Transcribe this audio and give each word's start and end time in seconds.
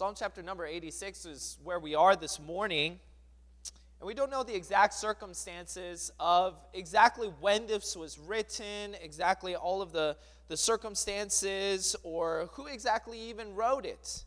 Psalm 0.00 0.14
chapter 0.16 0.42
number 0.42 0.64
86 0.64 1.26
is 1.26 1.58
where 1.62 1.78
we 1.78 1.94
are 1.94 2.16
this 2.16 2.40
morning. 2.40 2.98
And 4.00 4.06
we 4.06 4.14
don't 4.14 4.30
know 4.30 4.42
the 4.42 4.54
exact 4.54 4.94
circumstances 4.94 6.10
of 6.18 6.54
exactly 6.72 7.28
when 7.38 7.66
this 7.66 7.94
was 7.94 8.18
written, 8.18 8.96
exactly 9.02 9.54
all 9.54 9.82
of 9.82 9.92
the, 9.92 10.16
the 10.48 10.56
circumstances, 10.56 11.94
or 12.02 12.48
who 12.52 12.66
exactly 12.66 13.20
even 13.20 13.54
wrote 13.54 13.84
it. 13.84 14.24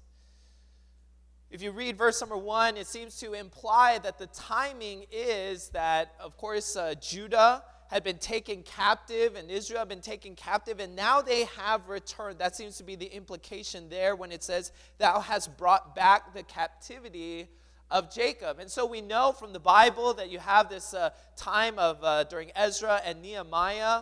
If 1.50 1.64
you 1.64 1.72
read 1.72 1.98
verse 1.98 2.22
number 2.22 2.38
one, 2.38 2.78
it 2.78 2.86
seems 2.86 3.20
to 3.22 3.34
imply 3.34 3.98
that 4.04 4.20
the 4.20 4.28
timing 4.28 5.08
is 5.12 5.70
that, 5.70 6.14
of 6.20 6.38
course, 6.38 6.76
uh, 6.76 6.94
Judah 7.02 7.64
had 7.94 8.04
been 8.04 8.18
taken 8.18 8.64
captive 8.64 9.36
and 9.36 9.52
Israel 9.52 9.80
had 9.80 9.90
been 9.90 10.02
taken 10.02 10.36
captive, 10.36 10.80
and 10.80 10.96
now 10.96 11.22
they 11.22 11.46
have 11.58 11.88
returned. 11.88 12.40
That 12.40 12.56
seems 12.56 12.76
to 12.78 12.84
be 12.84 12.96
the 12.96 13.06
implication 13.06 13.88
there 13.88 14.16
when 14.16 14.32
it 14.32 14.44
says, 14.44 14.72
Thou 14.98 15.20
hast 15.20 15.56
brought 15.58 15.96
back 15.96 16.34
the 16.34 16.42
captivity 16.42 17.50
of 17.92 18.12
Jacob. 18.12 18.58
And 18.58 18.70
so 18.72 18.88
we 18.88 19.00
know 19.00 19.32
from 19.32 19.54
the 19.54 19.60
Bible 19.60 20.16
that 20.16 20.32
you 20.32 20.40
have 20.40 20.70
this 20.70 20.96
uh, 20.96 21.12
time 21.36 21.78
of 21.78 22.04
uh, 22.04 22.24
during 22.24 22.52
Ezra 22.56 23.00
and 23.06 23.22
Nehemiah, 23.22 24.02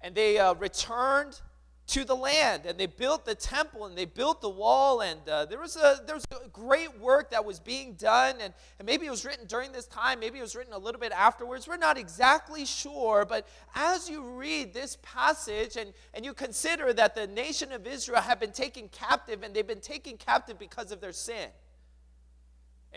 and 0.00 0.16
they 0.16 0.38
uh, 0.38 0.54
returned 0.54 1.40
to 1.88 2.04
the 2.04 2.14
land 2.14 2.66
and 2.66 2.78
they 2.78 2.84
built 2.84 3.24
the 3.24 3.34
temple 3.34 3.86
and 3.86 3.96
they 3.96 4.04
built 4.04 4.42
the 4.42 4.48
wall 4.48 5.00
and 5.00 5.26
uh, 5.26 5.46
there 5.46 5.58
was 5.58 5.74
a 5.74 6.00
there 6.06 6.14
was 6.14 6.24
a 6.32 6.48
great 6.50 7.00
work 7.00 7.30
that 7.30 7.42
was 7.42 7.58
being 7.58 7.94
done 7.94 8.34
and, 8.42 8.52
and 8.78 8.84
maybe 8.84 9.06
it 9.06 9.10
was 9.10 9.24
written 9.24 9.46
during 9.46 9.72
this 9.72 9.86
time 9.86 10.20
maybe 10.20 10.38
it 10.38 10.42
was 10.42 10.54
written 10.54 10.74
a 10.74 10.78
little 10.78 11.00
bit 11.00 11.12
afterwards 11.12 11.66
we're 11.66 11.78
not 11.78 11.96
exactly 11.96 12.66
sure 12.66 13.24
but 13.24 13.48
as 13.74 14.08
you 14.08 14.22
read 14.22 14.74
this 14.74 14.98
passage 15.00 15.76
and, 15.76 15.94
and 16.12 16.26
you 16.26 16.34
consider 16.34 16.92
that 16.92 17.14
the 17.14 17.26
nation 17.26 17.72
of 17.72 17.86
israel 17.86 18.20
have 18.20 18.38
been 18.38 18.52
taken 18.52 18.86
captive 18.88 19.42
and 19.42 19.54
they've 19.54 19.66
been 19.66 19.80
taken 19.80 20.18
captive 20.18 20.58
because 20.58 20.92
of 20.92 21.00
their 21.00 21.12
sin 21.12 21.48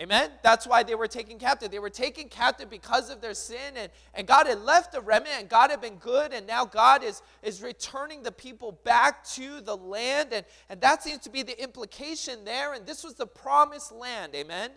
Amen? 0.00 0.30
That's 0.42 0.66
why 0.66 0.82
they 0.82 0.94
were 0.94 1.06
taken 1.06 1.38
captive. 1.38 1.70
They 1.70 1.78
were 1.78 1.90
taken 1.90 2.28
captive 2.28 2.70
because 2.70 3.10
of 3.10 3.20
their 3.20 3.34
sin, 3.34 3.76
and, 3.76 3.90
and 4.14 4.26
God 4.26 4.46
had 4.46 4.62
left 4.62 4.92
the 4.92 5.02
remnant, 5.02 5.36
and 5.38 5.48
God 5.48 5.70
had 5.70 5.82
been 5.82 5.96
good, 5.96 6.32
and 6.32 6.46
now 6.46 6.64
God 6.64 7.04
is, 7.04 7.22
is 7.42 7.62
returning 7.62 8.22
the 8.22 8.32
people 8.32 8.72
back 8.84 9.22
to 9.32 9.60
the 9.60 9.76
land. 9.76 10.30
And, 10.32 10.46
and 10.70 10.80
that 10.80 11.02
seems 11.02 11.20
to 11.20 11.30
be 11.30 11.42
the 11.42 11.60
implication 11.62 12.44
there. 12.44 12.72
And 12.72 12.86
this 12.86 13.04
was 13.04 13.14
the 13.14 13.26
promised 13.26 13.92
land. 13.92 14.34
Amen? 14.34 14.70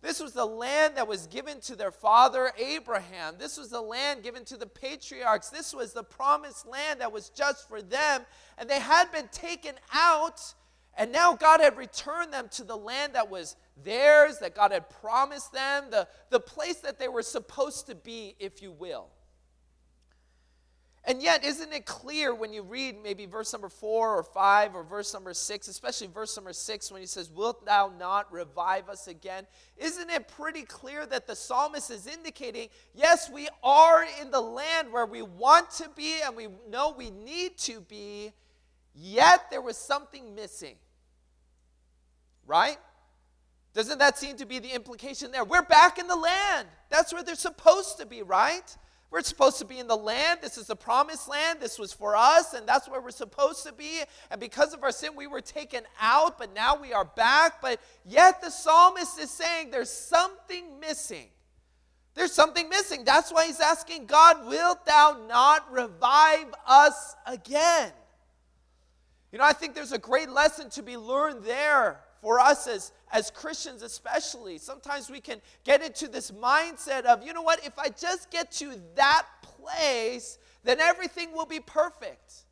This 0.00 0.20
was 0.20 0.32
the 0.32 0.46
land 0.46 0.96
that 0.96 1.08
was 1.08 1.26
given 1.26 1.60
to 1.62 1.76
their 1.76 1.90
father 1.90 2.52
Abraham. 2.58 3.34
This 3.38 3.58
was 3.58 3.70
the 3.70 3.80
land 3.80 4.22
given 4.22 4.44
to 4.46 4.56
the 4.56 4.66
patriarchs. 4.66 5.50
This 5.50 5.74
was 5.74 5.92
the 5.92 6.04
promised 6.04 6.66
land 6.66 7.00
that 7.00 7.12
was 7.12 7.28
just 7.28 7.68
for 7.68 7.82
them. 7.82 8.22
And 8.56 8.70
they 8.70 8.80
had 8.80 9.10
been 9.12 9.28
taken 9.32 9.74
out 9.92 10.54
and 10.96 11.12
now 11.12 11.34
God 11.34 11.60
had 11.60 11.76
returned 11.76 12.32
them 12.32 12.48
to 12.52 12.64
the 12.64 12.76
land 12.76 13.14
that 13.14 13.28
was 13.28 13.56
theirs, 13.84 14.38
that 14.38 14.54
God 14.54 14.72
had 14.72 14.88
promised 14.88 15.52
them, 15.52 15.84
the, 15.90 16.08
the 16.30 16.40
place 16.40 16.76
that 16.76 16.98
they 16.98 17.08
were 17.08 17.22
supposed 17.22 17.86
to 17.88 17.94
be, 17.94 18.34
if 18.38 18.62
you 18.62 18.72
will. 18.72 19.08
And 21.08 21.22
yet, 21.22 21.44
isn't 21.44 21.72
it 21.72 21.86
clear 21.86 22.34
when 22.34 22.52
you 22.52 22.62
read 22.62 22.96
maybe 23.00 23.26
verse 23.26 23.52
number 23.52 23.68
four 23.68 24.16
or 24.16 24.24
five 24.24 24.74
or 24.74 24.82
verse 24.82 25.14
number 25.14 25.34
six, 25.34 25.68
especially 25.68 26.08
verse 26.08 26.36
number 26.36 26.52
six, 26.52 26.90
when 26.90 27.00
he 27.00 27.06
says, 27.06 27.30
Wilt 27.30 27.64
thou 27.64 27.92
not 27.96 28.32
revive 28.32 28.88
us 28.88 29.06
again? 29.06 29.46
Isn't 29.76 30.10
it 30.10 30.26
pretty 30.26 30.62
clear 30.62 31.06
that 31.06 31.28
the 31.28 31.36
psalmist 31.36 31.92
is 31.92 32.08
indicating, 32.08 32.70
yes, 32.92 33.30
we 33.30 33.48
are 33.62 34.04
in 34.20 34.32
the 34.32 34.40
land 34.40 34.92
where 34.92 35.06
we 35.06 35.22
want 35.22 35.70
to 35.72 35.88
be 35.94 36.16
and 36.24 36.34
we 36.34 36.48
know 36.68 36.92
we 36.98 37.10
need 37.10 37.56
to 37.58 37.80
be, 37.82 38.32
yet 38.92 39.48
there 39.48 39.62
was 39.62 39.76
something 39.76 40.34
missing 40.34 40.74
right? 42.46 42.78
Doesn't 43.74 43.98
that 43.98 44.16
seem 44.18 44.36
to 44.38 44.46
be 44.46 44.58
the 44.58 44.72
implication 44.72 45.30
there? 45.30 45.44
We're 45.44 45.62
back 45.62 45.98
in 45.98 46.06
the 46.06 46.16
land. 46.16 46.68
That's 46.88 47.12
where 47.12 47.22
they're 47.22 47.34
supposed 47.34 47.98
to 47.98 48.06
be, 48.06 48.22
right? 48.22 48.76
We're 49.10 49.22
supposed 49.22 49.58
to 49.58 49.64
be 49.64 49.78
in 49.78 49.86
the 49.86 49.96
land. 49.96 50.40
This 50.42 50.58
is 50.58 50.66
the 50.66 50.76
promised 50.76 51.28
land. 51.28 51.60
This 51.60 51.78
was 51.78 51.92
for 51.92 52.16
us, 52.16 52.54
and 52.54 52.66
that's 52.66 52.88
where 52.88 53.00
we're 53.00 53.10
supposed 53.10 53.64
to 53.66 53.72
be. 53.72 54.00
And 54.30 54.40
because 54.40 54.72
of 54.72 54.82
our 54.82 54.90
sin, 54.90 55.10
we 55.14 55.26
were 55.26 55.40
taken 55.40 55.82
out, 56.00 56.38
but 56.38 56.54
now 56.54 56.80
we 56.80 56.92
are 56.92 57.04
back. 57.04 57.60
But 57.60 57.80
yet 58.04 58.40
the 58.40 58.50
psalmist 58.50 59.20
is 59.20 59.30
saying 59.30 59.70
there's 59.70 59.90
something 59.90 60.80
missing. 60.80 61.28
There's 62.14 62.32
something 62.32 62.68
missing. 62.68 63.04
That's 63.04 63.30
why 63.32 63.46
he's 63.46 63.60
asking 63.60 64.06
God, 64.06 64.46
Wilt 64.46 64.86
thou 64.86 65.24
not 65.28 65.70
revive 65.70 66.52
us 66.66 67.14
again? 67.26 67.92
You 69.30 69.38
know, 69.38 69.44
I 69.44 69.52
think 69.52 69.74
there's 69.74 69.92
a 69.92 69.98
great 69.98 70.30
lesson 70.30 70.70
to 70.70 70.82
be 70.82 70.96
learned 70.96 71.44
there 71.44 72.00
for 72.26 72.40
us 72.40 72.66
as, 72.66 72.90
as 73.12 73.30
Christians, 73.30 73.82
especially, 73.82 74.58
sometimes 74.58 75.08
we 75.08 75.20
can 75.20 75.40
get 75.62 75.80
into 75.80 76.08
this 76.08 76.32
mindset 76.32 77.04
of, 77.04 77.24
you 77.24 77.32
know 77.32 77.40
what, 77.40 77.64
if 77.64 77.78
I 77.78 77.88
just 77.88 78.32
get 78.32 78.50
to 78.54 78.74
that 78.96 79.26
place, 79.42 80.36
then 80.64 80.80
everything 80.80 81.32
will 81.32 81.46
be 81.46 81.60
perfect. 81.60 82.45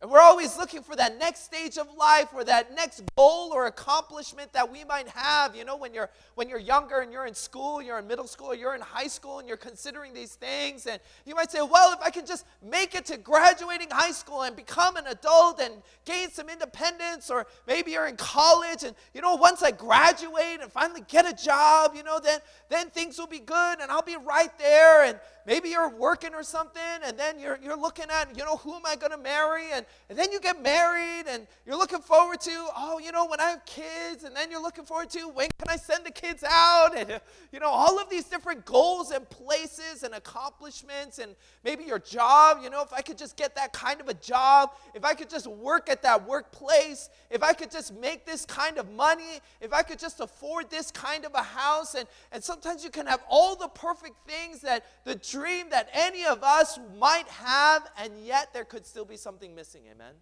And 0.00 0.12
we're 0.12 0.20
always 0.20 0.56
looking 0.56 0.82
for 0.82 0.94
that 0.94 1.18
next 1.18 1.44
stage 1.44 1.76
of 1.76 1.92
life 1.96 2.28
or 2.32 2.44
that 2.44 2.72
next 2.72 3.02
goal 3.16 3.50
or 3.52 3.66
accomplishment 3.66 4.52
that 4.52 4.70
we 4.70 4.84
might 4.84 5.08
have. 5.08 5.56
You 5.56 5.64
know, 5.64 5.76
when 5.76 5.92
you're 5.92 6.08
when 6.36 6.48
you're 6.48 6.60
younger 6.60 7.00
and 7.00 7.12
you're 7.12 7.26
in 7.26 7.34
school, 7.34 7.82
you're 7.82 7.98
in 7.98 8.06
middle 8.06 8.28
school, 8.28 8.54
you're 8.54 8.76
in 8.76 8.80
high 8.80 9.08
school 9.08 9.40
and 9.40 9.48
you're 9.48 9.56
considering 9.56 10.14
these 10.14 10.36
things 10.36 10.86
and 10.86 11.00
you 11.26 11.34
might 11.34 11.50
say, 11.50 11.62
"Well, 11.62 11.92
if 11.92 11.98
I 12.00 12.10
can 12.10 12.26
just 12.26 12.46
make 12.62 12.94
it 12.94 13.06
to 13.06 13.16
graduating 13.16 13.88
high 13.90 14.12
school 14.12 14.42
and 14.42 14.54
become 14.54 14.96
an 14.96 15.08
adult 15.08 15.60
and 15.60 15.74
gain 16.04 16.30
some 16.30 16.48
independence 16.48 17.28
or 17.28 17.48
maybe 17.66 17.90
you're 17.90 18.06
in 18.06 18.16
college 18.16 18.84
and 18.84 18.94
you 19.14 19.20
know, 19.20 19.34
once 19.34 19.64
I 19.64 19.72
graduate 19.72 20.60
and 20.62 20.70
finally 20.70 21.02
get 21.08 21.26
a 21.26 21.34
job, 21.34 21.96
you 21.96 22.04
know, 22.04 22.20
then 22.20 22.38
then 22.68 22.90
things 22.90 23.18
will 23.18 23.26
be 23.26 23.40
good 23.40 23.80
and 23.80 23.90
I'll 23.90 24.02
be 24.02 24.16
right 24.16 24.56
there 24.60 25.06
and 25.06 25.18
maybe 25.48 25.70
you're 25.70 25.88
working 25.88 26.34
or 26.34 26.44
something 26.44 26.82
and 27.02 27.18
then 27.18 27.40
you're, 27.40 27.58
you're 27.62 27.76
looking 27.76 28.04
at 28.10 28.36
you 28.36 28.44
know 28.44 28.58
who 28.58 28.74
am 28.74 28.82
i 28.84 28.94
going 28.94 29.10
to 29.10 29.18
marry 29.18 29.64
and, 29.72 29.86
and 30.08 30.18
then 30.18 30.30
you 30.32 30.40
get 30.40 30.62
married 30.62 31.24
and 31.28 31.46
you're 31.66 31.76
looking 31.76 32.00
forward 32.00 32.40
to 32.40 32.50
oh 32.76 33.00
you 33.02 33.12
know 33.12 33.26
when 33.26 33.40
i 33.40 33.50
have 33.50 33.64
kids 33.64 34.24
and 34.24 34.34
then 34.34 34.50
you're 34.50 34.62
looking 34.62 34.84
forward 34.84 35.10
to 35.10 35.28
when 35.28 35.48
can 35.58 35.68
i 35.68 35.76
send 35.76 36.04
the 36.04 36.10
kids 36.10 36.44
out? 36.48 36.96
And 36.96 37.20
you 37.52 37.60
know 37.60 37.68
all 37.68 37.98
of 37.98 38.10
these 38.10 38.24
different 38.24 38.64
goals 38.64 39.10
and 39.10 39.28
places 39.30 40.02
and 40.02 40.14
accomplishments 40.14 41.18
and 41.18 41.34
maybe 41.64 41.84
your 41.84 41.98
job. 41.98 42.58
You 42.62 42.70
know 42.70 42.82
if 42.82 42.92
i 42.92 43.00
could 43.00 43.18
just 43.18 43.36
get 43.36 43.54
that 43.56 43.72
kind 43.72 44.00
of 44.00 44.08
a 44.08 44.14
job 44.14 44.70
if 44.94 45.04
i 45.04 45.14
could 45.14 45.30
just 45.30 45.46
work 45.46 45.88
at 45.88 46.02
that 46.02 46.26
workplace 46.26 47.08
if 47.30 47.42
i 47.42 47.52
could 47.52 47.70
just 47.70 47.94
make 47.94 48.26
this 48.26 48.44
kind 48.44 48.78
of 48.78 48.90
money 48.92 49.40
if 49.60 49.72
i 49.72 49.82
could 49.82 49.98
just 49.98 50.20
afford 50.20 50.70
this 50.70 50.90
kind 50.90 51.24
of 51.24 51.34
a 51.34 51.42
house. 51.42 51.94
And, 51.94 52.06
and 52.32 52.42
sometimes 52.42 52.84
you 52.84 52.90
can 52.90 53.06
have 53.06 53.22
all 53.28 53.56
the 53.56 53.68
perfect 53.68 54.16
things 54.26 54.60
that 54.60 54.84
the 55.04 55.14
dream 55.14 55.66
that 55.70 55.88
any 55.92 56.24
of 56.24 56.42
us 56.42 56.78
might 56.98 57.28
have, 57.28 57.88
and 57.96 58.12
yet 58.24 58.52
there 58.52 58.64
could 58.64 58.86
still 58.86 59.04
be 59.04 59.16
something 59.16 59.54
missing. 59.54 59.77
Amen? 59.90 60.14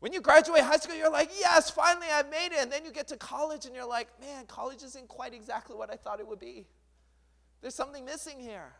When 0.00 0.12
you 0.12 0.20
graduate 0.20 0.62
high 0.62 0.76
school, 0.76 0.96
you're 0.96 1.10
like, 1.10 1.30
yes, 1.38 1.70
finally 1.70 2.06
I 2.10 2.22
made 2.22 2.52
it. 2.52 2.62
And 2.62 2.72
then 2.72 2.84
you 2.84 2.90
get 2.90 3.08
to 3.08 3.16
college 3.16 3.66
and 3.66 3.74
you're 3.74 3.88
like, 3.88 4.08
man, 4.20 4.46
college 4.46 4.82
isn't 4.82 5.08
quite 5.08 5.34
exactly 5.34 5.76
what 5.76 5.90
I 5.90 5.96
thought 5.96 6.20
it 6.20 6.26
would 6.26 6.38
be. 6.38 6.66
There's 7.60 7.74
something 7.74 8.04
missing 8.04 8.40
here. 8.40 8.72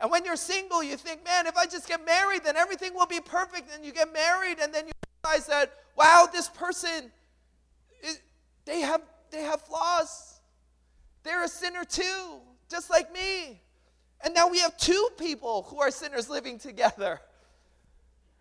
And 0.00 0.10
when 0.10 0.24
you're 0.24 0.36
single, 0.36 0.82
you 0.82 0.96
think, 0.96 1.24
man, 1.24 1.46
if 1.46 1.56
I 1.56 1.66
just 1.66 1.86
get 1.86 2.04
married, 2.04 2.42
then 2.44 2.56
everything 2.56 2.94
will 2.94 3.06
be 3.06 3.20
perfect. 3.20 3.70
And 3.74 3.84
you 3.84 3.92
get 3.92 4.12
married, 4.12 4.58
and 4.60 4.74
then 4.74 4.86
you 4.86 4.92
realize 5.22 5.46
that, 5.46 5.72
wow, 5.96 6.26
this 6.32 6.48
person, 6.48 7.12
they, 8.64 8.80
have, 8.80 9.02
they 9.30 9.42
have 9.42 9.60
flaws. 9.60 10.40
They're 11.22 11.44
a 11.44 11.48
sinner 11.48 11.84
too 11.84 12.40
just 12.70 12.88
like 12.88 13.12
me. 13.12 13.60
And 14.22 14.32
now 14.34 14.48
we 14.48 14.60
have 14.60 14.76
two 14.76 15.08
people 15.18 15.66
who 15.68 15.80
are 15.80 15.90
sinners 15.90 16.30
living 16.30 16.58
together. 16.58 17.20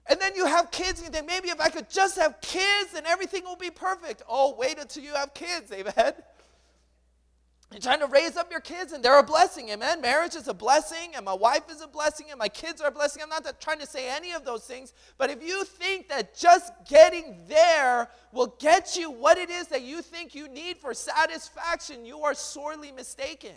And 0.09 0.20
then 0.20 0.36
you 0.36 0.46
have 0.47 0.72
kids, 0.72 1.00
and 1.00 1.08
you 1.08 1.14
think, 1.14 1.28
maybe 1.28 1.50
if 1.50 1.62
I 1.62 1.70
could 1.70 1.90
just 1.90 2.17
have 2.17 2.41
kids, 2.41 2.94
then 2.94 3.06
everything 3.06 3.44
will 3.44 3.56
be 3.56 3.70
perfect. 3.70 4.23
Oh, 4.28 4.56
wait 4.58 4.79
until 4.79 5.03
you 5.03 5.14
have 5.14 5.34
kids, 5.35 5.72
amen. 5.72 6.14
You're 7.72 7.79
trying 7.79 8.00
to 8.00 8.08
raise 8.08 8.35
up 8.35 8.50
your 8.50 8.61
kids, 8.61 8.94
and 8.94 9.06
they're 9.06 9.20
a 9.20 9.23
blessing, 9.23 9.70
amen. 9.70 10.02
Marriage 10.02 10.34
is 10.34 10.47
a 10.47 10.53
blessing, 10.56 11.11
and 11.16 11.23
my 11.23 11.35
wife 11.35 11.70
is 11.70 11.82
a 11.82 11.88
blessing, 11.88 12.26
and 12.32 12.40
my 12.40 12.50
kids 12.50 12.82
are 12.82 12.88
a 12.88 12.91
blessing. 12.91 13.22
I'm 13.22 13.29
not 13.29 13.61
trying 13.61 13.78
to 13.78 13.85
say 13.85 14.09
any 14.09 14.32
of 14.32 14.44
those 14.44 14.66
things, 14.66 14.91
but 15.20 15.29
if 15.29 15.44
you 15.44 15.64
think 15.64 16.09
that 16.09 16.35
just 16.35 16.73
getting 16.90 17.44
there 17.47 18.09
will 18.32 18.56
get 18.59 18.97
you 18.97 19.11
what 19.11 19.38
it 19.38 19.52
is 19.52 19.67
that 19.67 19.84
you 19.84 20.02
think 20.02 20.34
you 20.34 20.47
need 20.47 20.79
for 20.79 20.96
satisfaction, 20.96 22.03
you 22.03 22.22
are 22.22 22.34
sorely 22.34 22.91
mistaken. 22.91 23.53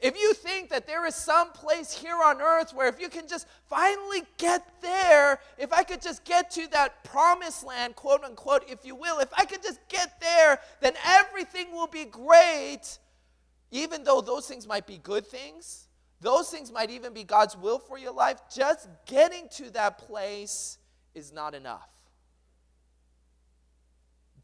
If 0.00 0.16
you 0.16 0.32
think 0.32 0.70
that 0.70 0.86
there 0.86 1.04
is 1.06 1.14
some 1.16 1.50
place 1.50 1.92
here 1.92 2.16
on 2.24 2.40
earth 2.40 2.72
where 2.72 2.86
if 2.88 3.00
you 3.00 3.08
can 3.08 3.26
just 3.26 3.48
finally 3.68 4.22
get 4.36 4.80
there, 4.80 5.40
if 5.58 5.72
I 5.72 5.82
could 5.82 6.00
just 6.00 6.24
get 6.24 6.52
to 6.52 6.68
that 6.70 7.02
promised 7.02 7.64
land, 7.64 7.96
quote 7.96 8.22
unquote, 8.22 8.64
if 8.70 8.84
you 8.84 8.94
will, 8.94 9.18
if 9.18 9.28
I 9.36 9.44
could 9.44 9.62
just 9.62 9.80
get 9.88 10.20
there, 10.20 10.60
then 10.80 10.94
everything 11.04 11.72
will 11.72 11.88
be 11.88 12.04
great, 12.04 12.98
even 13.72 14.04
though 14.04 14.20
those 14.20 14.46
things 14.46 14.66
might 14.68 14.86
be 14.86 14.98
good 14.98 15.26
things, 15.26 15.88
those 16.20 16.48
things 16.48 16.70
might 16.70 16.90
even 16.90 17.12
be 17.12 17.24
God's 17.24 17.56
will 17.56 17.80
for 17.80 17.98
your 17.98 18.12
life, 18.12 18.40
just 18.54 18.88
getting 19.06 19.48
to 19.56 19.70
that 19.72 19.98
place 19.98 20.78
is 21.14 21.32
not 21.32 21.54
enough. 21.54 21.88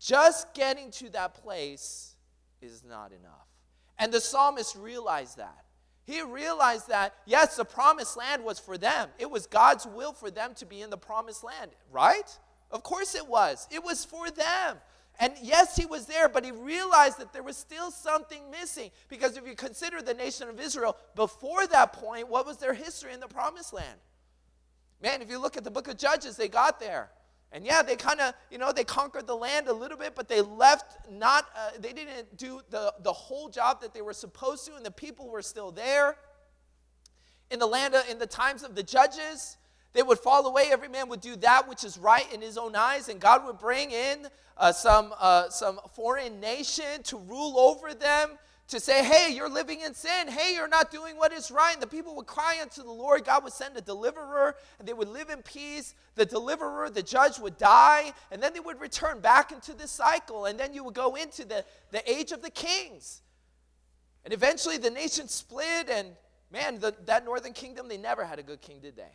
just 0.04 0.52
getting 0.54 0.90
to 0.90 1.08
that 1.10 1.34
place 1.34 2.14
is 2.60 2.84
not 2.84 3.12
enough. 3.12 3.53
And 3.98 4.12
the 4.12 4.20
psalmist 4.20 4.76
realized 4.76 5.38
that. 5.38 5.64
He 6.04 6.20
realized 6.20 6.88
that, 6.88 7.14
yes, 7.24 7.56
the 7.56 7.64
promised 7.64 8.16
land 8.16 8.44
was 8.44 8.58
for 8.58 8.76
them. 8.76 9.08
It 9.18 9.30
was 9.30 9.46
God's 9.46 9.86
will 9.86 10.12
for 10.12 10.30
them 10.30 10.54
to 10.56 10.66
be 10.66 10.82
in 10.82 10.90
the 10.90 10.98
promised 10.98 11.42
land, 11.42 11.70
right? 11.90 12.38
Of 12.70 12.82
course 12.82 13.14
it 13.14 13.26
was. 13.26 13.66
It 13.70 13.82
was 13.82 14.04
for 14.04 14.30
them. 14.30 14.76
And 15.20 15.32
yes, 15.40 15.76
he 15.76 15.86
was 15.86 16.06
there, 16.06 16.28
but 16.28 16.44
he 16.44 16.50
realized 16.50 17.18
that 17.20 17.32
there 17.32 17.42
was 17.42 17.56
still 17.56 17.90
something 17.90 18.50
missing. 18.50 18.90
Because 19.08 19.36
if 19.36 19.46
you 19.46 19.54
consider 19.54 20.02
the 20.02 20.12
nation 20.12 20.48
of 20.48 20.60
Israel 20.60 20.96
before 21.14 21.66
that 21.68 21.92
point, 21.92 22.28
what 22.28 22.44
was 22.44 22.56
their 22.58 22.74
history 22.74 23.12
in 23.12 23.20
the 23.20 23.28
promised 23.28 23.72
land? 23.72 23.98
Man, 25.00 25.22
if 25.22 25.30
you 25.30 25.40
look 25.40 25.56
at 25.56 25.64
the 25.64 25.70
book 25.70 25.88
of 25.88 25.96
Judges, 25.96 26.36
they 26.36 26.48
got 26.48 26.80
there. 26.80 27.10
And 27.54 27.64
yeah, 27.64 27.82
they 27.82 27.94
kind 27.94 28.20
of, 28.20 28.34
you 28.50 28.58
know, 28.58 28.72
they 28.72 28.82
conquered 28.82 29.28
the 29.28 29.36
land 29.36 29.68
a 29.68 29.72
little 29.72 29.96
bit, 29.96 30.16
but 30.16 30.28
they 30.28 30.40
left 30.40 31.08
not, 31.08 31.46
uh, 31.56 31.70
they 31.78 31.92
didn't 31.92 32.36
do 32.36 32.60
the, 32.70 32.92
the 33.04 33.12
whole 33.12 33.48
job 33.48 33.80
that 33.82 33.94
they 33.94 34.02
were 34.02 34.12
supposed 34.12 34.66
to, 34.66 34.74
and 34.74 34.84
the 34.84 34.90
people 34.90 35.30
were 35.30 35.40
still 35.40 35.70
there. 35.70 36.16
In 37.52 37.60
the 37.60 37.66
land, 37.66 37.94
in 38.10 38.18
the 38.18 38.26
times 38.26 38.64
of 38.64 38.74
the 38.74 38.82
judges, 38.82 39.56
they 39.92 40.02
would 40.02 40.18
fall 40.18 40.44
away. 40.48 40.64
Every 40.72 40.88
man 40.88 41.08
would 41.08 41.20
do 41.20 41.36
that 41.36 41.68
which 41.68 41.84
is 41.84 41.96
right 41.96 42.26
in 42.34 42.40
his 42.40 42.58
own 42.58 42.74
eyes, 42.74 43.08
and 43.08 43.20
God 43.20 43.46
would 43.46 43.58
bring 43.58 43.92
in 43.92 44.26
uh, 44.56 44.72
some, 44.72 45.14
uh, 45.20 45.48
some 45.48 45.78
foreign 45.94 46.40
nation 46.40 47.04
to 47.04 47.18
rule 47.18 47.56
over 47.56 47.94
them 47.94 48.30
to 48.68 48.80
say, 48.80 49.04
hey, 49.04 49.32
you're 49.34 49.48
living 49.48 49.80
in 49.82 49.94
sin. 49.94 50.28
Hey, 50.28 50.54
you're 50.54 50.68
not 50.68 50.90
doing 50.90 51.16
what 51.16 51.32
is 51.32 51.50
right. 51.50 51.74
And 51.74 51.82
the 51.82 51.86
people 51.86 52.16
would 52.16 52.26
cry 52.26 52.58
unto 52.62 52.82
the 52.82 52.90
Lord. 52.90 53.24
God 53.24 53.44
would 53.44 53.52
send 53.52 53.76
a 53.76 53.80
deliverer, 53.80 54.56
and 54.78 54.88
they 54.88 54.94
would 54.94 55.08
live 55.08 55.28
in 55.28 55.42
peace. 55.42 55.94
The 56.14 56.24
deliverer, 56.24 56.88
the 56.88 57.02
judge, 57.02 57.38
would 57.38 57.58
die, 57.58 58.12
and 58.30 58.42
then 58.42 58.54
they 58.54 58.60
would 58.60 58.80
return 58.80 59.20
back 59.20 59.52
into 59.52 59.74
this 59.74 59.90
cycle. 59.90 60.46
And 60.46 60.58
then 60.58 60.72
you 60.72 60.82
would 60.84 60.94
go 60.94 61.14
into 61.14 61.44
the, 61.44 61.64
the 61.90 62.10
age 62.10 62.32
of 62.32 62.40
the 62.40 62.50
kings. 62.50 63.20
And 64.24 64.32
eventually 64.32 64.78
the 64.78 64.90
nation 64.90 65.28
split, 65.28 65.90
and 65.90 66.08
man, 66.50 66.78
the, 66.80 66.94
that 67.04 67.24
northern 67.24 67.52
kingdom, 67.52 67.88
they 67.88 67.98
never 67.98 68.24
had 68.24 68.38
a 68.38 68.42
good 68.42 68.62
king, 68.62 68.80
did 68.80 68.96
they? 68.96 69.12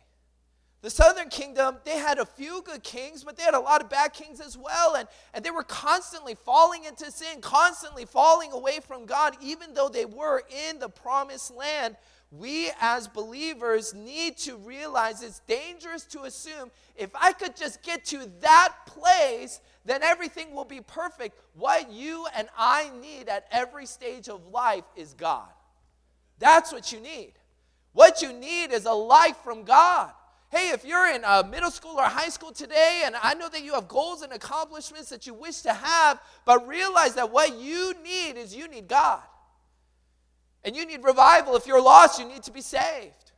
The 0.82 0.88
southern 0.88 1.28
kingdom, 1.28 1.76
they 1.84 1.98
had 1.98 2.18
a 2.18 2.24
few 2.24 2.62
good 2.62 2.82
kings, 2.82 3.22
but 3.22 3.36
they 3.36 3.42
had 3.42 3.52
a 3.52 3.60
lot 3.60 3.82
of 3.82 3.90
bad 3.90 4.14
kings 4.14 4.40
as 4.40 4.56
well. 4.56 4.96
And, 4.96 5.06
and 5.34 5.44
they 5.44 5.50
were 5.50 5.62
constantly 5.62 6.34
falling 6.34 6.84
into 6.84 7.10
sin, 7.10 7.42
constantly 7.42 8.06
falling 8.06 8.52
away 8.52 8.80
from 8.80 9.04
God, 9.04 9.36
even 9.42 9.74
though 9.74 9.90
they 9.90 10.06
were 10.06 10.42
in 10.68 10.78
the 10.78 10.88
promised 10.88 11.54
land. 11.54 11.96
We 12.30 12.70
as 12.80 13.08
believers 13.08 13.92
need 13.92 14.38
to 14.38 14.56
realize 14.56 15.22
it's 15.22 15.40
dangerous 15.40 16.04
to 16.06 16.22
assume 16.22 16.70
if 16.96 17.10
I 17.14 17.32
could 17.32 17.56
just 17.56 17.82
get 17.82 18.04
to 18.06 18.30
that 18.40 18.74
place, 18.86 19.60
then 19.84 20.02
everything 20.02 20.54
will 20.54 20.64
be 20.64 20.80
perfect. 20.80 21.38
What 21.54 21.90
you 21.90 22.26
and 22.34 22.48
I 22.56 22.90
need 23.02 23.28
at 23.28 23.46
every 23.50 23.84
stage 23.84 24.28
of 24.28 24.46
life 24.46 24.84
is 24.96 25.12
God. 25.12 25.48
That's 26.38 26.72
what 26.72 26.90
you 26.92 27.00
need. 27.00 27.32
What 27.92 28.22
you 28.22 28.32
need 28.32 28.72
is 28.72 28.86
a 28.86 28.92
life 28.92 29.36
from 29.44 29.64
God. 29.64 30.12
Hey, 30.50 30.70
if 30.70 30.84
you're 30.84 31.08
in 31.08 31.24
uh, 31.24 31.44
middle 31.48 31.70
school 31.70 31.96
or 31.96 32.04
high 32.04 32.28
school 32.28 32.50
today, 32.50 33.02
and 33.04 33.14
I 33.22 33.34
know 33.34 33.48
that 33.48 33.62
you 33.62 33.74
have 33.74 33.86
goals 33.86 34.22
and 34.22 34.32
accomplishments 34.32 35.08
that 35.10 35.24
you 35.24 35.32
wish 35.32 35.60
to 35.60 35.72
have, 35.72 36.20
but 36.44 36.66
realize 36.66 37.14
that 37.14 37.30
what 37.30 37.56
you 37.56 37.94
need 38.02 38.32
is 38.32 38.54
you 38.54 38.66
need 38.66 38.88
God. 38.88 39.22
And 40.64 40.74
you 40.74 40.84
need 40.84 41.04
revival. 41.04 41.54
If 41.54 41.68
you're 41.68 41.80
lost, 41.80 42.18
you 42.18 42.26
need 42.26 42.42
to 42.42 42.50
be 42.50 42.62
saved. 42.62 43.30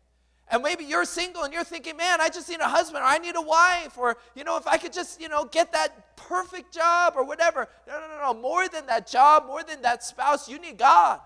And 0.50 0.62
maybe 0.62 0.84
you're 0.84 1.04
single 1.04 1.44
and 1.44 1.52
you're 1.52 1.64
thinking, 1.64 1.98
man, 1.98 2.20
I 2.20 2.28
just 2.28 2.48
need 2.48 2.60
a 2.60 2.68
husband 2.68 3.02
or 3.02 3.06
I 3.06 3.18
need 3.18 3.36
a 3.36 3.42
wife 3.42 3.96
or, 3.98 4.16
you 4.34 4.42
know, 4.42 4.56
if 4.56 4.66
I 4.66 4.78
could 4.78 4.92
just, 4.92 5.20
you 5.20 5.28
know, 5.28 5.44
get 5.44 5.72
that 5.72 6.16
perfect 6.16 6.72
job 6.74 7.12
or 7.16 7.24
whatever. 7.24 7.68
No, 7.86 8.00
no, 8.00 8.08
no, 8.08 8.32
no. 8.32 8.40
More 8.40 8.68
than 8.68 8.86
that 8.86 9.06
job, 9.06 9.46
more 9.46 9.62
than 9.62 9.82
that 9.82 10.02
spouse, 10.02 10.48
you 10.48 10.58
need 10.58 10.78
God. 10.78 11.20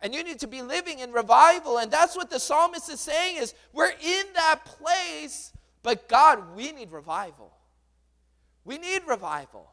And 0.00 0.14
you 0.14 0.22
need 0.22 0.38
to 0.40 0.46
be 0.46 0.62
living 0.62 1.00
in 1.00 1.12
revival. 1.12 1.78
And 1.78 1.90
that's 1.90 2.16
what 2.16 2.30
the 2.30 2.38
psalmist 2.38 2.88
is 2.88 3.00
saying 3.00 3.36
is 3.38 3.54
we're 3.72 3.90
in 3.90 4.24
that 4.34 4.64
place, 4.64 5.52
but 5.82 6.08
God, 6.08 6.56
we 6.56 6.72
need 6.72 6.92
revival. 6.92 7.52
We 8.64 8.78
need 8.78 9.02
revival. 9.06 9.72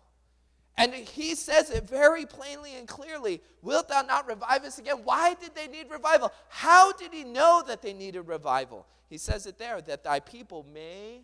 And 0.77 0.93
he 0.93 1.35
says 1.35 1.69
it 1.69 1.87
very 1.87 2.25
plainly 2.25 2.75
and 2.75 2.87
clearly 2.87 3.41
Wilt 3.65 3.87
thou 3.87 4.03
not 4.03 4.27
revive 4.27 4.63
us 4.63 4.77
again? 4.77 4.97
Why 5.03 5.33
did 5.33 5.55
they 5.55 5.67
need 5.67 5.89
revival? 5.89 6.31
How 6.49 6.91
did 6.91 7.11
he 7.11 7.23
know 7.23 7.63
that 7.65 7.81
they 7.81 7.93
needed 7.93 8.27
revival? 8.27 8.85
He 9.09 9.17
says 9.17 9.47
it 9.47 9.57
there 9.57 9.81
that 9.81 10.03
thy 10.03 10.19
people 10.19 10.63
may 10.71 11.21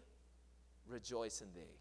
rejoice 0.88 1.42
in 1.42 1.54
thee. 1.54 1.78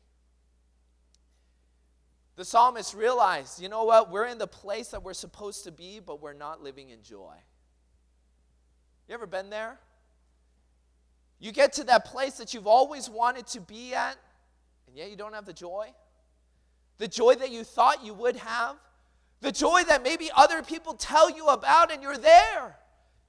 The 2.40 2.46
psalmist 2.46 2.94
realized, 2.94 3.60
you 3.60 3.68
know 3.68 3.84
what? 3.84 4.10
We're 4.10 4.24
in 4.24 4.38
the 4.38 4.46
place 4.46 4.88
that 4.92 5.02
we're 5.02 5.12
supposed 5.12 5.64
to 5.64 5.70
be, 5.70 6.00
but 6.00 6.22
we're 6.22 6.32
not 6.32 6.62
living 6.62 6.88
in 6.88 7.02
joy. 7.02 7.34
You 9.06 9.14
ever 9.14 9.26
been 9.26 9.50
there? 9.50 9.78
You 11.38 11.52
get 11.52 11.74
to 11.74 11.84
that 11.84 12.06
place 12.06 12.38
that 12.38 12.54
you've 12.54 12.66
always 12.66 13.10
wanted 13.10 13.46
to 13.48 13.60
be 13.60 13.92
at, 13.92 14.16
and 14.86 14.96
yet 14.96 15.10
you 15.10 15.16
don't 15.16 15.34
have 15.34 15.44
the 15.44 15.52
joy. 15.52 15.92
The 16.96 17.08
joy 17.08 17.34
that 17.34 17.50
you 17.50 17.62
thought 17.62 18.02
you 18.02 18.14
would 18.14 18.36
have. 18.36 18.76
The 19.42 19.52
joy 19.52 19.82
that 19.88 20.02
maybe 20.02 20.30
other 20.34 20.62
people 20.62 20.94
tell 20.94 21.28
you 21.28 21.46
about, 21.48 21.92
and 21.92 22.02
you're 22.02 22.16
there. 22.16 22.74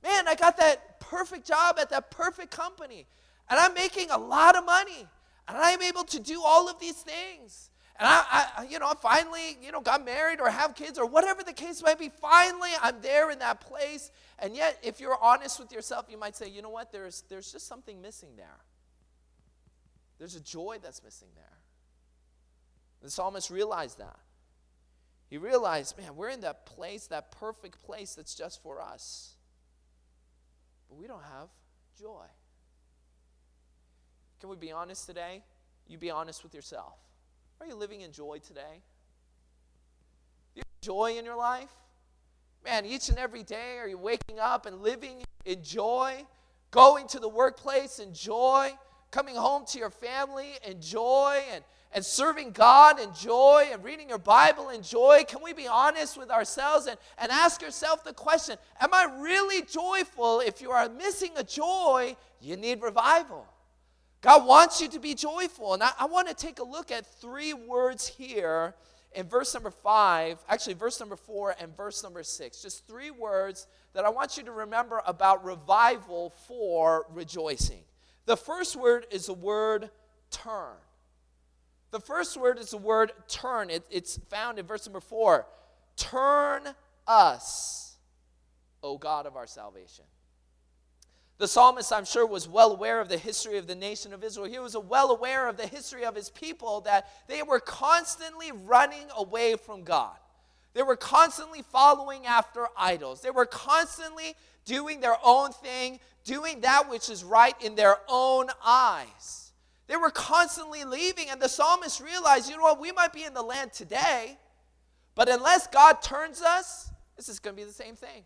Man, 0.03 0.29
I 0.29 0.35
got 0.35 0.55
that 0.55 1.01
perfect 1.01 1.45
job 1.45 1.79
at 1.81 1.89
that 1.89 2.11
perfect 2.11 2.51
company, 2.51 3.07
and 3.49 3.59
I'm 3.59 3.73
making 3.73 4.09
a 4.09 4.17
lot 4.17 4.55
of 4.55 4.63
money, 4.65 5.05
and 5.49 5.57
I'm 5.57 5.81
able 5.81 6.05
to 6.05 6.19
do 6.21 6.41
all 6.41 6.69
of 6.69 6.79
these 6.79 7.01
things. 7.01 7.70
And 8.01 8.09
I, 8.09 8.47
I, 8.57 8.63
you 8.63 8.79
know, 8.79 8.91
finally, 8.99 9.59
you 9.61 9.71
know, 9.71 9.79
got 9.79 10.03
married 10.03 10.41
or 10.41 10.49
have 10.49 10.73
kids 10.73 10.97
or 10.97 11.05
whatever 11.05 11.43
the 11.43 11.53
case 11.53 11.83
might 11.83 11.99
be. 11.99 12.09
Finally, 12.09 12.71
I'm 12.81 12.99
there 12.99 13.29
in 13.29 13.37
that 13.39 13.61
place. 13.61 14.09
And 14.39 14.55
yet, 14.55 14.79
if 14.81 14.99
you're 14.99 15.15
honest 15.21 15.59
with 15.59 15.71
yourself, 15.71 16.07
you 16.09 16.17
might 16.17 16.35
say, 16.35 16.49
you 16.49 16.63
know 16.63 16.71
what? 16.71 16.91
There's, 16.91 17.23
there's 17.29 17.51
just 17.51 17.67
something 17.67 18.01
missing 18.01 18.29
there. 18.37 18.57
There's 20.17 20.35
a 20.35 20.39
joy 20.39 20.79
that's 20.81 21.03
missing 21.03 21.27
there. 21.35 21.59
The 23.03 23.11
psalmist 23.11 23.51
realized 23.51 23.99
that. 23.99 24.17
He 25.29 25.37
realized, 25.37 25.95
man, 25.95 26.15
we're 26.15 26.29
in 26.29 26.41
that 26.41 26.65
place, 26.65 27.05
that 27.07 27.31
perfect 27.31 27.83
place 27.83 28.15
that's 28.15 28.33
just 28.33 28.63
for 28.63 28.81
us. 28.81 29.35
But 30.89 30.97
we 30.97 31.05
don't 31.05 31.21
have 31.21 31.49
joy. 31.99 32.25
Can 34.39 34.49
we 34.49 34.55
be 34.55 34.71
honest 34.71 35.05
today? 35.05 35.43
You 35.87 35.99
be 35.99 36.09
honest 36.09 36.41
with 36.41 36.55
yourself. 36.55 36.97
Are 37.61 37.67
you 37.67 37.75
living 37.75 38.01
in 38.01 38.11
joy 38.11 38.39
today? 38.39 38.81
Do 40.55 40.61
you 40.61 40.63
have 40.65 40.81
joy 40.81 41.15
in 41.19 41.25
your 41.25 41.35
life? 41.35 41.69
Man, 42.65 42.87
each 42.87 43.09
and 43.09 43.19
every 43.19 43.43
day, 43.43 43.77
are 43.77 43.87
you 43.87 43.99
waking 43.99 44.39
up 44.39 44.65
and 44.65 44.81
living 44.81 45.21
in 45.45 45.61
joy? 45.63 46.25
Going 46.71 47.07
to 47.09 47.19
the 47.19 47.29
workplace 47.29 47.99
in 47.99 48.15
joy? 48.15 48.71
Coming 49.11 49.35
home 49.35 49.65
to 49.67 49.77
your 49.77 49.91
family 49.91 50.53
in 50.67 50.81
joy? 50.81 51.43
And, 51.53 51.63
and 51.93 52.03
serving 52.03 52.53
God 52.53 52.99
in 52.99 53.13
joy? 53.13 53.69
And 53.71 53.83
reading 53.83 54.09
your 54.09 54.17
Bible 54.17 54.69
in 54.69 54.81
joy? 54.81 55.21
Can 55.27 55.43
we 55.43 55.53
be 55.53 55.67
honest 55.67 56.17
with 56.17 56.31
ourselves 56.31 56.87
and, 56.87 56.97
and 57.19 57.31
ask 57.31 57.61
yourself 57.61 58.03
the 58.03 58.13
question 58.13 58.57
Am 58.79 58.91
I 58.91 59.03
really 59.19 59.61
joyful? 59.61 60.39
If 60.39 60.63
you 60.63 60.71
are 60.71 60.89
missing 60.89 61.33
a 61.35 61.43
joy, 61.43 62.15
you 62.41 62.57
need 62.57 62.81
revival. 62.81 63.45
God 64.21 64.45
wants 64.45 64.79
you 64.79 64.87
to 64.89 64.99
be 64.99 65.15
joyful. 65.15 65.73
And 65.73 65.83
I, 65.83 65.91
I 65.99 66.05
want 66.05 66.27
to 66.27 66.33
take 66.33 66.59
a 66.59 66.63
look 66.63 66.91
at 66.91 67.05
three 67.19 67.53
words 67.53 68.07
here 68.07 68.75
in 69.13 69.27
verse 69.27 69.53
number 69.53 69.71
five, 69.71 70.39
actually, 70.47 70.75
verse 70.75 70.99
number 70.99 71.15
four 71.15 71.55
and 71.59 71.75
verse 71.75 72.03
number 72.03 72.23
six. 72.23 72.61
Just 72.61 72.87
three 72.87 73.11
words 73.11 73.67
that 73.93 74.05
I 74.05 74.09
want 74.09 74.37
you 74.37 74.43
to 74.43 74.51
remember 74.51 75.01
about 75.05 75.43
revival 75.43 76.33
for 76.47 77.05
rejoicing. 77.09 77.83
The 78.25 78.37
first 78.37 78.75
word 78.75 79.07
is 79.11 79.25
the 79.25 79.33
word 79.33 79.89
turn. 80.29 80.77
The 81.89 81.99
first 81.99 82.37
word 82.37 82.57
is 82.57 82.69
the 82.69 82.77
word 82.77 83.11
turn. 83.27 83.69
It, 83.69 83.83
it's 83.89 84.17
found 84.29 84.59
in 84.59 84.65
verse 84.65 84.85
number 84.85 85.01
four. 85.01 85.45
Turn 85.97 86.69
us, 87.05 87.97
O 88.81 88.97
God 88.97 89.25
of 89.25 89.35
our 89.35 89.47
salvation. 89.47 90.05
The 91.41 91.47
psalmist, 91.47 91.91
I'm 91.91 92.05
sure, 92.05 92.27
was 92.27 92.47
well 92.47 92.71
aware 92.71 93.01
of 93.01 93.09
the 93.09 93.17
history 93.17 93.57
of 93.57 93.65
the 93.65 93.73
nation 93.73 94.13
of 94.13 94.23
Israel. 94.23 94.45
He 94.45 94.59
was 94.59 94.77
well 94.77 95.09
aware 95.09 95.47
of 95.47 95.57
the 95.57 95.65
history 95.65 96.05
of 96.05 96.13
his 96.13 96.29
people 96.29 96.81
that 96.81 97.07
they 97.27 97.41
were 97.41 97.59
constantly 97.59 98.51
running 98.51 99.07
away 99.17 99.55
from 99.55 99.81
God. 99.81 100.15
They 100.75 100.83
were 100.83 100.95
constantly 100.95 101.63
following 101.63 102.27
after 102.27 102.67
idols. 102.77 103.21
They 103.21 103.31
were 103.31 103.47
constantly 103.47 104.35
doing 104.65 104.99
their 105.01 105.15
own 105.23 105.51
thing, 105.51 105.99
doing 106.25 106.61
that 106.61 106.87
which 106.91 107.09
is 107.09 107.23
right 107.23 107.55
in 107.59 107.73
their 107.73 107.97
own 108.07 108.49
eyes. 108.63 109.51
They 109.87 109.97
were 109.97 110.11
constantly 110.11 110.83
leaving, 110.83 111.31
and 111.31 111.41
the 111.41 111.49
psalmist 111.49 112.01
realized, 112.01 112.51
you 112.51 112.57
know 112.57 112.61
what, 112.61 112.79
we 112.79 112.91
might 112.91 113.13
be 113.13 113.23
in 113.23 113.33
the 113.33 113.41
land 113.41 113.73
today, 113.73 114.37
but 115.15 115.27
unless 115.27 115.65
God 115.65 116.03
turns 116.03 116.39
us, 116.43 116.91
this 117.17 117.29
is 117.29 117.39
going 117.39 117.55
to 117.55 117.59
be 117.63 117.65
the 117.65 117.73
same 117.73 117.95
thing. 117.95 118.25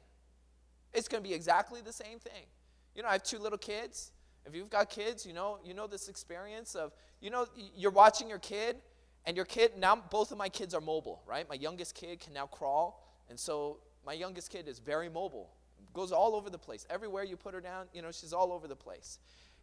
It's 0.94 1.08
going 1.08 1.24
to 1.24 1.30
be 1.30 1.34
exactly 1.34 1.80
the 1.80 1.94
same 1.94 2.20
thing. 2.20 2.44
You 2.96 3.04
know, 3.04 3.10
I 3.10 3.14
have 3.14 3.24
two 3.24 3.40
little 3.40 3.58
kids. 3.58 4.12
If 4.46 4.56
you've 4.56 4.70
got 4.70 4.90
kids, 4.90 5.26
you 5.26 5.34
know, 5.34 5.60
you 5.64 5.74
know 5.74 5.88
this 5.88 6.08
experience 6.08 6.76
of, 6.76 6.94
you 7.20 7.30
know, 7.30 7.48
you're 7.76 7.92
watching 7.92 8.30
your 8.30 8.40
kid 8.40 8.78
and 9.26 9.36
your 9.36 9.46
kid, 9.46 9.72
now 9.78 9.96
both 9.96 10.32
of 10.32 10.38
my 10.38 10.50
kids 10.50 10.74
are 10.74 10.82
mobile, 10.82 11.22
right? 11.28 11.48
My 11.50 11.56
youngest 11.56 11.96
kid 11.96 12.20
can 12.20 12.34
now 12.34 12.46
crawl. 12.46 13.04
And 13.30 13.40
so 13.40 13.78
my 14.06 14.14
youngest 14.14 14.52
kid 14.52 14.68
is 14.68 14.80
very 14.80 15.10
mobile, 15.10 15.50
goes 15.94 16.12
all 16.12 16.36
over 16.36 16.50
the 16.50 16.60
place. 16.60 16.86
Everywhere 16.90 17.24
you 17.24 17.36
put 17.36 17.54
her 17.54 17.62
down, 17.62 17.88
you 17.94 18.02
know, 18.02 18.12
she's 18.12 18.34
all 18.34 18.54
over 18.54 18.68
the 18.68 18.76
place. 18.76 19.20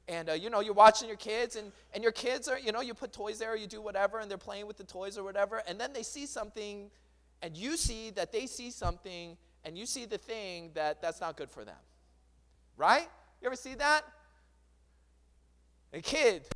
And, 0.08 0.30
uh, 0.30 0.32
you 0.32 0.50
know, 0.50 0.58
you're 0.58 0.74
watching 0.74 1.06
your 1.06 1.16
kids, 1.16 1.54
and, 1.54 1.70
and 1.94 2.02
your 2.02 2.12
kids 2.12 2.48
are, 2.48 2.58
you 2.58 2.72
know, 2.72 2.80
you 2.80 2.92
put 2.92 3.12
toys 3.12 3.38
there, 3.38 3.54
you 3.54 3.68
do 3.68 3.80
whatever, 3.80 4.18
and 4.18 4.28
they're 4.28 4.36
playing 4.36 4.66
with 4.66 4.76
the 4.76 4.84
toys 4.84 5.16
or 5.16 5.22
whatever. 5.22 5.62
And 5.68 5.80
then 5.80 5.92
they 5.92 6.02
see 6.02 6.26
something, 6.26 6.90
and 7.40 7.56
you 7.56 7.76
see 7.76 8.10
that 8.10 8.32
they 8.32 8.46
see 8.46 8.72
something, 8.72 9.36
and 9.64 9.78
you 9.78 9.86
see 9.86 10.06
the 10.06 10.18
thing 10.18 10.72
that 10.74 11.00
that's 11.00 11.20
not 11.20 11.36
good 11.36 11.50
for 11.50 11.64
them. 11.64 11.76
Right? 12.76 13.08
You 13.42 13.46
ever 13.46 13.56
see 13.56 13.74
that? 13.74 14.02
A 15.92 16.00
kid 16.00 16.46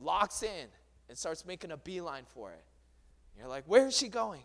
locks 0.00 0.44
in 0.44 0.68
and 1.08 1.18
starts 1.18 1.44
making 1.44 1.72
a 1.72 1.76
beeline 1.76 2.24
for 2.26 2.52
it. 2.52 2.64
You're 3.36 3.48
like, 3.48 3.64
where 3.66 3.88
is 3.88 3.96
she 3.96 4.08
going? 4.08 4.42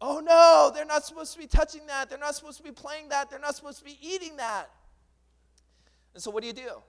Oh 0.00 0.18
no, 0.18 0.72
they're 0.74 0.84
not 0.84 1.04
supposed 1.04 1.32
to 1.34 1.38
be 1.38 1.46
touching 1.46 1.86
that. 1.86 2.10
They're 2.10 2.18
not 2.18 2.34
supposed 2.34 2.56
to 2.56 2.64
be 2.64 2.72
playing 2.72 3.10
that. 3.10 3.30
They're 3.30 3.38
not 3.38 3.54
supposed 3.54 3.78
to 3.78 3.84
be 3.84 3.96
eating 4.02 4.36
that. 4.38 4.70
And 6.14 6.22
so 6.22 6.32
what 6.32 6.42
do 6.42 6.48
you 6.48 6.52
do? 6.52 6.82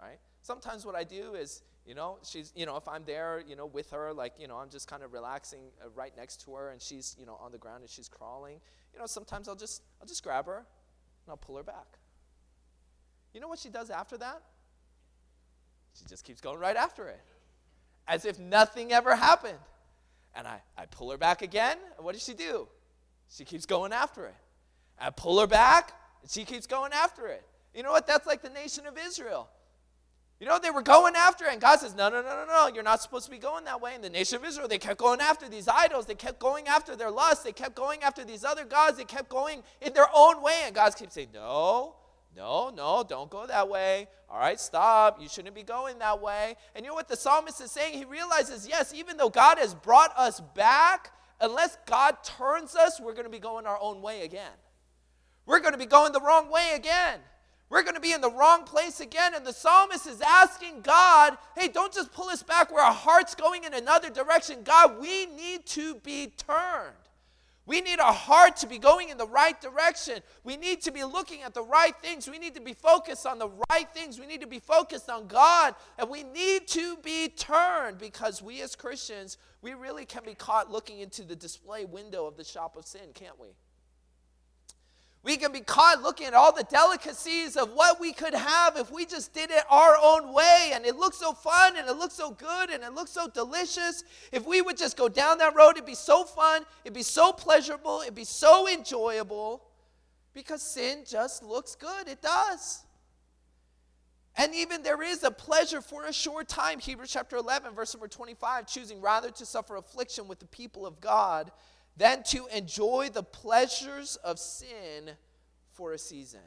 Right? 0.00 0.18
Sometimes 0.42 0.84
what 0.84 0.96
I 0.96 1.04
do 1.04 1.34
is, 1.34 1.62
you 1.86 1.94
know, 1.94 2.18
she's, 2.24 2.52
you 2.56 2.66
know, 2.66 2.76
if 2.76 2.88
I'm 2.88 3.04
there, 3.04 3.42
you 3.46 3.54
know, 3.54 3.66
with 3.66 3.90
her, 3.90 4.12
like, 4.12 4.32
you 4.38 4.48
know, 4.48 4.56
I'm 4.56 4.70
just 4.70 4.88
kind 4.88 5.04
of 5.04 5.12
relaxing 5.12 5.60
uh, 5.80 5.90
right 5.94 6.12
next 6.16 6.42
to 6.44 6.54
her 6.54 6.70
and 6.70 6.82
she's, 6.82 7.14
you 7.18 7.26
know, 7.26 7.38
on 7.40 7.52
the 7.52 7.58
ground 7.58 7.82
and 7.82 7.90
she's 7.90 8.08
crawling. 8.08 8.58
You 8.92 8.98
know, 8.98 9.06
sometimes 9.06 9.48
I'll 9.48 9.54
just, 9.54 9.82
I'll 10.00 10.08
just 10.08 10.24
grab 10.24 10.46
her 10.46 10.56
and 10.56 11.28
I'll 11.28 11.36
pull 11.36 11.56
her 11.56 11.62
back. 11.62 11.98
You 13.32 13.40
know 13.40 13.48
what 13.48 13.58
she 13.58 13.68
does 13.68 13.90
after 13.90 14.16
that? 14.18 14.42
She 15.98 16.04
just 16.06 16.24
keeps 16.24 16.40
going 16.40 16.58
right 16.58 16.76
after 16.76 17.08
it, 17.08 17.20
as 18.08 18.24
if 18.24 18.38
nothing 18.38 18.92
ever 18.92 19.14
happened. 19.14 19.58
And 20.34 20.46
I, 20.46 20.62
I 20.76 20.86
pull 20.86 21.10
her 21.10 21.18
back 21.18 21.42
again, 21.42 21.76
and 21.96 22.04
what 22.04 22.14
does 22.14 22.24
she 22.24 22.34
do? 22.34 22.68
She 23.30 23.44
keeps 23.44 23.66
going 23.66 23.92
after 23.92 24.26
it. 24.26 24.34
I 24.98 25.10
pull 25.10 25.40
her 25.40 25.46
back, 25.46 25.92
and 26.22 26.30
she 26.30 26.44
keeps 26.44 26.66
going 26.66 26.92
after 26.92 27.26
it. 27.26 27.46
You 27.74 27.82
know 27.82 27.90
what? 27.90 28.06
That's 28.06 28.26
like 28.26 28.42
the 28.42 28.50
nation 28.50 28.86
of 28.86 28.96
Israel. 28.98 29.48
You 30.40 30.48
know, 30.48 30.58
they 30.58 30.70
were 30.70 30.82
going 30.82 31.14
after 31.14 31.44
it, 31.44 31.52
and 31.52 31.60
God 31.60 31.78
says, 31.78 31.94
No, 31.94 32.08
no, 32.08 32.20
no, 32.20 32.28
no, 32.28 32.46
no, 32.46 32.70
you're 32.74 32.82
not 32.82 33.00
supposed 33.00 33.26
to 33.26 33.30
be 33.30 33.38
going 33.38 33.64
that 33.64 33.80
way. 33.80 33.94
And 33.94 34.02
the 34.02 34.10
nation 34.10 34.36
of 34.36 34.44
Israel, 34.44 34.66
they 34.66 34.78
kept 34.78 34.98
going 34.98 35.20
after 35.20 35.48
these 35.48 35.68
idols. 35.68 36.06
They 36.06 36.16
kept 36.16 36.40
going 36.40 36.66
after 36.66 36.96
their 36.96 37.10
lusts. 37.10 37.44
They 37.44 37.52
kept 37.52 37.76
going 37.76 38.02
after 38.02 38.24
these 38.24 38.44
other 38.44 38.64
gods. 38.64 38.98
They 38.98 39.04
kept 39.04 39.28
going 39.28 39.62
in 39.80 39.92
their 39.92 40.08
own 40.12 40.42
way. 40.42 40.62
And 40.64 40.74
God 40.74 40.96
keeps 40.96 41.14
saying, 41.14 41.28
No, 41.32 41.94
no, 42.36 42.70
no, 42.74 43.04
don't 43.06 43.28
go 43.28 43.46
that 43.46 43.68
way. 43.68 44.08
All 44.30 44.38
right, 44.38 44.58
stop. 44.58 45.20
You 45.20 45.28
shouldn't 45.28 45.54
be 45.54 45.62
going 45.62 45.98
that 45.98 46.20
way. 46.20 46.56
And 46.74 46.84
you 46.84 46.90
know 46.90 46.94
what 46.94 47.08
the 47.08 47.16
psalmist 47.16 47.60
is 47.60 47.70
saying? 47.70 47.98
He 47.98 48.04
realizes, 48.04 48.66
yes, 48.66 48.94
even 48.94 49.16
though 49.18 49.28
God 49.28 49.58
has 49.58 49.74
brought 49.74 50.16
us 50.16 50.40
back, 50.54 51.12
unless 51.40 51.76
God 51.86 52.16
turns 52.24 52.74
us, 52.74 53.00
we're 53.00 53.12
going 53.12 53.24
to 53.24 53.30
be 53.30 53.38
going 53.38 53.66
our 53.66 53.78
own 53.80 54.00
way 54.00 54.22
again. 54.22 54.52
We're 55.44 55.60
going 55.60 55.72
to 55.72 55.78
be 55.78 55.86
going 55.86 56.12
the 56.12 56.20
wrong 56.20 56.50
way 56.50 56.72
again. 56.74 57.20
We're 57.68 57.82
going 57.82 57.94
to 57.94 58.00
be 58.00 58.12
in 58.12 58.20
the 58.20 58.30
wrong 58.30 58.64
place 58.64 59.00
again. 59.00 59.34
And 59.34 59.46
the 59.46 59.52
psalmist 59.52 60.06
is 60.06 60.20
asking 60.20 60.82
God, 60.82 61.36
hey, 61.56 61.68
don't 61.68 61.92
just 61.92 62.12
pull 62.12 62.28
us 62.28 62.42
back 62.42 62.72
where 62.72 62.84
our 62.84 62.92
heart's 62.92 63.34
going 63.34 63.64
in 63.64 63.74
another 63.74 64.08
direction. 64.08 64.58
God, 64.62 65.00
we 65.00 65.26
need 65.26 65.66
to 65.66 65.96
be 65.96 66.32
turned. 66.36 66.96
We 67.64 67.80
need 67.80 68.00
our 68.00 68.12
heart 68.12 68.56
to 68.58 68.66
be 68.66 68.78
going 68.78 69.10
in 69.10 69.18
the 69.18 69.26
right 69.26 69.58
direction. 69.60 70.20
We 70.42 70.56
need 70.56 70.82
to 70.82 70.90
be 70.90 71.04
looking 71.04 71.42
at 71.42 71.54
the 71.54 71.62
right 71.62 71.94
things. 72.02 72.28
We 72.28 72.38
need 72.38 72.54
to 72.56 72.60
be 72.60 72.72
focused 72.72 73.24
on 73.24 73.38
the 73.38 73.50
right 73.70 73.88
things. 73.94 74.18
We 74.18 74.26
need 74.26 74.40
to 74.40 74.48
be 74.48 74.58
focused 74.58 75.08
on 75.08 75.28
God. 75.28 75.76
And 75.96 76.10
we 76.10 76.24
need 76.24 76.66
to 76.68 76.96
be 76.96 77.28
turned 77.28 77.98
because 77.98 78.42
we 78.42 78.62
as 78.62 78.74
Christians, 78.74 79.38
we 79.60 79.74
really 79.74 80.04
can 80.04 80.24
be 80.24 80.34
caught 80.34 80.72
looking 80.72 80.98
into 80.98 81.22
the 81.22 81.36
display 81.36 81.84
window 81.84 82.26
of 82.26 82.36
the 82.36 82.44
shop 82.44 82.76
of 82.76 82.84
sin, 82.84 83.10
can't 83.14 83.38
we? 83.38 83.48
We 85.24 85.36
can 85.36 85.52
be 85.52 85.60
caught 85.60 86.02
looking 86.02 86.26
at 86.26 86.34
all 86.34 86.52
the 86.52 86.64
delicacies 86.64 87.56
of 87.56 87.70
what 87.74 88.00
we 88.00 88.12
could 88.12 88.34
have 88.34 88.76
if 88.76 88.90
we 88.90 89.06
just 89.06 89.32
did 89.32 89.52
it 89.52 89.62
our 89.70 89.96
own 90.02 90.32
way. 90.32 90.72
And 90.74 90.84
it 90.84 90.96
looks 90.96 91.16
so 91.18 91.32
fun 91.32 91.76
and 91.76 91.88
it 91.88 91.96
looks 91.96 92.14
so 92.14 92.32
good 92.32 92.70
and 92.70 92.82
it 92.82 92.92
looks 92.92 93.12
so 93.12 93.28
delicious. 93.28 94.02
If 94.32 94.46
we 94.46 94.62
would 94.62 94.76
just 94.76 94.96
go 94.96 95.08
down 95.08 95.38
that 95.38 95.54
road, 95.54 95.72
it'd 95.72 95.86
be 95.86 95.94
so 95.94 96.24
fun, 96.24 96.64
it'd 96.84 96.94
be 96.94 97.04
so 97.04 97.32
pleasurable, 97.32 98.00
it'd 98.00 98.16
be 98.16 98.24
so 98.24 98.68
enjoyable 98.68 99.62
because 100.34 100.60
sin 100.60 101.04
just 101.06 101.44
looks 101.44 101.76
good. 101.76 102.08
It 102.08 102.20
does. 102.20 102.84
And 104.36 104.54
even 104.54 104.82
there 104.82 105.02
is 105.02 105.22
a 105.22 105.30
pleasure 105.30 105.82
for 105.82 106.06
a 106.06 106.12
short 106.12 106.48
time. 106.48 106.80
Hebrews 106.80 107.10
chapter 107.12 107.36
11, 107.36 107.74
verse 107.74 107.94
number 107.94 108.08
25, 108.08 108.66
choosing 108.66 109.00
rather 109.00 109.30
to 109.30 109.46
suffer 109.46 109.76
affliction 109.76 110.26
with 110.26 110.40
the 110.40 110.46
people 110.46 110.84
of 110.84 111.00
God 111.00 111.52
than 111.96 112.22
to 112.24 112.46
enjoy 112.46 113.08
the 113.12 113.22
pleasures 113.22 114.16
of 114.16 114.38
sin 114.38 115.10
for 115.70 115.92
a 115.92 115.98
season. 115.98 116.40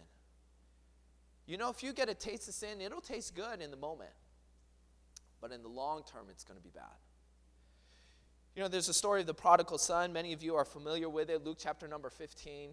You 1.45 1.57
know, 1.57 1.69
if 1.69 1.83
you 1.83 1.93
get 1.93 2.09
a 2.09 2.15
taste 2.15 2.47
of 2.47 2.55
sin, 2.55 2.81
it'll 2.81 3.01
taste 3.01 3.35
good 3.35 3.61
in 3.61 3.69
the 3.69 3.77
moment, 3.77 4.11
but 5.41 5.51
in 5.51 5.61
the 5.61 5.69
long 5.69 6.03
term, 6.11 6.27
it's 6.31 6.43
going 6.43 6.57
to 6.57 6.63
be 6.63 6.71
bad. 6.71 6.85
You 8.55 8.63
know, 8.63 8.67
there's 8.67 8.89
a 8.89 8.93
story 8.93 9.21
of 9.21 9.27
the 9.27 9.33
prodigal 9.33 9.77
son. 9.77 10.13
Many 10.13 10.33
of 10.33 10.41
you 10.41 10.55
are 10.55 10.65
familiar 10.65 11.09
with 11.09 11.29
it, 11.29 11.43
Luke 11.43 11.57
chapter 11.59 11.87
number 11.87 12.09
15. 12.09 12.71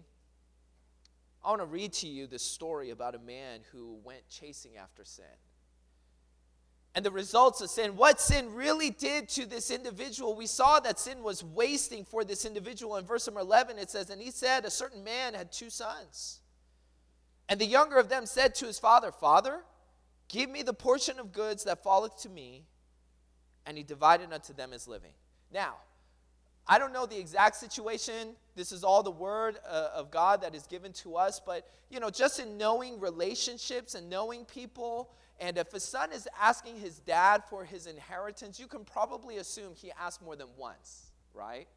I 1.43 1.49
want 1.49 1.61
to 1.61 1.65
read 1.65 1.91
to 1.93 2.07
you 2.07 2.25
this 2.25 2.41
story 2.41 2.89
about 2.89 3.15
a 3.15 3.19
man 3.19 3.59
who 3.71 3.99
went 4.03 4.27
chasing 4.29 4.77
after 4.77 5.03
sin 5.03 5.25
and 6.95 7.03
the 7.03 7.11
results 7.11 7.59
of 7.61 7.69
sin, 7.69 7.95
what 7.95 8.21
sin 8.21 8.53
really 8.53 8.91
did 8.91 9.27
to 9.29 9.47
this 9.47 9.71
individual. 9.71 10.35
We 10.35 10.45
saw 10.45 10.79
that 10.81 10.99
sin 10.99 11.23
was 11.23 11.43
wasting 11.43 12.05
for 12.05 12.23
this 12.23 12.45
individual. 12.45 12.97
In 12.97 13.05
verse 13.05 13.25
number 13.25 13.39
11, 13.39 13.79
it 13.79 13.89
says, 13.89 14.11
And 14.11 14.21
he 14.21 14.29
said, 14.29 14.63
A 14.63 14.69
certain 14.69 15.03
man 15.03 15.33
had 15.33 15.51
two 15.51 15.71
sons. 15.71 16.41
And 17.49 17.59
the 17.59 17.65
younger 17.65 17.97
of 17.97 18.09
them 18.09 18.25
said 18.25 18.53
to 18.55 18.65
his 18.65 18.77
father, 18.77 19.11
Father, 19.11 19.61
give 20.29 20.49
me 20.49 20.61
the 20.61 20.73
portion 20.73 21.19
of 21.19 21.31
goods 21.31 21.63
that 21.63 21.83
falleth 21.83 22.21
to 22.21 22.29
me. 22.29 22.65
And 23.65 23.75
he 23.75 23.83
divided 23.83 24.31
unto 24.31 24.53
them 24.53 24.71
his 24.71 24.87
living. 24.87 25.13
Now, 25.51 25.75
I 26.67 26.77
don't 26.77 26.93
know 26.93 27.05
the 27.05 27.19
exact 27.19 27.55
situation. 27.55 28.35
This 28.55 28.71
is 28.71 28.83
all 28.83 29.03
the 29.03 29.11
word 29.11 29.57
uh, 29.67 29.89
of 29.95 30.11
God 30.11 30.41
that 30.41 30.53
is 30.53 30.67
given 30.67 30.93
to 30.93 31.15
us. 31.15 31.41
But, 31.43 31.67
you 31.89 31.99
know, 31.99 32.09
just 32.09 32.39
in 32.39 32.57
knowing 32.57 32.99
relationships 32.99 33.95
and 33.95 34.09
knowing 34.09 34.45
people 34.45 35.09
and 35.43 35.57
if 35.57 35.73
a 35.73 35.79
son 35.79 36.13
is 36.13 36.25
asking 36.41 36.77
his 36.79 36.99
dad 36.99 37.43
for 37.49 37.65
his 37.65 37.85
inheritance, 37.85 38.61
you 38.61 38.67
can 38.67 38.85
probably 38.85 39.37
assume 39.37 39.73
he 39.75 39.91
asked 39.99 40.21
more 40.21 40.37
than 40.37 40.47
once, 40.57 41.11
right? 41.33 41.67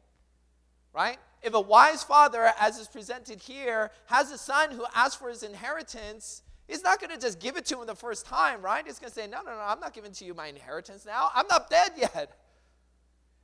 Right? 0.93 1.17
If 1.41 1.53
a 1.53 1.59
wise 1.59 2.01
father, 2.01 2.49
as 2.61 2.79
is 2.79 2.87
presented 2.87 3.41
here, 3.41 3.91
has 4.05 4.31
a 4.31 4.37
son 4.37 4.71
who 4.71 4.85
asks 4.95 5.17
for 5.17 5.27
his 5.27 5.43
inheritance, 5.43 6.43
he's 6.65 6.81
not 6.81 7.01
going 7.01 7.11
to 7.11 7.19
just 7.19 7.41
give 7.41 7.57
it 7.57 7.65
to 7.65 7.81
him 7.81 7.87
the 7.87 7.93
first 7.93 8.25
time, 8.25 8.61
right? 8.61 8.85
He's 8.85 8.99
going 8.99 9.09
to 9.09 9.13
say, 9.13 9.27
No, 9.27 9.41
no, 9.41 9.51
no, 9.51 9.59
I'm 9.59 9.81
not 9.81 9.93
giving 9.93 10.13
to 10.13 10.23
you 10.23 10.33
my 10.33 10.47
inheritance 10.47 11.05
now. 11.05 11.29
I'm 11.35 11.47
not 11.47 11.69
dead 11.69 11.91
yet. 11.97 12.31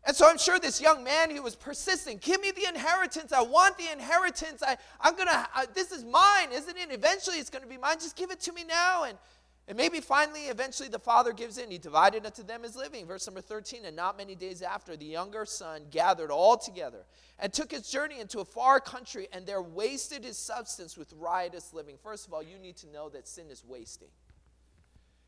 And 0.05 0.15
so 0.15 0.29
I'm 0.29 0.37
sure 0.37 0.57
this 0.57 0.81
young 0.81 1.03
man, 1.03 1.31
he 1.31 1.41
was 1.41 1.55
persistent. 1.55 2.21
Give 2.21 2.39
me 2.39 2.51
the 2.51 2.67
inheritance. 2.67 3.33
I 3.33 3.41
want 3.41 3.77
the 3.77 3.91
inheritance. 3.91 4.63
I, 4.65 4.77
I'm 5.01 5.15
going 5.15 5.27
to, 5.27 5.47
this 5.73 5.91
is 5.91 6.05
mine, 6.05 6.53
isn't 6.53 6.77
it? 6.77 6.91
Eventually 6.91 7.37
it's 7.37 7.49
going 7.49 7.63
to 7.63 7.69
be 7.69 7.77
mine. 7.77 7.95
Just 7.95 8.15
give 8.15 8.31
it 8.31 8.39
to 8.41 8.53
me 8.53 8.63
now. 8.63 9.03
And 9.03 9.17
and 9.67 9.77
maybe 9.77 10.01
finally, 10.01 10.41
eventually, 10.41 10.89
the 10.89 10.99
father 10.99 11.31
gives 11.31 11.57
in. 11.57 11.71
He 11.71 11.77
divided 11.77 12.25
unto 12.25 12.43
them 12.43 12.63
his 12.63 12.75
living. 12.75 13.05
Verse 13.05 13.25
number 13.25 13.39
13. 13.39 13.85
And 13.85 13.95
not 13.95 14.17
many 14.17 14.35
days 14.35 14.61
after, 14.61 14.97
the 14.97 15.05
younger 15.05 15.45
son 15.45 15.83
gathered 15.89 16.31
all 16.31 16.57
together 16.57 17.05
and 17.39 17.53
took 17.53 17.71
his 17.71 17.89
journey 17.89 18.19
into 18.19 18.39
a 18.39 18.45
far 18.45 18.81
country, 18.81 19.27
and 19.31 19.45
there 19.45 19.61
wasted 19.61 20.23
his 20.23 20.37
substance 20.37 20.97
with 20.97 21.13
riotous 21.13 21.73
living. 21.73 21.95
First 22.01 22.27
of 22.27 22.33
all, 22.33 22.43
you 22.43 22.59
need 22.59 22.75
to 22.77 22.87
know 22.87 23.07
that 23.09 23.27
sin 23.27 23.45
is 23.49 23.63
wasting. 23.65 24.09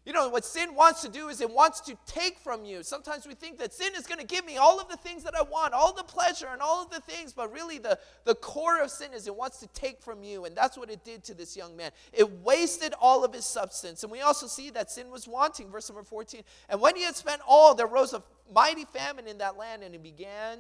You 0.06 0.14
know, 0.14 0.30
what 0.30 0.46
sin 0.46 0.76
wants 0.76 1.02
to 1.02 1.10
do 1.10 1.30
is 1.30 1.42
it 1.42 1.50
wants 1.50 1.82
to 1.82 1.98
take 2.06 2.38
from 2.38 2.64
you. 2.64 2.84
Sometimes 2.84 3.26
we 3.26 3.34
think 3.34 3.58
that 3.58 3.74
sin 3.74 3.90
is 3.98 4.06
going 4.06 4.20
to 4.20 4.26
give 4.26 4.46
me 4.46 4.56
all 4.56 4.80
of 4.80 4.88
the 4.88 4.98
things 4.98 5.24
that 5.24 5.36
I 5.36 5.42
want, 5.42 5.74
all 5.74 5.94
the 5.94 6.04
pleasure 6.04 6.46
and 6.52 6.62
all 6.62 6.84
of 6.84 6.92
the 6.92 7.00
things, 7.00 7.34
but 7.34 7.52
really 7.52 7.80
the, 7.80 7.98
the 8.24 8.36
core 8.36 8.80
of 8.84 8.92
sin 8.92 9.14
is 9.16 9.26
it 9.26 9.36
wants 9.36 9.58
to 9.62 9.68
take 9.68 10.00
from 10.00 10.24
you. 10.24 10.46
And 10.46 10.56
that's 10.56 10.78
what 10.78 10.92
it 10.92 11.04
did 11.04 11.24
to 11.24 11.34
this 11.34 11.58
young 11.58 11.76
man. 11.76 11.90
It 12.14 12.30
wasted 12.44 12.94
all 13.02 13.24
of 13.24 13.34
his 13.34 13.46
substance. 13.46 14.04
And 14.04 14.12
we 14.12 14.22
also 14.22 14.46
see 14.46 14.70
that 14.72 14.92
sin 14.92 15.10
was 15.10 15.28
wanting. 15.28 15.72
Verse 15.72 15.90
number 15.90 16.04
14. 16.04 16.42
And 16.70 16.80
when 16.80 16.96
he 16.96 17.02
had 17.02 17.16
spent 17.16 17.42
all, 17.48 17.74
there 17.74 17.88
rose 17.88 18.14
a 18.14 18.22
mighty 18.54 18.86
famine 18.86 19.26
in 19.28 19.40
that 19.40 19.58
land, 19.58 19.82
and 19.82 19.92
he 19.92 20.00
began 20.00 20.60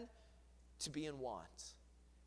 to 0.79 0.89
be 0.89 1.05
in 1.05 1.19
want. 1.19 1.75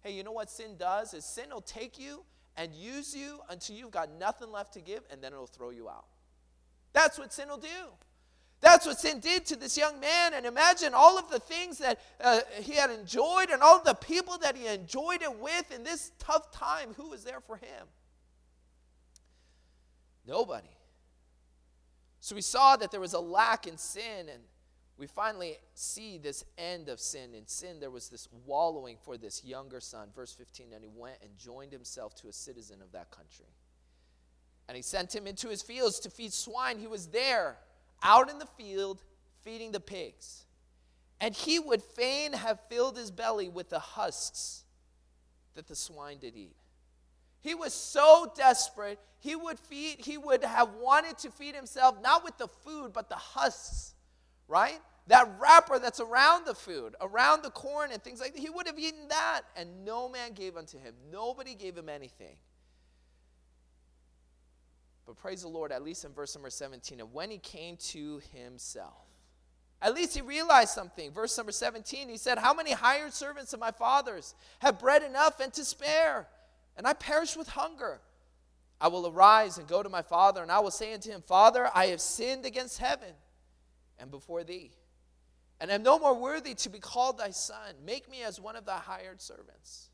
Hey, 0.02 0.12
you 0.12 0.22
know 0.22 0.30
what 0.30 0.50
sin 0.50 0.76
does? 0.78 1.14
Is 1.14 1.24
sin 1.24 1.46
will 1.50 1.62
take 1.62 1.98
you 1.98 2.22
and 2.56 2.72
use 2.72 3.12
you 3.12 3.40
until 3.50 3.74
you've 3.74 3.90
got 3.90 4.08
nothing 4.20 4.52
left 4.52 4.74
to 4.74 4.80
give, 4.80 5.00
and 5.10 5.20
then 5.20 5.32
it'll 5.32 5.48
throw 5.48 5.70
you 5.70 5.88
out. 5.88 6.04
That's 6.92 7.18
what 7.18 7.32
sin 7.32 7.48
will 7.48 7.58
do. 7.58 7.68
That's 8.60 8.86
what 8.86 8.98
sin 8.98 9.20
did 9.20 9.46
to 9.46 9.56
this 9.56 9.78
young 9.78 10.00
man. 10.00 10.34
And 10.34 10.44
imagine 10.44 10.92
all 10.94 11.18
of 11.18 11.30
the 11.30 11.38
things 11.38 11.78
that 11.78 12.00
uh, 12.20 12.40
he 12.60 12.72
had 12.74 12.90
enjoyed 12.90 13.50
and 13.50 13.62
all 13.62 13.82
the 13.82 13.94
people 13.94 14.38
that 14.38 14.56
he 14.56 14.66
enjoyed 14.66 15.22
it 15.22 15.38
with 15.38 15.70
in 15.72 15.84
this 15.84 16.10
tough 16.18 16.50
time. 16.50 16.94
Who 16.96 17.10
was 17.10 17.22
there 17.22 17.40
for 17.40 17.56
him? 17.56 17.86
Nobody. 20.26 20.68
So 22.20 22.34
we 22.34 22.42
saw 22.42 22.76
that 22.76 22.90
there 22.90 23.00
was 23.00 23.12
a 23.12 23.20
lack 23.20 23.66
in 23.66 23.78
sin. 23.78 24.28
And 24.28 24.42
we 24.98 25.06
finally 25.06 25.56
see 25.74 26.18
this 26.18 26.44
end 26.58 26.88
of 26.88 26.98
sin. 26.98 27.34
In 27.34 27.46
sin, 27.46 27.78
there 27.78 27.90
was 27.90 28.08
this 28.08 28.28
wallowing 28.44 28.96
for 29.00 29.16
this 29.16 29.44
younger 29.44 29.80
son. 29.80 30.08
Verse 30.14 30.32
15, 30.32 30.72
and 30.74 30.82
he 30.82 30.90
went 30.92 31.16
and 31.22 31.30
joined 31.38 31.72
himself 31.72 32.16
to 32.16 32.28
a 32.28 32.32
citizen 32.32 32.82
of 32.82 32.90
that 32.90 33.12
country. 33.12 33.46
And 34.68 34.76
he 34.76 34.82
sent 34.82 35.14
him 35.14 35.26
into 35.26 35.48
his 35.48 35.62
fields 35.62 35.98
to 36.00 36.10
feed 36.10 36.32
swine. 36.32 36.78
He 36.78 36.86
was 36.86 37.06
there, 37.08 37.56
out 38.02 38.30
in 38.30 38.38
the 38.38 38.46
field, 38.46 39.02
feeding 39.42 39.72
the 39.72 39.80
pigs. 39.80 40.44
And 41.20 41.34
he 41.34 41.58
would 41.58 41.82
fain 41.82 42.34
have 42.34 42.60
filled 42.68 42.96
his 42.96 43.10
belly 43.10 43.48
with 43.48 43.70
the 43.70 43.78
husks 43.78 44.64
that 45.54 45.66
the 45.66 45.74
swine 45.74 46.18
did 46.18 46.36
eat. 46.36 46.54
He 47.40 47.54
was 47.54 47.72
so 47.72 48.30
desperate, 48.36 48.98
he 49.18 49.34
would 49.34 49.58
feed, 49.58 50.04
he 50.04 50.18
would 50.18 50.44
have 50.44 50.74
wanted 50.74 51.18
to 51.18 51.30
feed 51.30 51.54
himself 51.54 51.96
not 52.02 52.22
with 52.22 52.36
the 52.36 52.48
food, 52.48 52.92
but 52.92 53.08
the 53.08 53.16
husks 53.16 53.94
right? 54.48 54.80
That 55.06 55.30
wrapper 55.38 55.78
that's 55.78 56.00
around 56.00 56.46
the 56.46 56.54
food, 56.54 56.96
around 57.00 57.42
the 57.42 57.50
corn 57.50 57.90
and 57.92 58.02
things 58.02 58.20
like 58.20 58.34
that, 58.34 58.40
he 58.40 58.50
would 58.50 58.66
have 58.66 58.78
eaten 58.78 59.08
that, 59.08 59.42
and 59.56 59.84
no 59.84 60.08
man 60.08 60.32
gave 60.32 60.56
unto 60.56 60.78
him. 60.78 60.94
Nobody 61.12 61.54
gave 61.54 61.76
him 61.76 61.88
anything. 61.88 62.36
But 65.08 65.16
praise 65.16 65.40
the 65.40 65.48
Lord, 65.48 65.72
at 65.72 65.82
least 65.82 66.04
in 66.04 66.12
verse 66.12 66.34
number 66.34 66.50
17, 66.50 67.00
and 67.00 67.14
when 67.14 67.30
he 67.30 67.38
came 67.38 67.78
to 67.78 68.20
himself, 68.34 69.06
at 69.80 69.94
least 69.94 70.14
he 70.14 70.20
realized 70.20 70.74
something. 70.74 71.12
Verse 71.12 71.34
number 71.38 71.50
17, 71.50 72.10
he 72.10 72.18
said, 72.18 72.36
How 72.36 72.52
many 72.52 72.72
hired 72.72 73.14
servants 73.14 73.54
of 73.54 73.58
my 73.58 73.70
father's 73.70 74.34
have 74.58 74.78
bread 74.78 75.02
enough 75.02 75.40
and 75.40 75.50
to 75.54 75.64
spare? 75.64 76.28
And 76.76 76.86
I 76.86 76.92
perish 76.92 77.38
with 77.38 77.48
hunger. 77.48 78.02
I 78.82 78.88
will 78.88 79.06
arise 79.06 79.56
and 79.56 79.66
go 79.66 79.82
to 79.82 79.88
my 79.88 80.02
father, 80.02 80.42
and 80.42 80.52
I 80.52 80.58
will 80.58 80.70
say 80.70 80.92
unto 80.92 81.10
him, 81.10 81.22
Father, 81.22 81.70
I 81.74 81.86
have 81.86 82.02
sinned 82.02 82.44
against 82.44 82.78
heaven 82.78 83.14
and 83.98 84.10
before 84.10 84.44
thee. 84.44 84.72
And 85.58 85.70
am 85.70 85.82
no 85.82 85.98
more 85.98 86.14
worthy 86.14 86.52
to 86.52 86.68
be 86.68 86.80
called 86.80 87.16
thy 87.16 87.30
son. 87.30 87.76
Make 87.82 88.10
me 88.10 88.24
as 88.24 88.38
one 88.38 88.56
of 88.56 88.66
thy 88.66 88.76
hired 88.76 89.22
servants. 89.22 89.87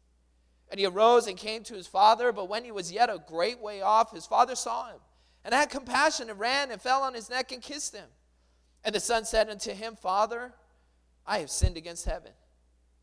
And 0.71 0.80
he 0.80 0.87
arose 0.87 1.26
and 1.26 1.37
came 1.37 1.62
to 1.64 1.75
his 1.75 1.87
father, 1.87 2.33
but 2.33 2.49
when 2.49 2.64
he 2.64 2.73
was 2.73 2.90
yet 2.90 3.11
a 3.11 3.23
great 3.26 3.61
way 3.61 3.83
off, 3.83 4.12
his 4.12 4.26
father 4.26 4.54
saw 4.54 4.88
him, 4.88 5.00
and 5.44 5.54
had 5.54 5.71
compassion, 5.71 6.30
and 6.30 6.38
ran 6.38 6.71
and 6.71 6.80
fell 6.80 7.02
on 7.02 7.14
his 7.14 7.30
neck 7.30 7.52
and 7.52 7.62
kissed 7.62 7.94
him. 7.94 8.09
And 8.85 8.94
the 8.94 9.00
son 9.00 9.25
said 9.25 9.50
unto 9.50 9.73
him, 9.73 9.97
Father, 9.97 10.52
I 11.26 11.38
have 11.38 11.50
sinned 11.50 11.76
against 11.76 12.06
heaven, 12.06 12.33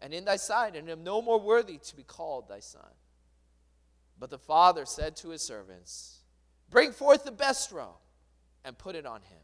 and 0.02 0.14
in 0.14 0.26
thy 0.26 0.36
sight, 0.36 0.76
and 0.76 0.90
am 0.90 1.04
no 1.04 1.22
more 1.22 1.40
worthy 1.40 1.78
to 1.78 1.96
be 1.96 2.04
called 2.04 2.48
thy 2.48 2.60
son. 2.60 2.82
But 4.20 4.30
the 4.30 4.38
father 4.38 4.86
said 4.86 5.16
to 5.18 5.30
his 5.30 5.42
servants, 5.42 6.20
Bring 6.70 6.92
forth 6.92 7.24
the 7.24 7.32
best 7.32 7.72
robe, 7.72 7.96
and 8.64 8.78
put 8.78 8.96
it 8.96 9.06
on 9.06 9.22
him 9.22 9.42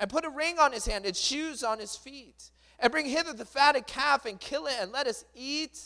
and 0.00 0.08
put 0.08 0.24
a 0.24 0.30
ring 0.30 0.58
on 0.58 0.72
his 0.72 0.86
hand 0.86 1.04
and 1.04 1.14
shoes 1.14 1.62
on 1.62 1.78
his 1.78 1.94
feet. 1.94 2.50
And 2.78 2.90
bring 2.90 3.04
hither 3.04 3.34
the 3.34 3.44
fatted 3.44 3.86
calf 3.86 4.24
and 4.24 4.40
kill 4.40 4.66
it, 4.66 4.74
and 4.80 4.90
let 4.90 5.06
us 5.06 5.26
eat 5.34 5.78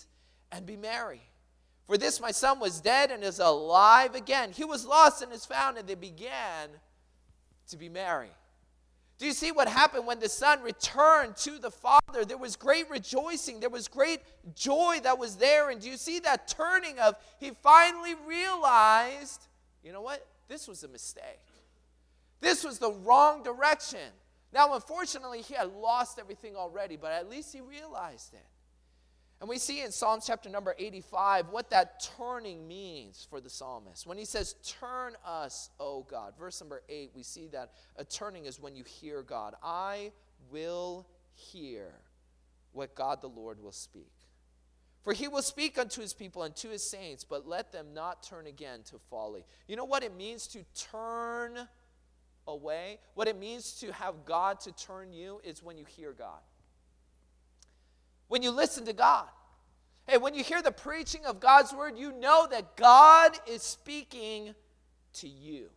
and 0.52 0.64
be 0.64 0.76
merry. 0.76 1.23
For 1.86 1.98
this 1.98 2.20
my 2.20 2.30
son 2.30 2.60
was 2.60 2.80
dead 2.80 3.10
and 3.10 3.22
is 3.22 3.38
alive 3.38 4.14
again. 4.14 4.52
He 4.52 4.64
was 4.64 4.86
lost 4.86 5.22
and 5.22 5.32
is 5.32 5.44
found, 5.44 5.76
and 5.76 5.86
they 5.86 5.94
began 5.94 6.70
to 7.68 7.76
be 7.76 7.88
merry. 7.88 8.30
Do 9.18 9.26
you 9.26 9.32
see 9.32 9.52
what 9.52 9.68
happened 9.68 10.06
when 10.06 10.18
the 10.18 10.28
son 10.28 10.60
returned 10.62 11.36
to 11.38 11.58
the 11.58 11.70
father? 11.70 12.24
There 12.24 12.38
was 12.38 12.56
great 12.56 12.90
rejoicing, 12.90 13.60
there 13.60 13.70
was 13.70 13.86
great 13.86 14.20
joy 14.54 14.98
that 15.02 15.18
was 15.18 15.36
there. 15.36 15.70
And 15.70 15.80
do 15.80 15.88
you 15.88 15.96
see 15.96 16.18
that 16.20 16.48
turning 16.48 16.98
of 16.98 17.14
he 17.38 17.50
finally 17.62 18.14
realized, 18.26 19.46
you 19.84 19.92
know 19.92 20.00
what? 20.00 20.26
This 20.48 20.66
was 20.66 20.82
a 20.82 20.88
mistake. 20.88 21.40
This 22.40 22.64
was 22.64 22.78
the 22.78 22.92
wrong 22.92 23.42
direction. 23.42 24.10
Now, 24.52 24.74
unfortunately, 24.74 25.42
he 25.42 25.54
had 25.54 25.72
lost 25.72 26.18
everything 26.18 26.56
already, 26.56 26.96
but 26.96 27.12
at 27.12 27.30
least 27.30 27.52
he 27.52 27.60
realized 27.60 28.34
it. 28.34 28.46
And 29.44 29.48
we 29.50 29.58
see 29.58 29.82
in 29.82 29.92
Psalms 29.92 30.24
chapter 30.26 30.48
number 30.48 30.75
85 30.78 31.50
what 31.50 31.69
that 31.69 32.02
turning 32.16 32.66
means 32.66 33.26
for 33.28 33.42
the 33.42 33.50
psalmist. 33.50 34.06
When 34.06 34.16
he 34.16 34.25
says, 34.25 34.54
Turn 34.80 35.16
us, 35.23 35.69
O 35.78 36.06
God. 36.10 36.32
Verse 36.38 36.62
number 36.62 36.80
8, 36.88 37.10
we 37.14 37.23
see 37.23 37.49
that 37.49 37.73
a 37.97 38.06
turning 38.06 38.47
is 38.47 38.58
when 38.58 38.75
you 38.75 38.84
hear 38.84 39.21
God. 39.21 39.52
I 39.62 40.12
will 40.50 41.06
hear 41.34 41.92
what 42.73 42.95
God 42.95 43.21
the 43.21 43.28
Lord 43.28 43.62
will 43.62 43.71
speak. 43.71 44.14
For 45.02 45.12
he 45.12 45.28
will 45.28 45.42
speak 45.42 45.78
unto 45.78 46.00
his 46.00 46.14
people 46.14 46.42
and 46.45 46.56
to 46.56 46.71
his 46.71 46.82
saints, 46.82 47.23
but 47.23 47.47
let 47.47 47.71
them 47.71 47.88
not 47.92 48.23
turn 48.23 48.47
again 48.47 48.80
to 48.84 48.99
folly. 49.10 49.45
You 49.69 49.76
know 49.76 49.84
what 49.84 50.02
it 50.02 50.16
means 50.16 50.47
to 50.47 50.64
turn 50.90 51.69
away. 52.49 52.99
What 53.12 53.28
it 53.28 53.38
means 53.38 53.75
to 53.80 53.92
have 53.92 54.25
God 54.25 54.60
to 54.60 54.73
turn 54.73 55.12
you 55.12 55.42
is 55.45 55.62
when 55.62 55.76
you 55.76 55.84
hear 55.84 56.14
God. 56.14 56.40
When 58.28 58.43
you 58.43 58.50
listen 58.50 58.84
to 58.87 58.93
God. 58.93 59.26
Hey, 60.06 60.19
when 60.19 60.34
you 60.34 60.45
hear 60.45 60.60
the 60.60 60.71
preaching 60.71 61.25
of 61.25 61.41
God's 61.41 61.73
word, 61.73 61.97
you 61.97 62.13
know 62.13 62.47
that 62.50 62.76
God 62.76 63.39
is 63.47 63.63
speaking 63.63 64.54
to 65.15 65.28
you. 65.28 65.71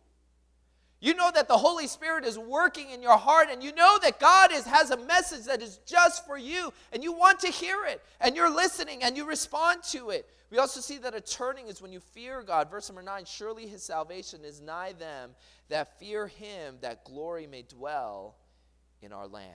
You 1.00 1.14
know 1.14 1.30
that 1.32 1.46
the 1.46 1.56
Holy 1.56 1.86
Spirit 1.86 2.24
is 2.24 2.36
working 2.36 2.90
in 2.90 3.02
your 3.02 3.16
heart, 3.16 3.48
and 3.50 3.62
you 3.62 3.72
know 3.72 3.98
that 4.02 4.18
God 4.18 4.52
is, 4.52 4.64
has 4.64 4.90
a 4.90 4.96
message 4.96 5.44
that 5.44 5.62
is 5.62 5.78
just 5.86 6.26
for 6.26 6.36
you, 6.36 6.72
and 6.92 7.04
you 7.04 7.12
want 7.12 7.40
to 7.40 7.48
hear 7.48 7.84
it, 7.86 8.02
and 8.20 8.34
you're 8.34 8.54
listening, 8.54 9.02
and 9.02 9.16
you 9.16 9.24
respond 9.24 9.82
to 9.84 10.10
it. 10.10 10.28
We 10.50 10.58
also 10.58 10.80
see 10.80 10.98
that 10.98 11.14
a 11.14 11.20
turning 11.20 11.68
is 11.68 11.80
when 11.80 11.92
you 11.92 12.00
fear 12.00 12.42
God. 12.42 12.70
Verse 12.70 12.88
number 12.88 13.02
nine 13.02 13.24
Surely 13.26 13.66
his 13.66 13.82
salvation 13.82 14.44
is 14.44 14.60
nigh 14.60 14.92
them 14.92 15.30
that 15.68 15.98
fear 15.98 16.26
him, 16.26 16.78
that 16.80 17.04
glory 17.04 17.46
may 17.46 17.62
dwell 17.62 18.36
in 19.00 19.12
our 19.12 19.28
land. 19.28 19.52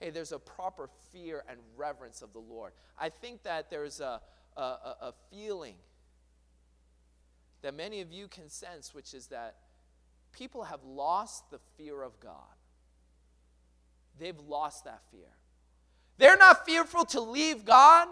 Hey, 0.00 0.10
there's 0.10 0.32
a 0.32 0.38
proper 0.38 0.88
fear 1.12 1.42
and 1.48 1.58
reverence 1.76 2.22
of 2.22 2.32
the 2.32 2.38
Lord. 2.38 2.72
I 2.98 3.08
think 3.08 3.42
that 3.44 3.70
there's 3.70 4.00
a, 4.00 4.20
a, 4.56 4.60
a 4.60 5.14
feeling 5.30 5.76
that 7.62 7.74
many 7.74 8.00
of 8.00 8.12
you 8.12 8.28
can 8.28 8.48
sense, 8.48 8.94
which 8.94 9.14
is 9.14 9.28
that 9.28 9.56
people 10.32 10.64
have 10.64 10.84
lost 10.84 11.50
the 11.50 11.58
fear 11.76 12.02
of 12.02 12.20
God. 12.20 12.34
They've 14.18 14.38
lost 14.46 14.84
that 14.84 15.00
fear. 15.10 15.28
They're 16.18 16.36
not 16.36 16.64
fearful 16.64 17.04
to 17.06 17.20
leave 17.20 17.64
God. 17.64 18.08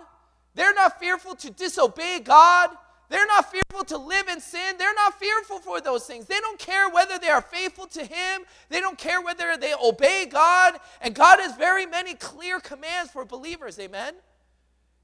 They're 0.55 0.75
not 0.75 0.99
fearful 0.99 1.35
to 1.37 1.51
disobey 1.51 2.21
God. 2.21 2.71
They're 3.11 3.27
not 3.27 3.51
fearful 3.51 3.85
to 3.85 3.99
live 3.99 4.29
in 4.29 4.41
sin. 4.41 4.77
They're 4.79 4.95
not 4.95 5.19
fearful 5.19 5.59
for 5.59 5.81
those 5.81 6.07
things. 6.07 6.27
They 6.27 6.41
don't 6.41 6.59
care 6.59 6.89
whether 6.89 7.19
they 7.19 7.29
are 7.29 7.43
faithful 7.43 7.87
to 7.89 8.05
Him. 8.05 8.43
They 8.71 8.81
don't 8.81 8.99
care 8.99 9.21
whether 9.21 9.57
they 9.57 9.75
obey 9.75 10.27
God. 10.27 10.79
And 11.01 11.15
God 11.15 11.39
has 11.41 11.57
very 11.57 11.87
many 11.87 12.15
clear 12.15 12.61
commands 12.61 13.11
for 13.11 13.25
believers. 13.25 13.79
Amen? 13.79 14.15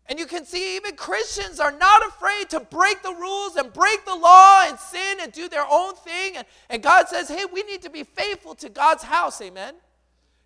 And 0.06 0.18
you 0.18 0.26
can 0.26 0.44
see 0.44 0.76
even 0.76 0.96
Christians 0.96 1.60
are 1.60 1.70
not 1.70 2.04
afraid 2.06 2.50
to 2.50 2.60
break 2.60 3.02
the 3.02 3.14
rules 3.14 3.56
and 3.56 3.72
break 3.72 4.04
the 4.04 4.16
law 4.16 4.64
and 4.66 4.78
sin 4.78 5.18
and 5.20 5.30
do 5.30 5.48
their 5.48 5.66
own 5.70 5.94
thing. 5.94 6.36
And, 6.36 6.46
and 6.68 6.82
God 6.82 7.06
says, 7.08 7.28
hey, 7.28 7.44
we 7.44 7.62
need 7.62 7.82
to 7.82 7.90
be 7.90 8.02
faithful 8.02 8.54
to 8.56 8.68
God's 8.68 9.04
house. 9.04 9.40
Amen? 9.40 9.74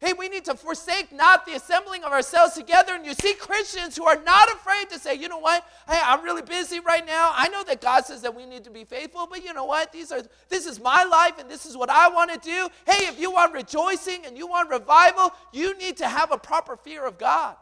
Hey, 0.05 0.13
we 0.13 0.29
need 0.29 0.45
to 0.45 0.55
forsake 0.55 1.13
not 1.13 1.47
the 1.47 1.55
assembling 1.55 2.05
of 2.05 2.13
ourselves 2.13 2.53
together. 2.53 2.95
And 2.95 3.07
you 3.07 3.15
see 3.15 3.33
Christians 3.33 3.97
who 3.97 4.05
are 4.05 4.21
not 4.23 4.53
afraid 4.53 4.91
to 4.91 4.99
say, 4.99 5.15
you 5.15 5.31
know 5.31 5.39
what? 5.39 5.67
Hey, 5.89 5.99
I'm 6.05 6.23
really 6.23 6.43
busy 6.43 6.79
right 6.81 7.07
now. 7.07 7.33
I 7.35 7.49
know 7.49 7.65
that 7.65 7.81
God 7.81 8.05
says 8.05 8.21
that 8.21 8.35
we 8.35 8.45
need 8.45 8.65
to 8.65 8.71
be 8.71 8.85
faithful, 8.85 9.27
but 9.27 9.43
you 9.43 9.55
know 9.55 9.65
what? 9.65 9.93
These 9.93 10.13
are 10.13 10.23
this 10.51 10.67
is 10.67 10.79
my 10.79 11.05
life 11.05 11.39
and 11.39 11.51
this 11.51 11.65
is 11.65 11.75
what 11.75 11.89
I 11.89 12.11
want 12.11 12.31
to 12.33 12.39
do. 12.39 12.69
Hey, 12.87 13.07
if 13.07 13.19
you 13.19 13.33
want 13.33 13.55
rejoicing 13.55 14.27
and 14.27 14.37
you 14.37 14.47
want 14.47 14.69
revival, 14.69 15.33
you 15.55 15.75
need 15.79 15.97
to 15.97 16.07
have 16.07 16.33
a 16.33 16.37
proper 16.37 16.77
fear 16.77 17.07
of 17.07 17.17
God. 17.17 17.57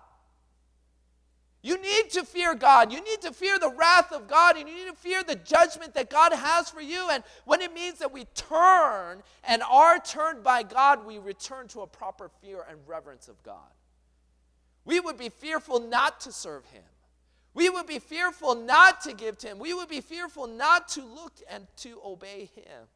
You 1.64 1.81
need 1.81 2.11
to 2.11 2.25
fear 2.25 2.57
God. 2.57 2.92
You 2.92 2.98
need 2.98 3.22
to 3.22 3.33
fear 3.33 3.57
the 3.57 3.70
wrath 3.70 4.11
of 4.11 4.27
God. 4.27 4.57
And 4.57 4.68
you 4.68 4.75
need 4.75 4.90
to 4.90 4.96
fear 4.96 5.22
the 5.22 5.37
judgment 5.37 5.94
that 5.94 6.11
God 6.11 6.33
has 6.33 6.68
for 6.68 6.81
you. 6.81 7.09
And 7.11 7.22
when 7.44 7.61
it 7.61 7.72
means 7.72 8.01
that 8.01 8.12
we 8.12 8.25
turn 8.35 9.22
and 9.44 9.62
are 9.70 10.01
turned 10.01 10.42
by 10.42 10.64
God, 10.64 11.07
we 11.07 11.18
return 11.18 11.68
to 11.68 11.83
a 11.83 11.87
proper 11.87 12.31
fear 12.40 12.66
and 12.68 12.79
reverence 12.87 13.29
of 13.29 13.40
God. 13.44 13.70
We 14.85 14.98
would 14.98 15.16
be 15.16 15.29
fearful 15.29 15.79
not 15.79 16.20
to 16.22 16.33
serve 16.33 16.64
Him. 16.66 16.83
We 17.55 17.70
would 17.70 17.87
be 17.87 18.01
fearful 18.01 18.57
not 18.57 19.03
to 19.03 19.12
give 19.12 19.38
to 19.38 19.48
Him. 19.48 19.61
We 19.61 19.72
would 19.72 19.88
be 19.88 20.01
fearful 20.01 20.48
not 20.48 20.88
to 20.88 21.05
look 21.05 21.35
and 21.48 21.68
to 21.79 22.01
obey 22.05 22.51
Him. 22.57 22.88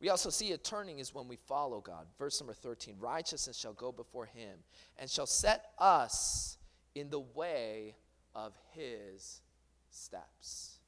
We 0.00 0.10
also 0.10 0.28
see 0.28 0.52
a 0.52 0.58
turning 0.58 0.98
is 0.98 1.14
when 1.14 1.26
we 1.28 1.36
follow 1.36 1.80
God. 1.80 2.06
Verse 2.18 2.38
number 2.38 2.52
13 2.52 2.96
Righteousness 2.98 3.56
shall 3.56 3.72
go 3.72 3.90
before 3.90 4.26
Him 4.26 4.58
and 4.98 5.08
shall 5.08 5.24
set 5.24 5.70
us 5.78 6.58
in 6.96 7.10
the 7.10 7.20
way 7.20 7.94
of 8.34 8.54
his 8.72 9.42
steps. 9.90 10.78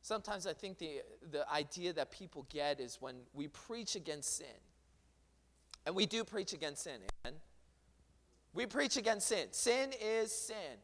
Sometimes 0.00 0.46
I 0.46 0.52
think 0.52 0.78
the, 0.78 1.02
the 1.32 1.50
idea 1.50 1.92
that 1.94 2.12
people 2.12 2.46
get 2.48 2.78
is 2.78 2.98
when 3.00 3.16
we 3.34 3.48
preach 3.48 3.96
against 3.96 4.36
sin, 4.36 4.46
and 5.84 5.96
we 5.96 6.06
do 6.06 6.22
preach 6.22 6.52
against 6.52 6.84
sin, 6.84 7.00
amen? 7.24 7.38
We 8.54 8.66
preach 8.66 8.96
against 8.96 9.26
sin. 9.26 9.48
Sin 9.50 9.90
is 10.00 10.32
sin. 10.32 10.78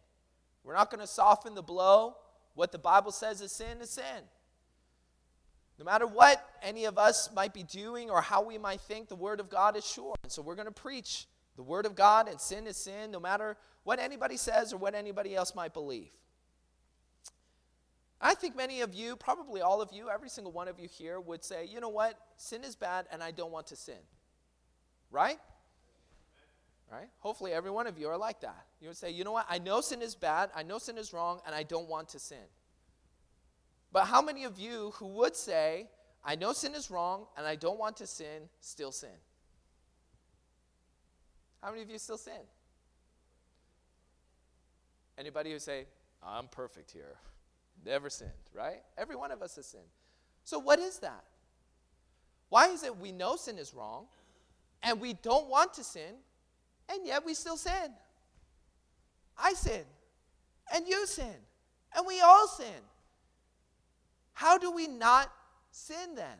We're 0.65 0.75
not 0.75 0.91
going 0.91 1.01
to 1.01 1.07
soften 1.07 1.55
the 1.55 1.63
blow. 1.63 2.17
What 2.55 2.73
the 2.73 2.79
Bible 2.79 3.13
says 3.13 3.41
is 3.41 3.53
sin 3.53 3.81
is 3.81 3.91
sin. 3.91 4.25
No 5.79 5.85
matter 5.85 6.07
what 6.07 6.45
any 6.63 6.85
of 6.85 6.99
us 6.99 7.31
might 7.35 7.55
be 7.55 7.63
doing 7.63 8.11
or 8.11 8.21
how 8.21 8.43
we 8.43 8.59
might 8.59 8.81
think, 8.81 9.09
the 9.09 9.15
Word 9.15 9.41
of 9.41 9.49
God 9.49 9.77
is 9.77 9.87
sure. 9.87 10.15
And 10.23 10.31
so 10.31 10.43
we're 10.43 10.57
going 10.57 10.67
to 10.67 10.73
preach 10.73 11.27
The 11.57 11.62
Word 11.62 11.87
of 11.87 11.95
God 11.95 12.29
and 12.29 12.41
sin 12.41 12.67
is 12.67 12.77
sin, 12.77 13.11
no 13.11 13.21
matter 13.21 13.57
what 13.85 13.99
anybody 13.99 14.37
says 14.37 14.73
or 14.73 14.77
what 14.79 14.95
anybody 14.95 15.35
else 15.35 15.55
might 15.55 15.75
believe. 15.75 16.11
I 18.21 18.35
think 18.35 18.57
many 18.57 18.83
of 18.83 18.95
you, 18.95 19.17
probably 19.17 19.61
all 19.61 19.83
of 19.83 19.91
you, 19.93 20.09
every 20.09 20.29
single 20.29 20.53
one 20.53 20.69
of 20.69 20.79
you 20.79 20.88
here 20.88 21.19
would 21.19 21.45
say, 21.45 21.67
you 21.67 21.81
know 21.81 21.88
what? 21.88 22.17
Sin 22.37 22.62
is 22.62 22.77
bad 22.77 23.07
and 23.11 23.23
I 23.23 23.33
don't 23.33 23.51
want 23.51 23.67
to 23.69 23.77
sin. 23.77 23.99
Right? 25.11 25.38
Right? 26.91 27.09
Hopefully, 27.19 27.53
every 27.53 27.71
one 27.71 27.87
of 27.87 27.99
you 27.99 28.09
are 28.09 28.19
like 28.19 28.41
that. 28.43 28.67
You 28.81 28.88
would 28.88 28.97
say, 28.97 29.11
you 29.11 29.25
know 29.25 29.33
what? 29.33 29.47
I 29.49 29.59
know 29.59 29.81
sin 29.81 30.03
is 30.03 30.15
bad, 30.15 30.51
I 30.55 30.62
know 30.62 30.79
sin 30.79 30.99
is 30.99 31.12
wrong, 31.12 31.41
and 31.47 31.55
I 31.55 31.62
don't 31.62 31.88
want 31.88 32.11
to 32.11 32.19
sin. 32.19 32.45
But 33.93 34.05
how 34.05 34.23
many 34.23 34.45
of 34.45 34.59
you 34.59 34.93
who 34.97 35.07
would 35.09 35.35
say, 35.35 35.88
I 36.25 36.37
know 36.37 36.53
sin 36.53 36.75
is 36.75 36.91
wrong 36.91 37.27
and 37.37 37.47
I 37.47 37.57
don't 37.57 37.79
want 37.79 37.97
to 37.99 38.07
sin, 38.07 38.49
still 38.61 38.93
sin? 38.93 39.11
How 41.62 41.70
many 41.70 41.83
of 41.83 41.90
you 41.90 41.98
still 41.98 42.18
sin? 42.18 42.33
Anybody 45.16 45.53
who 45.53 45.59
say, 45.59 45.87
I'm 46.22 46.48
perfect 46.48 46.90
here, 46.90 47.16
never 47.85 48.11
sinned, 48.11 48.31
right? 48.55 48.83
Every 48.98 49.14
one 49.16 49.31
of 49.31 49.42
us 49.42 49.57
has 49.57 49.66
sinned. 49.66 49.85
So, 50.44 50.59
what 50.59 50.79
is 50.79 50.98
that? 50.98 51.25
Why 52.48 52.68
is 52.68 52.83
it 52.83 52.96
we 52.98 53.12
know 53.12 53.37
sin 53.37 53.59
is 53.59 53.72
wrong 53.72 54.07
and 54.83 55.01
we 55.01 55.14
don't 55.14 55.48
want 55.48 55.75
to 55.75 55.85
sin, 55.85 56.14
and 56.92 57.07
yet 57.07 57.25
we 57.25 57.35
still 57.35 57.57
sin? 57.57 57.92
I 59.38 59.55
sin, 59.55 59.83
and 60.75 60.87
you 60.87 61.07
sin, 61.07 61.35
and 61.96 62.07
we 62.07 62.20
all 62.20 62.48
sin. 62.48 62.66
How 64.33 64.59
do 64.59 64.72
we 64.72 64.88
not 64.88 65.31
sin 65.70 66.14
then? 66.16 66.37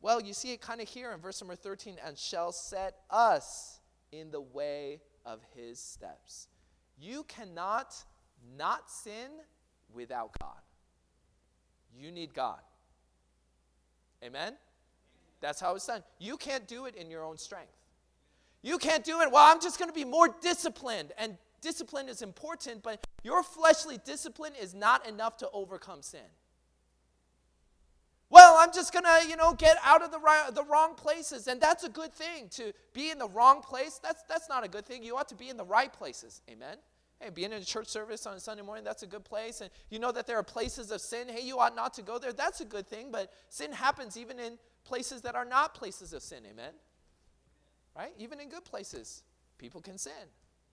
Well, 0.00 0.20
you 0.20 0.32
see 0.32 0.52
it 0.52 0.60
kind 0.60 0.80
of 0.80 0.88
here 0.88 1.12
in 1.12 1.20
verse 1.20 1.40
number 1.42 1.56
13 1.56 1.96
and 2.06 2.16
shall 2.16 2.52
set 2.52 2.94
us 3.10 3.79
in 4.12 4.30
the 4.30 4.40
way 4.40 5.00
of 5.24 5.40
his 5.54 5.78
steps. 5.78 6.48
You 6.98 7.24
cannot 7.24 7.94
not 8.56 8.90
sin 8.90 9.30
without 9.92 10.30
God. 10.40 10.60
You 11.96 12.10
need 12.10 12.34
God. 12.34 12.60
Amen? 14.22 14.54
That's 15.40 15.60
how 15.60 15.74
it's 15.74 15.86
done. 15.86 16.02
You 16.18 16.36
can't 16.36 16.66
do 16.68 16.86
it 16.86 16.94
in 16.94 17.10
your 17.10 17.24
own 17.24 17.38
strength. 17.38 17.72
You 18.62 18.76
can't 18.76 19.04
do 19.04 19.20
it, 19.20 19.32
well, 19.32 19.50
I'm 19.50 19.60
just 19.60 19.78
going 19.78 19.88
to 19.88 19.94
be 19.94 20.04
more 20.04 20.28
disciplined. 20.42 21.12
And 21.16 21.38
discipline 21.62 22.08
is 22.08 22.20
important, 22.20 22.82
but 22.82 23.06
your 23.22 23.42
fleshly 23.42 23.98
discipline 24.04 24.52
is 24.60 24.74
not 24.74 25.06
enough 25.08 25.38
to 25.38 25.48
overcome 25.52 26.02
sin. 26.02 26.20
I'm 28.60 28.72
just 28.74 28.92
going 28.92 29.04
to, 29.04 29.28
you 29.28 29.36
know, 29.36 29.54
get 29.54 29.78
out 29.82 30.02
of 30.02 30.10
the, 30.10 30.18
right, 30.18 30.54
the 30.54 30.64
wrong 30.64 30.94
places. 30.94 31.46
And 31.46 31.60
that's 31.60 31.82
a 31.82 31.88
good 31.88 32.12
thing. 32.12 32.48
To 32.50 32.72
be 32.92 33.10
in 33.10 33.18
the 33.18 33.28
wrong 33.28 33.62
place, 33.62 33.98
that's, 34.02 34.22
that's 34.28 34.48
not 34.50 34.64
a 34.64 34.68
good 34.68 34.84
thing. 34.84 35.02
You 35.02 35.16
ought 35.16 35.28
to 35.30 35.34
be 35.34 35.48
in 35.48 35.56
the 35.56 35.64
right 35.64 35.90
places. 35.90 36.42
Amen? 36.50 36.76
Hey, 37.20 37.30
being 37.30 37.52
in 37.52 37.62
a 37.62 37.64
church 37.64 37.88
service 37.88 38.26
on 38.26 38.36
a 38.36 38.40
Sunday 38.40 38.62
morning, 38.62 38.84
that's 38.84 39.02
a 39.02 39.06
good 39.06 39.24
place. 39.24 39.62
And 39.62 39.70
you 39.88 39.98
know 39.98 40.12
that 40.12 40.26
there 40.26 40.36
are 40.36 40.42
places 40.42 40.90
of 40.90 41.00
sin. 41.00 41.28
Hey, 41.28 41.42
you 41.42 41.58
ought 41.58 41.74
not 41.74 41.94
to 41.94 42.02
go 42.02 42.18
there. 42.18 42.34
That's 42.34 42.60
a 42.60 42.64
good 42.66 42.86
thing. 42.86 43.10
But 43.10 43.32
sin 43.48 43.72
happens 43.72 44.18
even 44.18 44.38
in 44.38 44.58
places 44.84 45.22
that 45.22 45.34
are 45.34 45.46
not 45.46 45.74
places 45.74 46.12
of 46.12 46.22
sin. 46.22 46.40
Amen? 46.50 46.72
Right? 47.96 48.12
Even 48.18 48.40
in 48.40 48.50
good 48.50 48.64
places, 48.64 49.22
people 49.56 49.80
can 49.80 49.96
sin. 49.96 50.12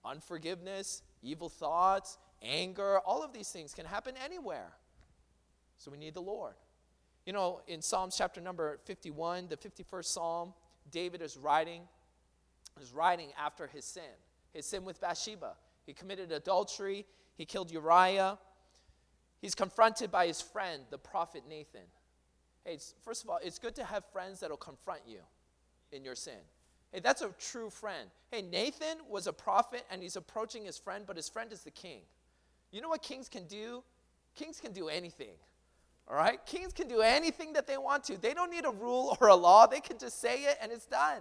Unforgiveness, 0.04 1.02
evil 1.22 1.48
thoughts, 1.48 2.18
anger, 2.42 2.98
all 3.00 3.22
of 3.22 3.32
these 3.32 3.48
things 3.48 3.72
can 3.72 3.86
happen 3.86 4.14
anywhere. 4.22 4.72
So 5.78 5.90
we 5.90 5.96
need 5.96 6.14
the 6.14 6.22
Lord. 6.22 6.54
You 7.28 7.34
know, 7.34 7.60
in 7.66 7.82
Psalms 7.82 8.16
chapter 8.16 8.40
number 8.40 8.78
51, 8.86 9.48
the 9.48 9.56
51st 9.58 10.04
Psalm, 10.06 10.54
David 10.90 11.20
is 11.20 11.36
writing, 11.36 11.82
is 12.80 12.90
writing 12.90 13.32
after 13.38 13.66
his 13.66 13.84
sin, 13.84 14.16
his 14.54 14.64
sin 14.64 14.82
with 14.82 14.98
Bathsheba. 14.98 15.52
He 15.84 15.92
committed 15.92 16.32
adultery, 16.32 17.04
he 17.36 17.44
killed 17.44 17.70
Uriah. 17.70 18.38
He's 19.42 19.54
confronted 19.54 20.10
by 20.10 20.26
his 20.26 20.40
friend, 20.40 20.84
the 20.88 20.96
prophet 20.96 21.42
Nathan. 21.46 21.82
Hey, 22.64 22.78
first 23.04 23.24
of 23.24 23.28
all, 23.28 23.40
it's 23.44 23.58
good 23.58 23.74
to 23.74 23.84
have 23.84 24.04
friends 24.10 24.40
that'll 24.40 24.56
confront 24.56 25.02
you 25.06 25.20
in 25.92 26.06
your 26.06 26.14
sin. 26.14 26.40
Hey, 26.92 27.00
that's 27.00 27.20
a 27.20 27.28
true 27.38 27.68
friend. 27.68 28.08
Hey, 28.30 28.40
Nathan 28.40 29.00
was 29.06 29.26
a 29.26 29.34
prophet 29.34 29.84
and 29.90 30.02
he's 30.02 30.16
approaching 30.16 30.64
his 30.64 30.78
friend, 30.78 31.04
but 31.06 31.16
his 31.16 31.28
friend 31.28 31.52
is 31.52 31.60
the 31.60 31.72
king. 31.72 32.00
You 32.70 32.80
know 32.80 32.88
what 32.88 33.02
kings 33.02 33.28
can 33.28 33.44
do? 33.44 33.84
Kings 34.34 34.60
can 34.60 34.72
do 34.72 34.88
anything. 34.88 35.34
All 36.08 36.16
right? 36.16 36.44
Kings 36.46 36.72
can 36.72 36.88
do 36.88 37.00
anything 37.00 37.52
that 37.52 37.66
they 37.66 37.76
want 37.76 38.04
to. 38.04 38.16
They 38.16 38.34
don't 38.34 38.50
need 38.50 38.64
a 38.64 38.70
rule 38.70 39.16
or 39.20 39.28
a 39.28 39.34
law. 39.34 39.66
They 39.66 39.80
can 39.80 39.98
just 39.98 40.20
say 40.20 40.44
it 40.44 40.58
and 40.62 40.72
it's 40.72 40.86
done. 40.86 41.20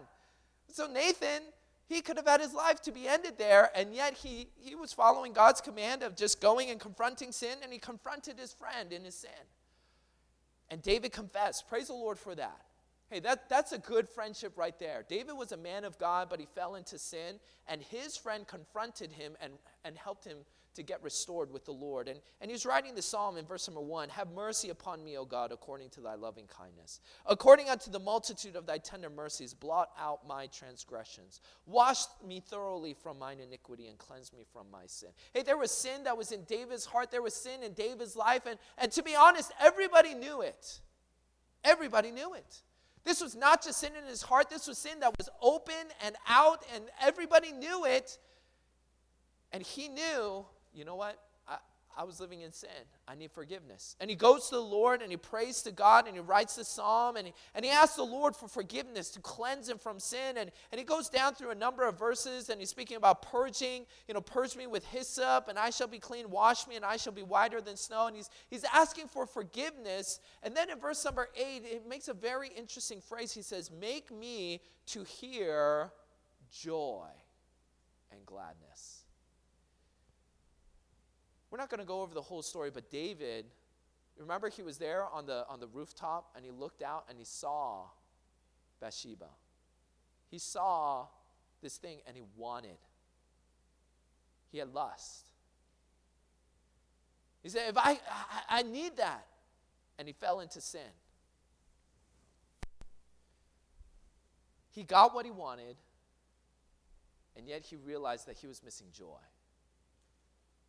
So 0.71 0.87
Nathan, 0.87 1.43
he 1.87 2.01
could 2.01 2.17
have 2.17 2.27
had 2.27 2.41
his 2.41 2.53
life 2.53 2.81
to 2.83 2.91
be 2.91 3.07
ended 3.07 3.37
there, 3.37 3.71
and 3.73 3.93
yet 3.93 4.13
he, 4.13 4.49
he 4.57 4.75
was 4.75 4.91
following 4.91 5.31
God's 5.31 5.61
command 5.61 6.03
of 6.03 6.15
just 6.15 6.41
going 6.41 6.69
and 6.69 6.79
confronting 6.79 7.31
sin, 7.31 7.57
and 7.63 7.71
he 7.71 7.79
confronted 7.79 8.37
his 8.37 8.53
friend 8.53 8.91
in 8.91 9.05
his 9.05 9.15
sin. 9.15 9.29
And 10.69 10.81
David 10.81 11.13
confessed. 11.13 11.69
Praise 11.69 11.87
the 11.87 11.93
Lord 11.93 12.19
for 12.19 12.35
that. 12.35 12.61
Hey, 13.09 13.21
that, 13.21 13.47
that's 13.47 13.71
a 13.71 13.77
good 13.77 14.09
friendship 14.09 14.57
right 14.57 14.77
there. 14.77 15.05
David 15.07 15.33
was 15.37 15.53
a 15.53 15.57
man 15.57 15.85
of 15.85 15.97
God, 15.97 16.27
but 16.29 16.41
he 16.41 16.45
fell 16.45 16.75
into 16.75 16.99
sin, 16.99 17.39
and 17.65 17.81
his 17.81 18.17
friend 18.17 18.45
confronted 18.45 19.13
him 19.13 19.37
and, 19.39 19.53
and 19.85 19.97
helped 19.97 20.25
him 20.25 20.39
to 20.77 20.83
get 20.83 21.03
restored 21.03 21.51
with 21.51 21.65
the 21.65 21.71
Lord. 21.71 22.07
And, 22.07 22.19
and 22.39 22.49
he's 22.49 22.65
writing 22.65 22.93
the 22.93 23.01
psalm 23.01 23.35
in 23.35 23.45
verse 23.45 23.67
number 23.67 23.81
one 23.81 24.09
Have 24.09 24.31
mercy 24.31 24.69
upon 24.69 25.03
me, 25.03 25.17
O 25.17 25.25
God, 25.25 25.51
according 25.51 25.89
to 25.91 26.01
thy 26.01 26.15
loving 26.15 26.45
kindness. 26.45 27.01
According 27.25 27.69
unto 27.69 27.91
the 27.91 27.99
multitude 27.99 28.55
of 28.55 28.65
thy 28.65 28.77
tender 28.77 29.09
mercies, 29.09 29.53
blot 29.53 29.89
out 29.99 30.27
my 30.27 30.47
transgressions. 30.47 31.41
Wash 31.65 32.03
me 32.25 32.39
thoroughly 32.39 32.93
from 32.93 33.19
mine 33.19 33.39
iniquity 33.39 33.87
and 33.87 33.97
cleanse 33.97 34.31
me 34.31 34.43
from 34.53 34.69
my 34.71 34.85
sin. 34.85 35.09
Hey, 35.33 35.41
there 35.41 35.57
was 35.57 35.71
sin 35.71 36.03
that 36.03 36.17
was 36.17 36.31
in 36.31 36.43
David's 36.43 36.85
heart, 36.85 37.11
there 37.11 37.23
was 37.23 37.33
sin 37.33 37.63
in 37.63 37.73
David's 37.73 38.15
life. 38.15 38.45
And, 38.45 38.59
and 38.77 38.91
to 38.91 39.03
be 39.03 39.15
honest, 39.15 39.51
everybody 39.59 40.13
knew 40.13 40.41
it. 40.41 40.79
Everybody 41.63 42.11
knew 42.11 42.35
it. 42.35 42.61
This 43.03 43.21
was 43.21 43.35
not 43.35 43.63
just 43.63 43.79
sin 43.79 43.93
in 43.99 44.07
his 44.07 44.21
heart, 44.21 44.49
this 44.49 44.67
was 44.67 44.77
sin 44.77 44.99
that 44.99 45.17
was 45.17 45.27
open 45.41 45.73
and 46.05 46.15
out, 46.27 46.63
and 46.75 46.83
everybody 47.01 47.51
knew 47.51 47.85
it. 47.85 48.19
And 49.51 49.63
he 49.63 49.87
knew 49.87 50.45
you 50.77 50.85
know 50.85 50.95
what? 50.95 51.17
I, 51.47 51.57
I 51.97 52.03
was 52.03 52.19
living 52.19 52.41
in 52.41 52.51
sin. 52.51 52.69
I 53.07 53.15
need 53.15 53.31
forgiveness. 53.31 53.95
And 53.99 54.07
he 54.07 54.15
goes 54.15 54.49
to 54.49 54.55
the 54.55 54.61
Lord 54.61 55.01
and 55.01 55.09
he 55.09 55.17
prays 55.17 55.63
to 55.63 55.71
God 55.71 56.05
and 56.05 56.15
he 56.15 56.21
writes 56.21 56.55
the 56.55 56.63
psalm 56.63 57.15
and 57.15 57.25
he, 57.25 57.33
and 57.55 57.65
he 57.65 57.71
asks 57.71 57.95
the 57.95 58.03
Lord 58.03 58.35
for 58.35 58.47
forgiveness 58.47 59.09
to 59.11 59.19
cleanse 59.19 59.67
him 59.67 59.79
from 59.79 59.99
sin. 59.99 60.37
And, 60.37 60.51
and 60.71 60.77
he 60.77 60.85
goes 60.85 61.09
down 61.09 61.33
through 61.33 61.49
a 61.49 61.55
number 61.55 61.87
of 61.87 61.97
verses 61.97 62.49
and 62.49 62.59
he's 62.59 62.69
speaking 62.69 62.97
about 62.97 63.23
purging. 63.23 63.87
You 64.07 64.13
know, 64.13 64.21
purge 64.21 64.55
me 64.55 64.67
with 64.67 64.85
hyssop 64.85 65.47
and 65.47 65.57
I 65.57 65.71
shall 65.71 65.87
be 65.87 65.97
clean. 65.97 66.29
Wash 66.29 66.67
me 66.67 66.75
and 66.75 66.85
I 66.85 66.97
shall 66.97 67.13
be 67.13 67.23
whiter 67.23 67.61
than 67.61 67.75
snow. 67.75 68.05
And 68.05 68.15
he's, 68.15 68.29
he's 68.47 68.63
asking 68.65 69.07
for 69.07 69.25
forgiveness. 69.25 70.19
And 70.43 70.55
then 70.55 70.69
in 70.69 70.79
verse 70.79 71.03
number 71.03 71.29
eight, 71.35 71.63
it 71.65 71.89
makes 71.89 72.07
a 72.09 72.13
very 72.13 72.49
interesting 72.55 73.01
phrase. 73.01 73.33
He 73.33 73.41
says, 73.41 73.71
Make 73.71 74.11
me 74.11 74.61
to 74.87 75.03
hear 75.03 75.91
joy 76.51 77.07
and 78.11 78.23
gladness. 78.25 79.06
We're 81.57 81.63
not 81.63 81.71
going 81.71 81.79
to 81.79 81.87
go 81.87 82.03
over 82.03 82.13
the 82.13 82.21
whole 82.21 82.43
story, 82.43 82.69
but 82.69 82.91
David, 82.91 83.45
remember 84.15 84.47
he 84.47 84.61
was 84.61 84.77
there 84.77 85.05
on 85.11 85.25
the, 85.25 85.43
on 85.49 85.59
the 85.59 85.65
rooftop 85.65 86.29
and 86.35 86.45
he 86.45 86.51
looked 86.51 86.83
out 86.83 87.05
and 87.09 87.17
he 87.17 87.25
saw 87.25 87.85
Bathsheba. 88.79 89.29
He 90.29 90.37
saw 90.37 91.07
this 91.63 91.77
thing 91.77 91.97
and 92.05 92.15
he 92.15 92.21
wanted. 92.35 92.77
He 94.51 94.59
had 94.59 94.71
lust. 94.71 95.29
He 97.41 97.49
said, 97.49 97.69
if 97.69 97.75
I, 97.75 97.93
I, 98.07 98.59
I 98.59 98.61
need 98.61 98.97
that. 98.97 99.25
And 99.97 100.07
he 100.07 100.13
fell 100.13 100.41
into 100.41 100.61
sin. 100.61 100.81
He 104.69 104.83
got 104.83 105.15
what 105.15 105.25
he 105.25 105.31
wanted, 105.31 105.75
and 107.35 107.47
yet 107.47 107.63
he 107.63 107.77
realized 107.77 108.27
that 108.27 108.37
he 108.37 108.45
was 108.45 108.63
missing 108.63 108.89
joy 108.93 109.17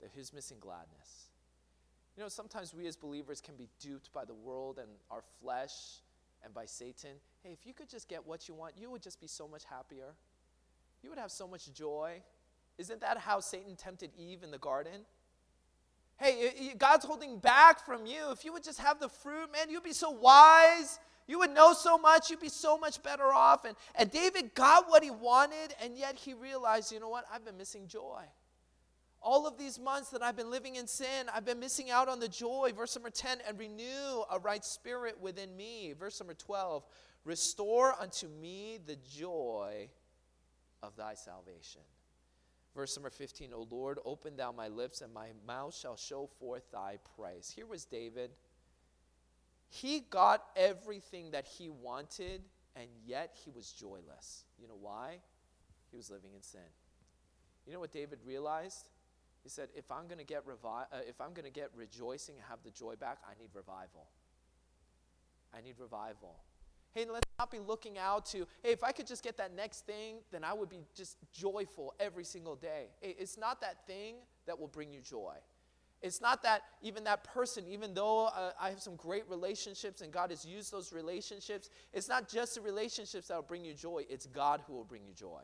that 0.00 0.10
he's 0.14 0.32
missing 0.32 0.58
gladness. 0.60 1.30
You 2.16 2.22
know, 2.22 2.28
sometimes 2.28 2.74
we 2.74 2.86
as 2.86 2.96
believers 2.96 3.40
can 3.40 3.54
be 3.54 3.68
duped 3.80 4.12
by 4.12 4.24
the 4.24 4.34
world 4.34 4.78
and 4.78 4.88
our 5.10 5.22
flesh 5.40 6.00
and 6.44 6.52
by 6.52 6.64
Satan. 6.64 7.12
Hey, 7.42 7.50
if 7.52 7.66
you 7.66 7.72
could 7.72 7.88
just 7.88 8.08
get 8.08 8.26
what 8.26 8.48
you 8.48 8.54
want, 8.54 8.74
you 8.76 8.90
would 8.90 9.02
just 9.02 9.20
be 9.20 9.28
so 9.28 9.46
much 9.46 9.64
happier. 9.64 10.14
You 11.02 11.10
would 11.10 11.18
have 11.18 11.30
so 11.30 11.46
much 11.46 11.72
joy. 11.72 12.20
Isn't 12.76 13.00
that 13.00 13.18
how 13.18 13.40
Satan 13.40 13.76
tempted 13.76 14.10
Eve 14.18 14.42
in 14.42 14.50
the 14.50 14.58
garden? 14.58 15.02
Hey, 16.16 16.72
God's 16.76 17.04
holding 17.04 17.38
back 17.38 17.84
from 17.86 18.04
you. 18.04 18.32
If 18.32 18.44
you 18.44 18.52
would 18.52 18.64
just 18.64 18.80
have 18.80 18.98
the 18.98 19.08
fruit, 19.08 19.52
man, 19.52 19.70
you'd 19.70 19.84
be 19.84 19.92
so 19.92 20.10
wise. 20.10 20.98
You 21.28 21.38
would 21.38 21.50
know 21.50 21.72
so 21.72 21.96
much. 21.96 22.30
You'd 22.30 22.40
be 22.40 22.48
so 22.48 22.76
much 22.76 23.00
better 23.02 23.32
off. 23.32 23.64
And, 23.64 23.76
and 23.94 24.10
David 24.10 24.54
got 24.54 24.88
what 24.88 25.04
he 25.04 25.10
wanted, 25.10 25.74
and 25.80 25.96
yet 25.96 26.16
he 26.16 26.34
realized, 26.34 26.90
you 26.90 26.98
know 26.98 27.08
what? 27.08 27.24
I've 27.32 27.44
been 27.44 27.56
missing 27.56 27.86
joy. 27.86 28.22
All 29.30 29.46
of 29.46 29.58
these 29.58 29.78
months 29.78 30.08
that 30.12 30.22
I've 30.22 30.36
been 30.36 30.50
living 30.50 30.76
in 30.76 30.86
sin, 30.86 31.28
I've 31.34 31.44
been 31.44 31.60
missing 31.60 31.90
out 31.90 32.08
on 32.08 32.18
the 32.18 32.28
joy. 32.30 32.72
Verse 32.74 32.96
number 32.96 33.10
10, 33.10 33.40
and 33.46 33.58
renew 33.58 34.22
a 34.32 34.38
right 34.38 34.64
spirit 34.64 35.20
within 35.20 35.54
me. 35.54 35.92
Verse 35.92 36.18
number 36.18 36.32
12, 36.32 36.82
restore 37.26 37.94
unto 38.00 38.26
me 38.26 38.78
the 38.86 38.96
joy 38.96 39.90
of 40.82 40.96
thy 40.96 41.12
salvation. 41.12 41.82
Verse 42.74 42.96
number 42.96 43.10
15, 43.10 43.50
O 43.52 43.68
Lord, 43.70 43.98
open 44.06 44.34
thou 44.34 44.50
my 44.50 44.68
lips, 44.68 45.02
and 45.02 45.12
my 45.12 45.28
mouth 45.46 45.76
shall 45.76 45.98
show 45.98 46.30
forth 46.40 46.62
thy 46.72 46.96
praise. 47.14 47.52
Here 47.54 47.66
was 47.66 47.84
David. 47.84 48.30
He 49.68 50.00
got 50.08 50.42
everything 50.56 51.32
that 51.32 51.44
he 51.46 51.68
wanted, 51.68 52.40
and 52.74 52.88
yet 53.04 53.36
he 53.44 53.50
was 53.50 53.72
joyless. 53.72 54.46
You 54.58 54.68
know 54.68 54.78
why? 54.80 55.18
He 55.90 55.98
was 55.98 56.10
living 56.10 56.30
in 56.34 56.40
sin. 56.40 56.60
You 57.66 57.74
know 57.74 57.80
what 57.80 57.92
David 57.92 58.20
realized? 58.24 58.88
He 59.48 59.50
said, 59.50 59.70
if 59.74 59.90
I'm 59.90 60.06
going 60.08 60.18
to 60.18 60.24
get 60.24 60.46
revi- 60.46 60.84
uh, 60.92 60.98
if 61.08 61.22
I'm 61.22 61.32
going 61.32 61.46
to 61.46 61.50
get 61.50 61.70
rejoicing 61.74 62.34
and 62.34 62.44
have 62.50 62.58
the 62.66 62.70
joy 62.70 62.96
back, 62.96 63.16
I 63.26 63.32
need 63.40 63.48
revival. 63.54 64.10
I 65.56 65.62
need 65.62 65.76
revival. 65.78 66.36
Hey, 66.92 67.06
let's 67.10 67.26
not 67.38 67.50
be 67.50 67.58
looking 67.58 67.96
out 67.96 68.26
to, 68.26 68.46
hey, 68.62 68.72
if 68.72 68.84
I 68.84 68.92
could 68.92 69.06
just 69.06 69.24
get 69.24 69.38
that 69.38 69.56
next 69.56 69.86
thing, 69.86 70.16
then 70.30 70.44
I 70.44 70.52
would 70.52 70.68
be 70.68 70.80
just 70.94 71.16
joyful 71.32 71.94
every 71.98 72.24
single 72.24 72.56
day. 72.56 72.88
It's 73.00 73.38
not 73.38 73.62
that 73.62 73.86
thing 73.86 74.16
that 74.44 74.60
will 74.60 74.68
bring 74.68 74.92
you 74.92 75.00
joy. 75.00 75.36
It's 76.02 76.20
not 76.20 76.42
that 76.42 76.64
even 76.82 77.04
that 77.04 77.24
person, 77.24 77.64
even 77.66 77.94
though 77.94 78.26
uh, 78.26 78.50
I 78.60 78.68
have 78.68 78.82
some 78.82 78.96
great 78.96 79.24
relationships 79.30 80.02
and 80.02 80.12
God 80.12 80.28
has 80.28 80.44
used 80.44 80.70
those 80.70 80.92
relationships, 80.92 81.70
it's 81.94 82.06
not 82.06 82.28
just 82.28 82.56
the 82.56 82.60
relationships 82.60 83.28
that 83.28 83.36
will 83.36 83.42
bring 83.44 83.64
you 83.64 83.72
joy, 83.72 84.04
it's 84.10 84.26
God 84.26 84.60
who 84.66 84.74
will 84.74 84.84
bring 84.84 85.06
you 85.06 85.14
joy. 85.14 85.40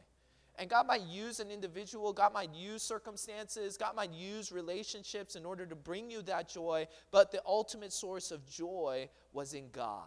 And 0.56 0.70
God 0.70 0.86
might 0.86 1.02
use 1.02 1.40
an 1.40 1.50
individual, 1.50 2.12
God 2.12 2.32
might 2.32 2.54
use 2.54 2.82
circumstances, 2.82 3.76
God 3.76 3.96
might 3.96 4.12
use 4.12 4.52
relationships 4.52 5.34
in 5.34 5.44
order 5.44 5.66
to 5.66 5.74
bring 5.74 6.10
you 6.10 6.22
that 6.22 6.48
joy, 6.48 6.86
but 7.10 7.32
the 7.32 7.42
ultimate 7.44 7.92
source 7.92 8.30
of 8.30 8.46
joy 8.46 9.08
was 9.32 9.52
in 9.52 9.70
God. 9.72 10.04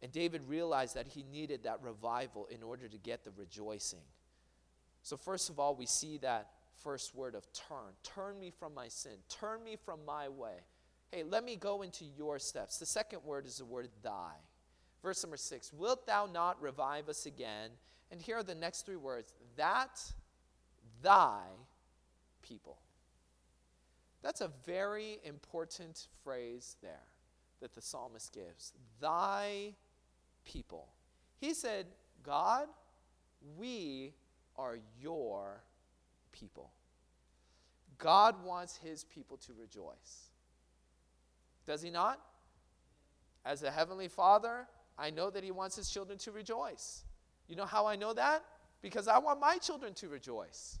And 0.00 0.10
David 0.10 0.42
realized 0.48 0.96
that 0.96 1.06
he 1.06 1.24
needed 1.30 1.62
that 1.64 1.82
revival 1.82 2.46
in 2.46 2.62
order 2.62 2.88
to 2.88 2.98
get 2.98 3.22
the 3.22 3.30
rejoicing. 3.36 4.02
So, 5.02 5.16
first 5.16 5.50
of 5.50 5.60
all, 5.60 5.74
we 5.76 5.86
see 5.86 6.18
that 6.18 6.50
first 6.82 7.14
word 7.14 7.34
of 7.34 7.46
turn. 7.52 7.92
Turn 8.02 8.38
me 8.38 8.50
from 8.50 8.74
my 8.74 8.88
sin. 8.88 9.12
Turn 9.28 9.62
me 9.62 9.76
from 9.76 10.04
my 10.04 10.28
way. 10.28 10.64
Hey, 11.10 11.22
let 11.22 11.44
me 11.44 11.56
go 11.56 11.82
into 11.82 12.04
your 12.04 12.38
steps. 12.38 12.78
The 12.78 12.86
second 12.86 13.20
word 13.24 13.46
is 13.46 13.58
the 13.58 13.64
word 13.64 13.88
thy. 14.02 14.32
Verse 15.02 15.22
number 15.22 15.36
six 15.36 15.72
Wilt 15.72 16.06
thou 16.06 16.26
not 16.26 16.60
revive 16.62 17.08
us 17.08 17.26
again? 17.26 17.70
And 18.12 18.20
here 18.20 18.36
are 18.36 18.42
the 18.42 18.54
next 18.54 18.84
three 18.84 18.96
words 18.96 19.32
that 19.56 20.00
thy 21.02 21.40
people. 22.42 22.78
That's 24.22 24.42
a 24.42 24.50
very 24.66 25.18
important 25.24 26.08
phrase 26.22 26.76
there 26.82 27.08
that 27.60 27.74
the 27.74 27.80
psalmist 27.80 28.32
gives. 28.32 28.74
Thy 29.00 29.74
people. 30.44 30.88
He 31.38 31.54
said, 31.54 31.86
God, 32.22 32.68
we 33.56 34.12
are 34.56 34.78
your 35.00 35.62
people. 36.32 36.70
God 37.98 38.44
wants 38.44 38.76
his 38.76 39.04
people 39.04 39.38
to 39.38 39.52
rejoice. 39.58 40.30
Does 41.66 41.80
he 41.80 41.90
not? 41.90 42.20
As 43.44 43.62
a 43.62 43.70
heavenly 43.70 44.08
father, 44.08 44.66
I 44.98 45.10
know 45.10 45.30
that 45.30 45.42
he 45.42 45.50
wants 45.50 45.76
his 45.76 45.88
children 45.88 46.18
to 46.18 46.30
rejoice. 46.30 47.04
You 47.52 47.56
know 47.56 47.66
how 47.66 47.84
I 47.84 47.96
know 47.96 48.14
that? 48.14 48.42
Because 48.80 49.08
I 49.08 49.18
want 49.18 49.38
my 49.38 49.58
children 49.58 49.92
to 49.96 50.08
rejoice. 50.08 50.78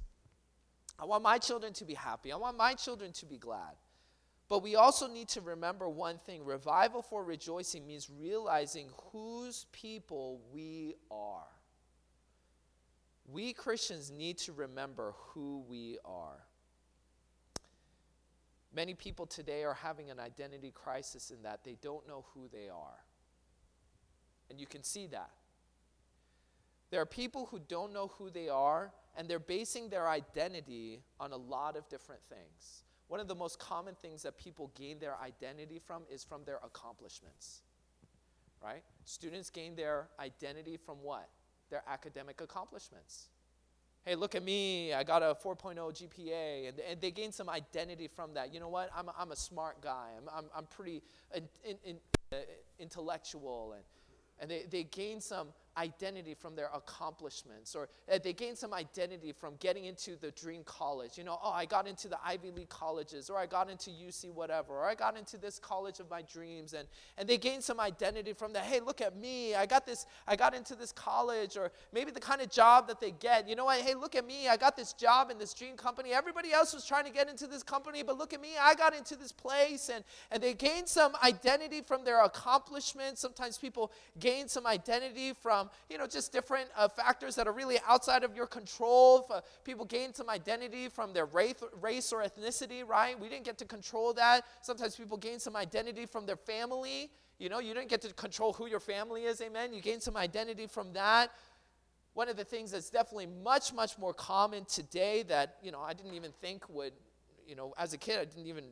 I 0.98 1.04
want 1.04 1.22
my 1.22 1.36
children 1.36 1.74
to 1.74 1.84
be 1.84 1.92
happy. 1.92 2.32
I 2.32 2.36
want 2.36 2.56
my 2.56 2.72
children 2.72 3.12
to 3.12 3.26
be 3.26 3.36
glad. 3.36 3.76
But 4.48 4.62
we 4.62 4.74
also 4.74 5.06
need 5.06 5.28
to 5.28 5.42
remember 5.42 5.86
one 5.86 6.16
thing 6.16 6.46
revival 6.46 7.02
for 7.02 7.24
rejoicing 7.24 7.86
means 7.86 8.08
realizing 8.08 8.88
whose 9.12 9.66
people 9.72 10.40
we 10.50 10.94
are. 11.10 11.44
We 13.30 13.52
Christians 13.52 14.10
need 14.10 14.38
to 14.38 14.54
remember 14.54 15.12
who 15.34 15.66
we 15.68 15.98
are. 16.06 16.42
Many 18.74 18.94
people 18.94 19.26
today 19.26 19.64
are 19.64 19.74
having 19.74 20.10
an 20.10 20.18
identity 20.18 20.70
crisis 20.70 21.30
in 21.30 21.42
that 21.42 21.64
they 21.64 21.76
don't 21.82 22.08
know 22.08 22.24
who 22.32 22.48
they 22.50 22.70
are. 22.70 23.04
And 24.48 24.58
you 24.58 24.66
can 24.66 24.82
see 24.82 25.06
that. 25.08 25.32
There 26.92 27.00
are 27.00 27.06
people 27.06 27.46
who 27.46 27.58
don't 27.58 27.94
know 27.94 28.12
who 28.18 28.28
they 28.28 28.50
are, 28.50 28.92
and 29.16 29.26
they're 29.26 29.38
basing 29.38 29.88
their 29.88 30.10
identity 30.10 31.00
on 31.18 31.32
a 31.32 31.36
lot 31.38 31.74
of 31.74 31.88
different 31.88 32.20
things. 32.28 32.84
One 33.08 33.18
of 33.18 33.28
the 33.28 33.34
most 33.34 33.58
common 33.58 33.96
things 34.02 34.22
that 34.24 34.36
people 34.36 34.70
gain 34.74 34.98
their 34.98 35.16
identity 35.18 35.78
from 35.78 36.02
is 36.12 36.22
from 36.22 36.44
their 36.44 36.58
accomplishments. 36.62 37.62
Right? 38.62 38.82
Students 39.06 39.48
gain 39.48 39.74
their 39.74 40.08
identity 40.20 40.76
from 40.76 40.98
what? 41.02 41.30
Their 41.70 41.82
academic 41.88 42.42
accomplishments. 42.42 43.30
Hey, 44.04 44.14
look 44.14 44.34
at 44.34 44.42
me, 44.42 44.92
I 44.92 45.02
got 45.02 45.22
a 45.22 45.34
4.0 45.42 45.76
GPA, 45.76 46.68
and, 46.68 46.80
and 46.80 47.00
they 47.00 47.10
gain 47.10 47.32
some 47.32 47.48
identity 47.48 48.06
from 48.06 48.34
that. 48.34 48.52
You 48.52 48.60
know 48.60 48.68
what? 48.68 48.90
I'm 48.94 49.08
I'm 49.18 49.32
a 49.32 49.36
smart 49.36 49.80
guy, 49.80 50.08
I'm, 50.18 50.28
I'm, 50.28 50.44
I'm 50.54 50.66
pretty 50.66 51.02
in, 51.34 51.48
in, 51.64 51.76
in, 51.84 51.96
uh, 52.32 52.36
intellectual, 52.78 53.76
and, 53.76 53.84
and 54.40 54.50
they, 54.50 54.66
they 54.68 54.84
gain 54.84 55.20
some 55.22 55.48
identity 55.76 56.34
from 56.34 56.54
their 56.54 56.68
accomplishments, 56.74 57.74
or 57.74 57.88
uh, 58.12 58.18
they 58.22 58.32
gain 58.32 58.56
some 58.56 58.74
identity 58.74 59.32
from 59.32 59.54
getting 59.58 59.84
into 59.84 60.16
the 60.16 60.30
dream 60.32 60.62
college. 60.64 61.16
You 61.16 61.24
know, 61.24 61.38
oh, 61.42 61.50
I 61.50 61.64
got 61.64 61.86
into 61.86 62.08
the 62.08 62.18
Ivy 62.24 62.50
League 62.50 62.68
colleges, 62.68 63.30
or 63.30 63.38
I 63.38 63.46
got 63.46 63.70
into 63.70 63.90
UC 63.90 64.32
whatever, 64.32 64.74
or 64.74 64.84
I 64.84 64.94
got 64.94 65.16
into 65.16 65.38
this 65.38 65.58
college 65.58 66.00
of 66.00 66.10
my 66.10 66.22
dreams, 66.22 66.74
and, 66.74 66.86
and 67.16 67.28
they 67.28 67.38
gain 67.38 67.60
some 67.60 67.80
identity 67.80 68.32
from 68.32 68.52
that. 68.52 68.64
Hey, 68.64 68.80
look 68.80 69.00
at 69.00 69.16
me, 69.16 69.54
I 69.54 69.66
got 69.66 69.86
this, 69.86 70.06
I 70.26 70.36
got 70.36 70.54
into 70.54 70.74
this 70.74 70.92
college, 70.92 71.56
or 71.56 71.72
maybe 71.92 72.10
the 72.10 72.20
kind 72.20 72.40
of 72.40 72.50
job 72.50 72.88
that 72.88 73.00
they 73.00 73.12
get. 73.12 73.48
You 73.48 73.56
know 73.56 73.64
what? 73.66 73.80
Hey, 73.80 73.94
look 73.94 74.14
at 74.14 74.26
me, 74.26 74.48
I 74.48 74.56
got 74.56 74.76
this 74.76 74.92
job 74.92 75.30
in 75.30 75.38
this 75.38 75.54
dream 75.54 75.76
company. 75.76 76.12
Everybody 76.12 76.52
else 76.52 76.74
was 76.74 76.84
trying 76.84 77.04
to 77.04 77.10
get 77.12 77.28
into 77.28 77.46
this 77.46 77.62
company, 77.62 78.02
but 78.02 78.18
look 78.18 78.32
at 78.32 78.40
me, 78.40 78.50
I 78.60 78.74
got 78.74 78.94
into 78.94 79.16
this 79.16 79.32
place, 79.32 79.90
and, 79.92 80.04
and 80.30 80.42
they 80.42 80.54
gain 80.54 80.86
some 80.86 81.12
identity 81.22 81.80
from 81.80 82.04
their 82.04 82.22
accomplishments. 82.22 83.20
Sometimes 83.20 83.58
people 83.58 83.92
gain 84.18 84.48
some 84.48 84.66
identity 84.66 85.32
from 85.32 85.61
um, 85.62 85.70
you 85.88 85.98
know, 85.98 86.06
just 86.06 86.32
different 86.32 86.68
uh, 86.76 86.88
factors 86.88 87.34
that 87.36 87.46
are 87.46 87.52
really 87.52 87.78
outside 87.88 88.24
of 88.24 88.34
your 88.34 88.46
control. 88.46 89.26
Uh, 89.32 89.40
people 89.64 89.84
gain 89.84 90.12
some 90.12 90.28
identity 90.28 90.88
from 90.88 91.12
their 91.12 91.26
race, 91.26 91.62
race 91.80 92.12
or 92.12 92.22
ethnicity, 92.22 92.86
right? 92.86 93.18
We 93.18 93.28
didn't 93.28 93.44
get 93.44 93.58
to 93.58 93.64
control 93.64 94.12
that. 94.14 94.42
Sometimes 94.60 94.96
people 94.96 95.16
gain 95.16 95.38
some 95.38 95.56
identity 95.56 96.06
from 96.06 96.26
their 96.26 96.36
family. 96.36 97.10
You 97.38 97.48
know, 97.48 97.60
you 97.60 97.74
didn't 97.74 97.88
get 97.88 98.02
to 98.02 98.12
control 98.14 98.52
who 98.52 98.66
your 98.66 98.80
family 98.80 99.24
is, 99.24 99.40
amen? 99.40 99.72
You 99.72 99.80
gain 99.80 100.00
some 100.00 100.16
identity 100.16 100.66
from 100.66 100.92
that. 100.92 101.30
One 102.14 102.28
of 102.28 102.36
the 102.36 102.44
things 102.44 102.72
that's 102.72 102.90
definitely 102.90 103.28
much, 103.42 103.72
much 103.72 103.98
more 103.98 104.12
common 104.12 104.66
today 104.66 105.22
that, 105.28 105.56
you 105.62 105.72
know, 105.72 105.80
I 105.80 105.94
didn't 105.94 106.14
even 106.14 106.30
think 106.30 106.68
would, 106.68 106.92
you 107.46 107.56
know, 107.56 107.72
as 107.78 107.94
a 107.94 107.98
kid, 107.98 108.20
I 108.20 108.24
didn't 108.26 108.46
even 108.46 108.64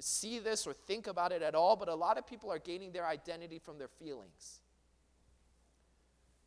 see 0.00 0.38
this 0.40 0.66
or 0.66 0.72
think 0.72 1.06
about 1.06 1.32
it 1.32 1.42
at 1.42 1.54
all, 1.54 1.76
but 1.76 1.88
a 1.88 1.94
lot 1.94 2.18
of 2.18 2.26
people 2.26 2.50
are 2.52 2.58
gaining 2.58 2.92
their 2.92 3.06
identity 3.06 3.58
from 3.58 3.78
their 3.78 3.88
feelings. 3.88 4.60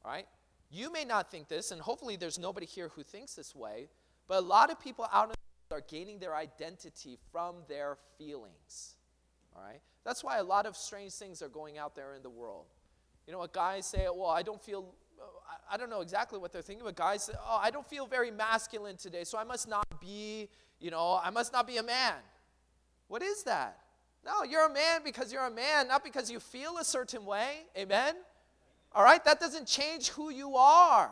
Right? 0.10 0.26
You 0.72 0.91
may 0.91 1.06
not 1.06 1.30
think 1.30 1.50
this, 1.50 1.69
and 1.69 1.80
hopefully 1.80 2.15
there's 2.15 2.39
nobody 2.39 2.65
here 2.65 2.89
who 2.89 3.04
thinks 3.04 3.36
this 3.36 3.56
way, 3.56 3.89
but 4.28 4.39
a 4.39 4.41
lot 4.41 4.72
of 4.72 4.80
people 4.80 5.06
out 5.13 5.26
in 5.26 5.30
the 5.30 5.36
world 5.76 5.84
are 5.84 5.86
gaining 5.88 6.17
their 6.17 6.36
identity 6.36 7.19
from 7.32 7.58
their 7.67 7.95
feelings. 8.17 8.95
All 9.56 9.62
right? 9.62 9.82
That's 10.04 10.24
why 10.24 10.39
a 10.39 10.43
lot 10.43 10.65
of 10.65 10.76
strange 10.76 11.13
things 11.13 11.43
are 11.43 11.48
going 11.48 11.78
out 11.78 11.95
there 11.95 12.15
in 12.15 12.24
the 12.24 12.30
world. 12.30 12.65
You 13.28 13.34
know 13.34 13.39
what 13.39 13.54
guys 13.54 13.86
say, 13.86 14.08
well, 14.12 14.32
I 14.32 14.41
don't 14.41 14.60
feel, 14.60 14.95
I 15.72 15.78
don't 15.78 15.91
know 15.91 16.02
exactly 16.02 16.39
what 16.39 16.52
they're 16.52 16.63
thinking, 16.63 16.86
but 16.86 16.95
guys 16.95 17.26
say, 17.26 17.34
oh, 17.39 17.60
I 17.62 17.69
don't 17.69 17.88
feel 17.88 18.08
very 18.08 18.32
masculine 18.32 18.98
today, 18.98 19.24
so 19.24 19.38
I 19.38 19.43
must 19.43 19.67
not 19.67 19.86
be, 20.02 20.50
you 20.80 20.89
know, 20.89 21.19
I 21.24 21.30
must 21.30 21.54
not 21.54 21.67
be 21.67 21.78
a 21.78 21.84
man. 21.84 22.15
What 23.10 23.22
is 23.22 23.43
that? 23.43 23.78
No, 24.26 24.41
you're 24.41 24.65
a 24.65 24.74
man 24.74 25.02
because 25.04 25.32
you're 25.32 25.45
a 25.45 25.52
man, 25.52 25.88
not 25.88 26.04
because 26.04 26.32
you 26.32 26.39
feel 26.39 26.80
a 26.80 26.84
certain 26.84 27.26
way. 27.26 27.67
Amen? 27.78 28.15
All 28.93 29.04
right? 29.04 29.23
That 29.25 29.39
doesn't 29.39 29.67
change 29.67 30.10
who 30.10 30.30
you 30.30 30.56
are. 30.56 31.12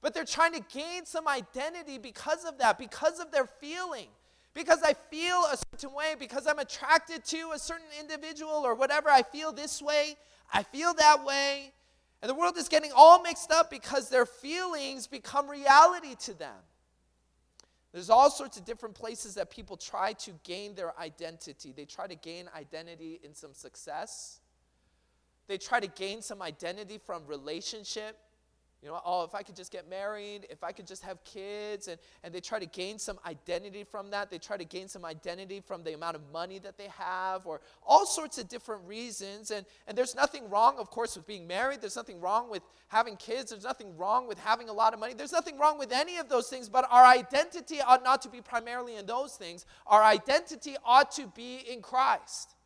But 0.00 0.14
they're 0.14 0.24
trying 0.24 0.52
to 0.54 0.62
gain 0.72 1.06
some 1.06 1.28
identity 1.28 1.98
because 1.98 2.44
of 2.44 2.58
that, 2.58 2.78
because 2.78 3.20
of 3.20 3.30
their 3.30 3.46
feeling. 3.46 4.08
Because 4.54 4.82
I 4.82 4.92
feel 4.92 5.44
a 5.50 5.56
certain 5.56 5.94
way, 5.94 6.14
because 6.18 6.46
I'm 6.46 6.58
attracted 6.58 7.24
to 7.26 7.52
a 7.54 7.58
certain 7.58 7.86
individual 7.98 8.52
or 8.52 8.74
whatever, 8.74 9.08
I 9.08 9.22
feel 9.22 9.52
this 9.52 9.80
way, 9.80 10.16
I 10.52 10.62
feel 10.62 10.92
that 10.94 11.24
way. 11.24 11.72
And 12.20 12.28
the 12.28 12.34
world 12.34 12.56
is 12.58 12.68
getting 12.68 12.92
all 12.94 13.22
mixed 13.22 13.50
up 13.50 13.70
because 13.70 14.10
their 14.10 14.26
feelings 14.26 15.06
become 15.06 15.48
reality 15.48 16.14
to 16.20 16.34
them. 16.34 16.54
There's 17.92 18.10
all 18.10 18.30
sorts 18.30 18.56
of 18.56 18.64
different 18.64 18.94
places 18.94 19.34
that 19.34 19.50
people 19.50 19.76
try 19.76 20.12
to 20.14 20.32
gain 20.44 20.74
their 20.74 20.98
identity. 20.98 21.72
They 21.76 21.84
try 21.84 22.06
to 22.06 22.14
gain 22.14 22.48
identity 22.56 23.20
in 23.22 23.34
some 23.34 23.54
success, 23.54 24.40
they 25.48 25.58
try 25.58 25.80
to 25.80 25.88
gain 25.88 26.22
some 26.22 26.42
identity 26.42 26.98
from 26.98 27.26
relationship. 27.26 28.16
You 28.82 28.88
know, 28.88 29.00
oh, 29.04 29.22
if 29.22 29.32
I 29.32 29.42
could 29.42 29.54
just 29.54 29.70
get 29.70 29.88
married, 29.88 30.48
if 30.50 30.64
I 30.64 30.72
could 30.72 30.88
just 30.88 31.04
have 31.04 31.22
kids, 31.22 31.86
and, 31.86 32.00
and 32.24 32.34
they 32.34 32.40
try 32.40 32.58
to 32.58 32.66
gain 32.66 32.98
some 32.98 33.16
identity 33.24 33.84
from 33.84 34.10
that. 34.10 34.28
They 34.28 34.38
try 34.38 34.56
to 34.56 34.64
gain 34.64 34.88
some 34.88 35.04
identity 35.04 35.60
from 35.60 35.84
the 35.84 35.94
amount 35.94 36.16
of 36.16 36.22
money 36.32 36.58
that 36.58 36.76
they 36.76 36.88
have, 36.98 37.46
or 37.46 37.60
all 37.86 38.04
sorts 38.04 38.38
of 38.38 38.48
different 38.48 38.82
reasons. 38.84 39.52
And, 39.52 39.64
and 39.86 39.96
there's 39.96 40.16
nothing 40.16 40.50
wrong, 40.50 40.78
of 40.78 40.90
course, 40.90 41.14
with 41.14 41.28
being 41.28 41.46
married. 41.46 41.80
There's 41.80 41.94
nothing 41.94 42.20
wrong 42.20 42.50
with 42.50 42.64
having 42.88 43.14
kids. 43.16 43.52
There's 43.52 43.62
nothing 43.62 43.96
wrong 43.96 44.26
with 44.26 44.40
having 44.40 44.68
a 44.68 44.72
lot 44.72 44.94
of 44.94 44.98
money. 44.98 45.14
There's 45.14 45.32
nothing 45.32 45.58
wrong 45.58 45.78
with 45.78 45.92
any 45.92 46.16
of 46.16 46.28
those 46.28 46.48
things, 46.48 46.68
but 46.68 46.84
our 46.90 47.04
identity 47.04 47.80
ought 47.80 48.02
not 48.02 48.20
to 48.22 48.28
be 48.28 48.40
primarily 48.40 48.96
in 48.96 49.06
those 49.06 49.36
things. 49.36 49.64
Our 49.86 50.02
identity 50.02 50.74
ought 50.84 51.12
to 51.12 51.28
be 51.28 51.58
in 51.70 51.82
Christ. 51.82 52.56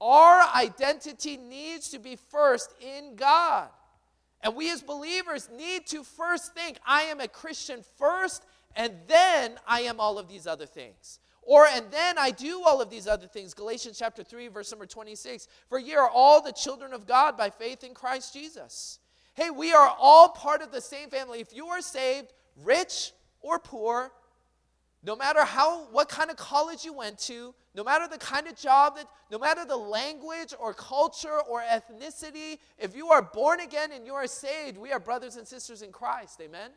Our 0.00 0.42
identity 0.54 1.36
needs 1.36 1.90
to 1.90 1.98
be 1.98 2.16
first 2.16 2.74
in 2.80 3.16
God. 3.16 3.68
And 4.42 4.56
we 4.56 4.70
as 4.70 4.82
believers 4.82 5.48
need 5.54 5.86
to 5.88 6.02
first 6.02 6.54
think, 6.54 6.78
I 6.86 7.02
am 7.02 7.20
a 7.20 7.28
Christian 7.28 7.84
first, 7.98 8.44
and 8.74 8.94
then 9.06 9.58
I 9.66 9.82
am 9.82 10.00
all 10.00 10.18
of 10.18 10.28
these 10.28 10.46
other 10.46 10.64
things. 10.64 11.18
Or, 11.42 11.66
and 11.66 11.86
then 11.90 12.16
I 12.16 12.30
do 12.30 12.62
all 12.64 12.80
of 12.80 12.90
these 12.90 13.06
other 13.06 13.26
things. 13.26 13.54
Galatians 13.54 13.98
chapter 13.98 14.22
3, 14.22 14.48
verse 14.48 14.70
number 14.70 14.86
26. 14.86 15.48
For 15.68 15.78
ye 15.78 15.94
are 15.94 16.08
all 16.08 16.40
the 16.40 16.52
children 16.52 16.92
of 16.92 17.06
God 17.06 17.36
by 17.36 17.50
faith 17.50 17.82
in 17.82 17.92
Christ 17.92 18.32
Jesus. 18.32 18.98
Hey, 19.34 19.50
we 19.50 19.72
are 19.72 19.94
all 19.98 20.28
part 20.28 20.62
of 20.62 20.70
the 20.70 20.80
same 20.80 21.10
family. 21.10 21.40
If 21.40 21.54
you 21.54 21.66
are 21.66 21.80
saved, 21.80 22.32
rich 22.62 23.12
or 23.40 23.58
poor, 23.58 24.12
no 25.02 25.16
matter 25.16 25.44
how 25.44 25.86
what 25.86 26.08
kind 26.08 26.30
of 26.30 26.36
college 26.36 26.84
you 26.84 26.92
went 26.92 27.18
to, 27.20 27.54
no 27.74 27.84
matter 27.84 28.08
the 28.08 28.18
kind 28.18 28.46
of 28.48 28.56
job 28.56 28.96
that 28.96 29.06
no 29.30 29.38
matter 29.38 29.64
the 29.64 29.76
language 29.76 30.52
or 30.58 30.74
culture 30.74 31.38
or 31.48 31.62
ethnicity, 31.62 32.58
if 32.78 32.96
you 32.96 33.08
are 33.08 33.22
born 33.22 33.60
again 33.60 33.92
and 33.92 34.04
you 34.04 34.14
are 34.14 34.26
saved, 34.26 34.76
we 34.76 34.92
are 34.92 34.98
brothers 34.98 35.36
and 35.36 35.46
sisters 35.46 35.82
in 35.82 35.92
Christ. 35.92 36.40
Amen. 36.40 36.70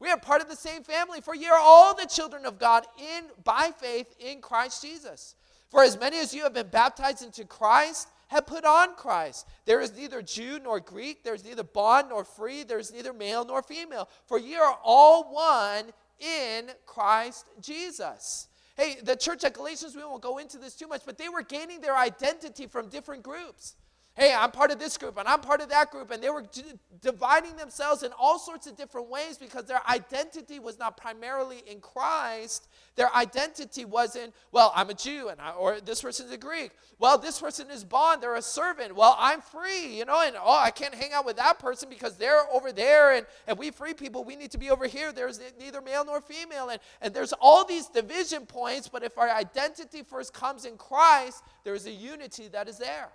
We 0.00 0.10
are 0.10 0.18
part 0.18 0.40
of 0.40 0.48
the 0.48 0.56
same 0.56 0.84
family, 0.84 1.20
for 1.20 1.34
ye 1.34 1.48
are 1.48 1.58
all 1.58 1.94
the 1.94 2.06
children 2.06 2.46
of 2.46 2.58
God 2.58 2.86
in 2.98 3.24
by 3.42 3.72
faith 3.76 4.14
in 4.20 4.40
Christ 4.40 4.82
Jesus. 4.82 5.34
For 5.70 5.82
as 5.82 5.98
many 5.98 6.18
as 6.18 6.32
you 6.32 6.44
have 6.44 6.54
been 6.54 6.68
baptized 6.68 7.24
into 7.24 7.44
Christ 7.44 8.08
have 8.28 8.46
put 8.46 8.64
on 8.64 8.94
Christ. 8.94 9.48
There 9.64 9.80
is 9.80 9.96
neither 9.96 10.22
Jew 10.22 10.60
nor 10.62 10.80
Greek, 10.80 11.24
there 11.24 11.34
is 11.34 11.44
neither 11.44 11.64
bond 11.64 12.10
nor 12.10 12.24
free, 12.24 12.62
there 12.62 12.78
is 12.78 12.92
neither 12.92 13.12
male 13.12 13.44
nor 13.44 13.62
female, 13.62 14.08
for 14.26 14.38
ye 14.38 14.54
are 14.56 14.78
all 14.84 15.32
one 15.32 15.92
in 16.20 16.70
Christ 16.86 17.48
Jesus. 17.60 18.47
Hey, 18.78 18.96
the 19.02 19.16
church 19.16 19.42
at 19.42 19.54
Galatians, 19.54 19.96
we 19.96 20.04
won't 20.04 20.22
go 20.22 20.38
into 20.38 20.56
this 20.56 20.76
too 20.76 20.86
much, 20.86 21.02
but 21.04 21.18
they 21.18 21.28
were 21.28 21.42
gaining 21.42 21.80
their 21.80 21.96
identity 21.96 22.68
from 22.68 22.88
different 22.88 23.24
groups 23.24 23.74
hey, 24.18 24.34
I'm 24.36 24.50
part 24.50 24.72
of 24.72 24.80
this 24.80 24.98
group 24.98 25.16
and 25.16 25.28
I'm 25.28 25.40
part 25.40 25.60
of 25.60 25.68
that 25.68 25.92
group. 25.92 26.10
And 26.10 26.20
they 26.20 26.28
were 26.28 26.42
d- 26.42 26.62
dividing 27.00 27.56
themselves 27.56 28.02
in 28.02 28.10
all 28.18 28.38
sorts 28.38 28.66
of 28.66 28.76
different 28.76 29.08
ways 29.08 29.38
because 29.38 29.64
their 29.64 29.80
identity 29.88 30.58
was 30.58 30.76
not 30.76 30.96
primarily 30.96 31.62
in 31.70 31.80
Christ. 31.80 32.66
Their 32.96 33.14
identity 33.14 33.84
was 33.84 34.16
in, 34.16 34.32
well, 34.50 34.72
I'm 34.74 34.90
a 34.90 34.94
Jew 34.94 35.28
and 35.28 35.40
I, 35.40 35.52
or 35.52 35.80
this 35.80 36.02
person's 36.02 36.32
a 36.32 36.36
Greek. 36.36 36.72
Well, 36.98 37.16
this 37.16 37.40
person 37.40 37.70
is 37.70 37.84
bond, 37.84 38.20
they're 38.20 38.34
a 38.34 38.42
servant. 38.42 38.96
Well, 38.96 39.14
I'm 39.20 39.40
free, 39.40 39.98
you 39.98 40.04
know, 40.04 40.20
and 40.20 40.34
oh, 40.36 40.58
I 40.58 40.72
can't 40.72 40.94
hang 40.94 41.12
out 41.12 41.24
with 41.24 41.36
that 41.36 41.60
person 41.60 41.88
because 41.88 42.16
they're 42.16 42.42
over 42.52 42.72
there 42.72 43.14
and, 43.14 43.24
and 43.46 43.56
we 43.56 43.70
free 43.70 43.94
people, 43.94 44.24
we 44.24 44.34
need 44.34 44.50
to 44.50 44.58
be 44.58 44.70
over 44.70 44.88
here. 44.88 45.12
There's 45.12 45.40
neither 45.60 45.80
male 45.80 46.04
nor 46.04 46.20
female. 46.20 46.70
And, 46.70 46.80
and 47.00 47.14
there's 47.14 47.32
all 47.34 47.64
these 47.64 47.86
division 47.86 48.46
points, 48.46 48.88
but 48.88 49.04
if 49.04 49.16
our 49.16 49.30
identity 49.30 50.02
first 50.02 50.34
comes 50.34 50.64
in 50.64 50.76
Christ, 50.76 51.44
there 51.62 51.74
is 51.74 51.86
a 51.86 51.92
unity 51.92 52.48
that 52.48 52.68
is 52.68 52.78
there. 52.78 53.10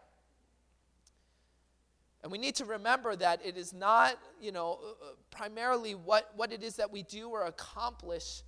And 2.24 2.32
we 2.32 2.38
need 2.38 2.56
to 2.56 2.66
remember 2.66 3.16
that 3.18 3.46
it 3.46 3.58
is 3.58 3.74
not, 3.74 4.18
you 4.42 4.54
know, 4.54 4.80
uh, 4.82 4.88
uh, 4.88 5.10
primarily 5.30 5.94
what, 5.94 6.32
what 6.38 6.54
it 6.54 6.64
is 6.64 6.78
that 6.78 6.90
we 6.90 7.04
do 7.04 7.30
or 7.30 7.46
accomplish 7.46 8.44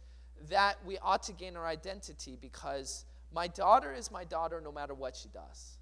that 0.50 0.78
we 0.86 0.98
ought 1.00 1.24
to 1.24 1.34
gain 1.34 1.58
our 1.58 1.66
identity 1.68 2.38
because 2.40 3.04
my 3.34 3.48
daughter 3.48 3.94
is 3.94 4.10
my 4.10 4.24
daughter 4.24 4.62
no 4.64 4.72
matter 4.72 4.94
what 4.94 5.16
she 5.16 5.28
does. 5.28 5.78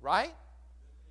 Right? 0.00 0.34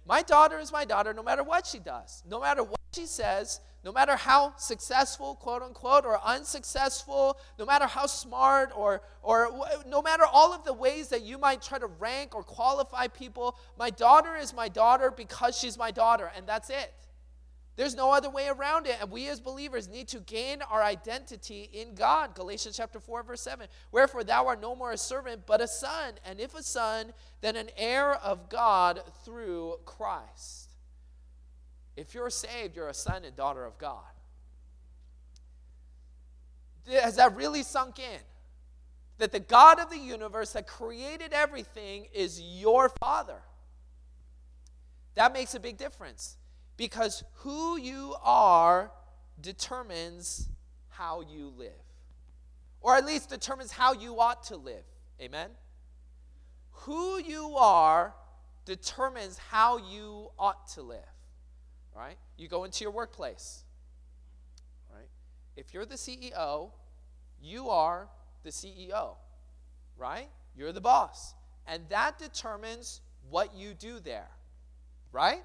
My 0.08 0.24
daughter 0.24 0.58
is 0.58 0.72
my 0.72 0.86
daughter 0.86 1.14
no 1.14 1.22
matter 1.22 1.44
what 1.44 1.68
she 1.68 1.78
does. 1.78 2.24
No 2.28 2.42
matter 2.42 2.64
what 2.64 2.77
she 2.94 3.06
says, 3.06 3.62
no 3.84 3.92
matter 3.92 4.16
how 4.16 4.54
successful, 4.58 5.36
quote 5.36 5.62
unquote, 5.62 6.06
or 6.06 6.20
unsuccessful, 6.26 7.40
no 7.58 7.66
matter 7.66 7.86
how 7.86 8.06
smart, 8.06 8.72
or, 8.76 9.02
or 9.22 9.50
no 9.88 10.02
matter 10.02 10.24
all 10.32 10.54
of 10.54 10.66
the 10.66 10.74
ways 10.74 11.08
that 11.10 11.22
you 11.22 11.38
might 11.38 11.62
try 11.62 11.80
to 11.80 11.88
rank 11.88 12.36
or 12.36 12.44
qualify 12.44 13.08
people, 13.08 13.58
my 13.78 13.90
daughter 13.90 14.36
is 14.36 14.54
my 14.54 14.68
daughter 14.68 15.10
because 15.10 15.58
she's 15.58 15.78
my 15.78 15.92
daughter, 15.92 16.32
and 16.36 16.46
that's 16.46 16.70
it. 16.70 16.94
There's 17.78 17.96
no 17.96 18.12
other 18.12 18.30
way 18.30 18.48
around 18.50 18.88
it. 18.88 18.98
And 19.00 19.12
we 19.12 19.30
as 19.30 19.40
believers 19.40 19.88
need 19.88 20.08
to 20.10 20.20
gain 20.20 20.64
our 20.64 20.82
identity 20.82 21.70
in 21.72 21.94
God. 21.94 22.34
Galatians 22.34 22.76
chapter 22.76 23.00
4, 23.00 23.22
verse 23.22 23.42
7. 23.42 23.68
Wherefore 23.92 24.24
thou 24.24 24.48
art 24.48 24.60
no 24.60 24.76
more 24.76 24.92
a 24.92 24.98
servant, 24.98 25.44
but 25.46 25.62
a 25.62 25.68
son. 25.68 26.16
And 26.26 26.40
if 26.40 26.56
a 26.56 26.64
son, 26.64 27.14
then 27.42 27.56
an 27.56 27.70
heir 27.78 28.16
of 28.16 28.50
God 28.50 29.02
through 29.24 29.76
Christ. 29.86 30.67
If 31.98 32.14
you're 32.14 32.30
saved, 32.30 32.76
you're 32.76 32.88
a 32.88 32.94
son 32.94 33.26
and 33.26 33.36
daughter 33.36 33.66
of 33.66 33.78
God. 33.80 34.04
Has 36.88 37.16
that 37.16 37.36
really 37.36 37.64
sunk 37.64 37.98
in? 38.00 38.20
That 39.18 39.32
the 39.32 39.40
God 39.40 39.80
of 39.80 39.90
the 39.90 39.98
universe 39.98 40.54
that 40.54 40.68
created 40.68 41.34
everything 41.34 42.06
is 42.14 42.40
your 42.40 42.88
father. 42.88 43.42
That 45.16 45.34
makes 45.34 45.56
a 45.56 45.60
big 45.60 45.78
difference 45.78 46.38
because 46.78 47.24
who 47.38 47.78
you 47.78 48.16
are 48.24 48.92
determines 49.42 50.48
how 50.90 51.22
you 51.22 51.52
live, 51.58 51.72
or 52.82 52.96
at 52.96 53.06
least 53.06 53.30
determines 53.30 53.72
how 53.72 53.94
you 53.94 54.20
ought 54.20 54.44
to 54.44 54.56
live. 54.56 54.84
Amen? 55.20 55.50
Who 56.72 57.18
you 57.18 57.56
are 57.58 58.14
determines 58.66 59.40
how 59.40 59.78
you 59.78 60.30
ought 60.38 60.68
to 60.74 60.84
live. 60.84 61.00
Right? 61.98 62.18
You 62.38 62.48
go 62.48 62.64
into 62.64 62.84
your 62.84 62.92
workplace. 62.92 63.64
Right? 64.94 65.08
If 65.56 65.74
you're 65.74 65.86
the 65.86 65.96
CEO, 65.96 66.72
you 67.42 67.70
are 67.70 68.08
the 68.44 68.52
CEO. 68.52 69.16
Right? 69.98 70.30
You're 70.56 70.72
the 70.72 70.82
boss. 70.82 71.34
And 71.66 71.84
that 71.90 72.20
determines 72.20 73.02
what 73.30 73.56
you 73.56 73.74
do 73.74 74.00
there. 74.00 74.30
Right? 75.12 75.44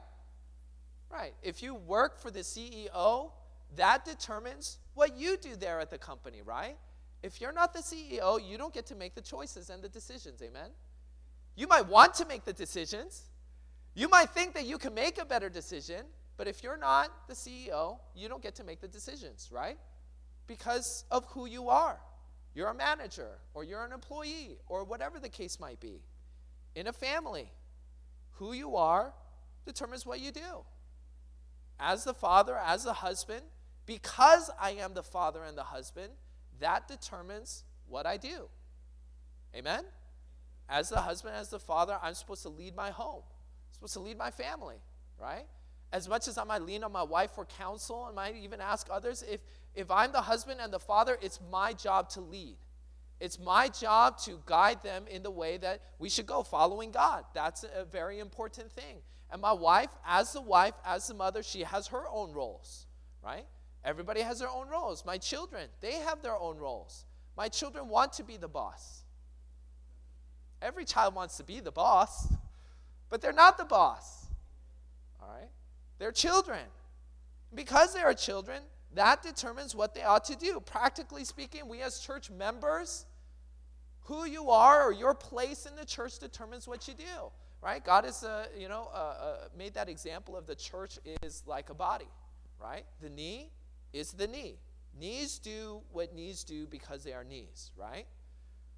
Right. 1.10 1.34
If 1.42 1.62
you 1.62 1.74
work 1.74 2.18
for 2.18 2.30
the 2.30 2.40
CEO, 2.40 3.30
that 3.76 4.04
determines 4.04 4.78
what 4.94 5.16
you 5.16 5.36
do 5.36 5.56
there 5.56 5.80
at 5.80 5.90
the 5.90 5.98
company, 5.98 6.42
right? 6.42 6.76
If 7.22 7.40
you're 7.40 7.52
not 7.52 7.72
the 7.72 7.80
CEO, 7.80 8.40
you 8.46 8.58
don't 8.58 8.74
get 8.74 8.86
to 8.86 8.94
make 8.94 9.14
the 9.14 9.20
choices 9.20 9.70
and 9.70 9.82
the 9.82 9.88
decisions. 9.88 10.42
Amen? 10.42 10.70
You 11.54 11.66
might 11.68 11.86
want 11.86 12.14
to 12.14 12.26
make 12.26 12.44
the 12.44 12.52
decisions. 12.52 13.22
You 13.94 14.08
might 14.08 14.30
think 14.30 14.54
that 14.54 14.66
you 14.66 14.78
can 14.78 14.94
make 14.94 15.18
a 15.18 15.24
better 15.24 15.48
decision, 15.48 16.04
but 16.36 16.48
if 16.48 16.62
you're 16.62 16.76
not 16.76 17.10
the 17.28 17.34
CEO, 17.34 17.98
you 18.14 18.28
don't 18.28 18.42
get 18.42 18.54
to 18.56 18.64
make 18.64 18.80
the 18.80 18.88
decisions, 18.88 19.48
right? 19.52 19.78
Because 20.46 21.04
of 21.10 21.24
who 21.26 21.46
you 21.46 21.68
are. 21.68 21.98
You're 22.54 22.68
a 22.68 22.74
manager, 22.74 23.38
or 23.54 23.64
you're 23.64 23.84
an 23.84 23.92
employee, 23.92 24.58
or 24.66 24.84
whatever 24.84 25.18
the 25.18 25.28
case 25.28 25.58
might 25.58 25.80
be. 25.80 26.02
In 26.74 26.86
a 26.86 26.92
family, 26.92 27.50
who 28.32 28.52
you 28.52 28.76
are 28.76 29.12
determines 29.64 30.04
what 30.04 30.20
you 30.20 30.30
do 30.32 30.64
as 31.82 32.04
the 32.04 32.14
father, 32.14 32.56
as 32.56 32.84
the 32.84 32.92
husband, 32.92 33.42
because 33.86 34.50
I 34.60 34.72
am 34.72 34.94
the 34.94 35.02
father 35.02 35.42
and 35.42 35.58
the 35.58 35.64
husband, 35.64 36.12
that 36.60 36.86
determines 36.86 37.64
what 37.88 38.06
I 38.06 38.16
do. 38.16 38.48
Amen? 39.54 39.84
As 40.68 40.88
the 40.88 41.00
husband, 41.00 41.34
as 41.34 41.50
the 41.50 41.58
father, 41.58 41.98
I'm 42.00 42.14
supposed 42.14 42.42
to 42.42 42.48
lead 42.48 42.76
my 42.76 42.90
home, 42.90 43.22
I'm 43.24 43.74
supposed 43.74 43.94
to 43.94 44.00
lead 44.00 44.16
my 44.16 44.30
family, 44.30 44.76
right? 45.20 45.46
As 45.92 46.08
much 46.08 46.26
as 46.26 46.38
I 46.38 46.44
might 46.44 46.62
lean 46.62 46.84
on 46.84 46.92
my 46.92 47.02
wife 47.02 47.32
for 47.32 47.44
counsel 47.44 48.06
and 48.06 48.16
might 48.16 48.34
even 48.34 48.60
ask 48.60 48.88
others, 48.90 49.22
if, 49.30 49.40
if 49.74 49.90
I'm 49.90 50.10
the 50.10 50.22
husband 50.22 50.60
and 50.62 50.72
the 50.72 50.78
father, 50.78 51.18
it's 51.20 51.38
my 51.50 51.74
job 51.74 52.08
to 52.10 52.20
lead. 52.20 52.56
It's 53.20 53.38
my 53.38 53.68
job 53.68 54.18
to 54.22 54.40
guide 54.46 54.82
them 54.82 55.04
in 55.08 55.22
the 55.22 55.30
way 55.30 55.58
that 55.58 55.80
we 55.98 56.08
should 56.08 56.26
go, 56.26 56.42
following 56.42 56.90
God. 56.90 57.24
That's 57.34 57.64
a 57.76 57.84
very 57.84 58.18
important 58.18 58.72
thing. 58.72 58.96
And 59.30 59.40
my 59.40 59.52
wife, 59.52 59.90
as 60.06 60.32
the 60.32 60.40
wife, 60.40 60.74
as 60.84 61.06
the 61.06 61.14
mother, 61.14 61.42
she 61.42 61.60
has 61.60 61.86
her 61.88 62.04
own 62.10 62.32
roles, 62.32 62.86
right? 63.22 63.46
Everybody 63.84 64.22
has 64.22 64.38
their 64.38 64.48
own 64.48 64.68
roles. 64.68 65.04
My 65.04 65.18
children, 65.18 65.68
they 65.80 65.92
have 65.92 66.22
their 66.22 66.36
own 66.36 66.58
roles. 66.58 67.04
My 67.36 67.48
children 67.48 67.88
want 67.88 68.12
to 68.14 68.24
be 68.24 68.36
the 68.36 68.48
boss. 68.48 69.04
Every 70.60 70.84
child 70.84 71.14
wants 71.14 71.36
to 71.36 71.44
be 71.44 71.60
the 71.60 71.72
boss, 71.72 72.32
but 73.08 73.20
they're 73.20 73.32
not 73.32 73.58
the 73.58 73.64
boss. 73.64 74.26
All 75.20 75.28
right? 75.28 75.48
They're 76.02 76.10
children. 76.10 76.64
Because 77.54 77.94
they 77.94 78.00
are 78.00 78.12
children, 78.12 78.60
that 78.92 79.22
determines 79.22 79.72
what 79.72 79.94
they 79.94 80.02
ought 80.02 80.24
to 80.24 80.34
do. 80.34 80.58
Practically 80.58 81.24
speaking, 81.24 81.68
we 81.68 81.80
as 81.80 82.00
church 82.00 82.28
members, 82.28 83.06
who 84.06 84.24
you 84.24 84.50
are 84.50 84.82
or 84.82 84.92
your 84.92 85.14
place 85.14 85.64
in 85.64 85.76
the 85.76 85.84
church 85.84 86.18
determines 86.18 86.66
what 86.66 86.88
you 86.88 86.94
do 86.94 87.30
right? 87.62 87.84
God 87.84 88.04
has, 88.04 88.24
uh, 88.24 88.46
you 88.58 88.68
know, 88.68 88.88
uh, 88.92 88.96
uh, 88.96 89.34
made 89.56 89.74
that 89.74 89.88
example 89.88 90.36
of 90.36 90.48
the 90.48 90.56
church 90.56 90.98
is 91.22 91.44
like 91.46 91.70
a 91.70 91.74
body, 91.74 92.08
right? 92.60 92.84
The 93.00 93.08
knee 93.08 93.52
is 93.92 94.10
the 94.10 94.26
knee. 94.26 94.56
Knees 94.98 95.38
do 95.38 95.80
what 95.92 96.12
knees 96.12 96.42
do 96.42 96.66
because 96.66 97.04
they 97.04 97.12
are 97.12 97.22
knees, 97.22 97.70
right? 97.76 98.06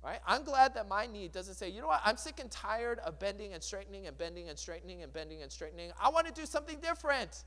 Right? 0.05 0.19
I'm 0.27 0.45
glad 0.45 0.75
that 0.75 0.87
my 0.87 1.07
knee 1.07 1.29
doesn't 1.29 1.55
say, 1.55 1.71
you 1.71 1.81
know 1.81 1.87
what, 1.87 2.03
I'm 2.05 2.19
sick 2.19 2.39
and 2.39 2.51
tired 2.51 2.99
of 2.99 3.19
bending 3.19 3.55
and 3.55 3.63
straightening 3.63 4.07
and 4.07 4.19
bending 4.19 4.51
and 4.51 4.59
straightening 4.59 5.03
and 5.03 5.11
bending 5.11 5.41
and 5.41 5.51
straightening. 5.51 5.93
I 5.99 6.11
want 6.11 6.27
to 6.27 6.33
do 6.33 6.45
something 6.45 6.79
different. 6.81 7.45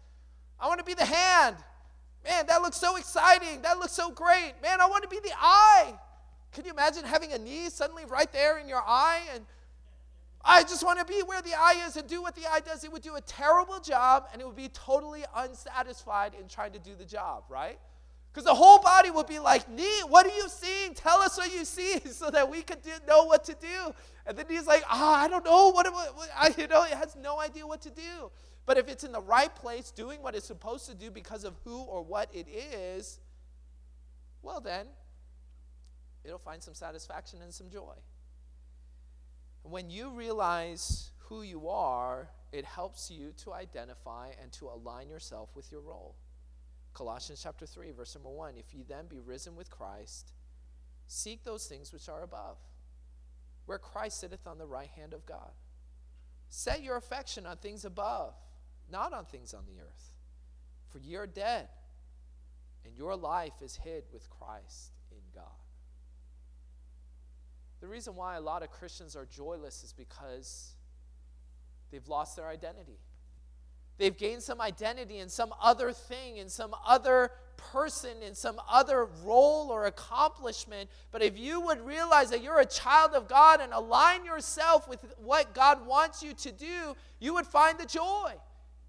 I 0.59 0.67
want 0.67 0.79
to 0.79 0.83
be 0.83 0.95
the 0.95 1.05
hand. 1.05 1.57
Man, 2.25 2.47
that 2.47 2.63
looks 2.63 2.77
so 2.77 2.95
exciting. 2.95 3.61
That 3.61 3.77
looks 3.77 3.91
so 3.91 4.09
great. 4.09 4.53
Man, 4.63 4.81
I 4.81 4.87
want 4.87 5.03
to 5.03 5.09
be 5.09 5.19
the 5.19 5.33
eye. 5.39 5.93
Can 6.51 6.65
you 6.65 6.71
imagine 6.71 7.03
having 7.03 7.31
a 7.31 7.37
knee 7.37 7.69
suddenly 7.69 8.05
right 8.05 8.31
there 8.33 8.57
in 8.57 8.67
your 8.67 8.81
eye? 8.85 9.21
And 9.35 9.45
I 10.43 10.63
just 10.63 10.83
want 10.83 10.97
to 10.97 11.05
be 11.05 11.21
where 11.21 11.43
the 11.43 11.53
eye 11.53 11.83
is 11.85 11.95
and 11.95 12.07
do 12.07 12.23
what 12.23 12.35
the 12.35 12.47
eye 12.51 12.61
does. 12.61 12.83
It 12.83 12.91
would 12.91 13.03
do 13.03 13.15
a 13.15 13.21
terrible 13.21 13.79
job 13.79 14.29
and 14.33 14.41
it 14.41 14.47
would 14.47 14.55
be 14.55 14.69
totally 14.69 15.23
unsatisfied 15.35 16.33
in 16.39 16.47
trying 16.47 16.71
to 16.71 16.79
do 16.79 16.95
the 16.95 17.05
job, 17.05 17.43
right? 17.49 17.77
Because 18.37 18.45
the 18.45 18.53
whole 18.53 18.77
body 18.77 19.09
would 19.09 19.25
be 19.25 19.39
like, 19.39 19.63
what 20.09 20.27
are 20.27 20.35
you 20.35 20.47
seeing? 20.47 20.93
Tell 20.93 21.17
us 21.21 21.39
what 21.39 21.51
you 21.51 21.65
see 21.65 21.97
so 22.11 22.29
that 22.29 22.47
we 22.47 22.61
could 22.61 22.83
do, 22.83 22.91
know 23.07 23.23
what 23.23 23.43
to 23.45 23.55
do. 23.55 23.95
And 24.27 24.37
then 24.37 24.45
he's 24.47 24.67
like, 24.67 24.83
ah, 24.87 24.91
oh, 24.91 25.25
I 25.25 25.27
don't 25.27 25.43
know. 25.43 25.71
What, 25.71 25.91
what, 25.91 26.15
what 26.15 26.29
I, 26.37 26.53
you 26.55 26.67
know, 26.67 26.83
it 26.83 26.91
has 26.91 27.15
no 27.15 27.39
idea 27.39 27.65
what 27.65 27.81
to 27.81 27.89
do. 27.89 28.29
But 28.67 28.77
if 28.77 28.89
it's 28.89 29.03
in 29.03 29.11
the 29.11 29.21
right 29.23 29.55
place, 29.55 29.89
doing 29.89 30.21
what 30.21 30.35
it's 30.35 30.45
supposed 30.45 30.87
to 30.87 30.93
do 30.93 31.09
because 31.09 31.45
of 31.45 31.55
who 31.63 31.79
or 31.79 32.03
what 32.03 32.29
it 32.31 32.47
is, 32.47 33.19
well, 34.43 34.61
then 34.61 34.85
it'll 36.23 36.37
find 36.37 36.61
some 36.61 36.75
satisfaction 36.75 37.39
and 37.41 37.51
some 37.51 37.71
joy. 37.71 37.95
When 39.63 39.89
you 39.89 40.11
realize 40.11 41.09
who 41.21 41.41
you 41.41 41.69
are, 41.69 42.29
it 42.51 42.65
helps 42.65 43.09
you 43.09 43.33
to 43.45 43.53
identify 43.53 44.29
and 44.39 44.51
to 44.51 44.67
align 44.67 45.09
yourself 45.09 45.49
with 45.55 45.71
your 45.71 45.81
role. 45.81 46.13
Colossians 46.97 47.41
chapter 47.43 47.67
3, 47.67 47.91
verse 47.91 48.15
number 48.15 48.31
1 48.31 48.55
If 48.57 48.73
you 48.73 48.83
then 48.87 49.05
be 49.05 49.19
risen 49.19 49.55
with 49.55 49.69
Christ, 49.69 50.31
seek 51.05 51.43
those 51.43 51.67
things 51.67 51.93
which 51.93 52.09
are 52.09 52.23
above, 52.23 52.57
where 53.67 53.77
Christ 53.77 54.19
sitteth 54.19 54.47
on 54.47 54.57
the 54.57 54.65
right 54.65 54.89
hand 54.89 55.13
of 55.13 55.23
God. 55.23 55.51
Set 56.49 56.81
your 56.81 56.97
affection 56.97 57.45
on 57.45 57.57
things 57.57 57.85
above, 57.85 58.33
not 58.91 59.13
on 59.13 59.25
things 59.25 59.53
on 59.53 59.65
the 59.67 59.79
earth. 59.79 60.15
For 60.89 60.97
ye 60.97 61.15
are 61.17 61.27
dead, 61.27 61.67
and 62.83 62.97
your 62.97 63.15
life 63.15 63.61
is 63.61 63.75
hid 63.75 64.05
with 64.11 64.27
Christ 64.31 64.93
in 65.11 65.21
God. 65.35 65.43
The 67.79 67.87
reason 67.87 68.15
why 68.15 68.37
a 68.37 68.41
lot 68.41 68.63
of 68.63 68.71
Christians 68.71 69.15
are 69.15 69.27
joyless 69.27 69.83
is 69.83 69.93
because 69.93 70.73
they've 71.91 72.07
lost 72.07 72.35
their 72.35 72.47
identity. 72.47 72.97
They've 73.97 74.15
gained 74.15 74.43
some 74.43 74.61
identity 74.61 75.17
in 75.19 75.29
some 75.29 75.53
other 75.61 75.91
thing, 75.91 76.37
in 76.37 76.49
some 76.49 76.75
other 76.85 77.31
person, 77.57 78.21
in 78.21 78.35
some 78.35 78.61
other 78.69 79.07
role 79.23 79.69
or 79.71 79.85
accomplishment. 79.85 80.89
But 81.11 81.23
if 81.23 81.37
you 81.37 81.59
would 81.61 81.81
realize 81.85 82.29
that 82.29 82.43
you're 82.43 82.59
a 82.59 82.65
child 82.65 83.13
of 83.13 83.27
God 83.27 83.59
and 83.59 83.73
align 83.73 84.23
yourself 84.23 84.87
with 84.87 85.03
what 85.17 85.53
God 85.55 85.85
wants 85.85 86.21
you 86.21 86.33
to 86.33 86.51
do, 86.51 86.95
you 87.19 87.33
would 87.33 87.47
find 87.47 87.79
the 87.79 87.85
joy. 87.85 88.33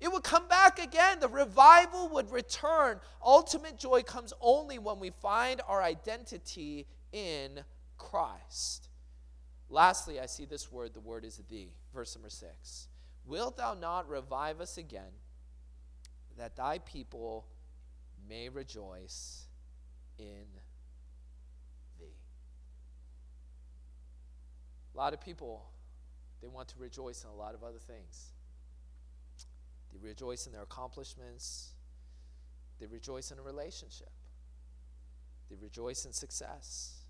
It 0.01 0.13
would 0.13 0.23
come 0.23 0.47
back 0.47 0.79
again. 0.79 1.19
The 1.21 1.29
revival 1.29 2.09
would 2.11 2.31
return. 2.31 3.01
Ultimate 3.25 3.79
joy 3.79 4.03
comes 4.03 4.33
only 4.41 4.79
when 4.79 5.01
we 5.01 5.11
find 5.11 5.61
our 5.67 5.83
identity 5.83 6.87
in 7.13 7.61
Christ. 7.97 8.89
Lastly, 9.71 10.21
I 10.21 10.27
see 10.27 10.45
this 10.45 10.71
word. 10.71 10.95
The 10.95 11.01
word 11.01 11.25
is 11.25 11.41
thee. 11.49 11.73
Verse 11.93 12.15
number 12.15 12.31
six. 12.31 12.88
Wilt 13.29 13.59
thou 13.59 13.75
not 13.75 14.09
revive 14.09 14.59
us 14.61 14.79
again, 14.79 15.13
that 16.39 16.57
thy 16.57 16.79
people 16.79 17.47
may 18.27 18.49
rejoice 18.49 19.45
in 20.19 20.47
thee? 22.01 22.17
A 24.95 24.97
lot 24.97 25.13
of 25.13 25.21
people, 25.21 25.69
they 26.41 26.49
want 26.49 26.69
to 26.69 26.79
rejoice 26.79 27.23
in 27.23 27.29
a 27.29 27.35
lot 27.35 27.55
of 27.55 27.63
other 27.63 27.79
things. 27.79 28.33
They 29.93 29.99
rejoice 30.01 30.47
in 30.47 30.53
their 30.53 30.63
accomplishments. 30.63 31.73
They 32.81 32.87
rejoice 32.87 33.31
in 33.31 33.39
a 33.39 33.43
relationship. 33.43 34.11
They 35.51 35.57
rejoice 35.61 36.07
in 36.07 36.15
success. 36.15 37.03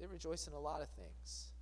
They 0.00 0.06
rejoice 0.06 0.48
in 0.48 0.52
a 0.52 0.60
lot 0.60 0.82
of 0.82 0.88
things. 0.88 1.52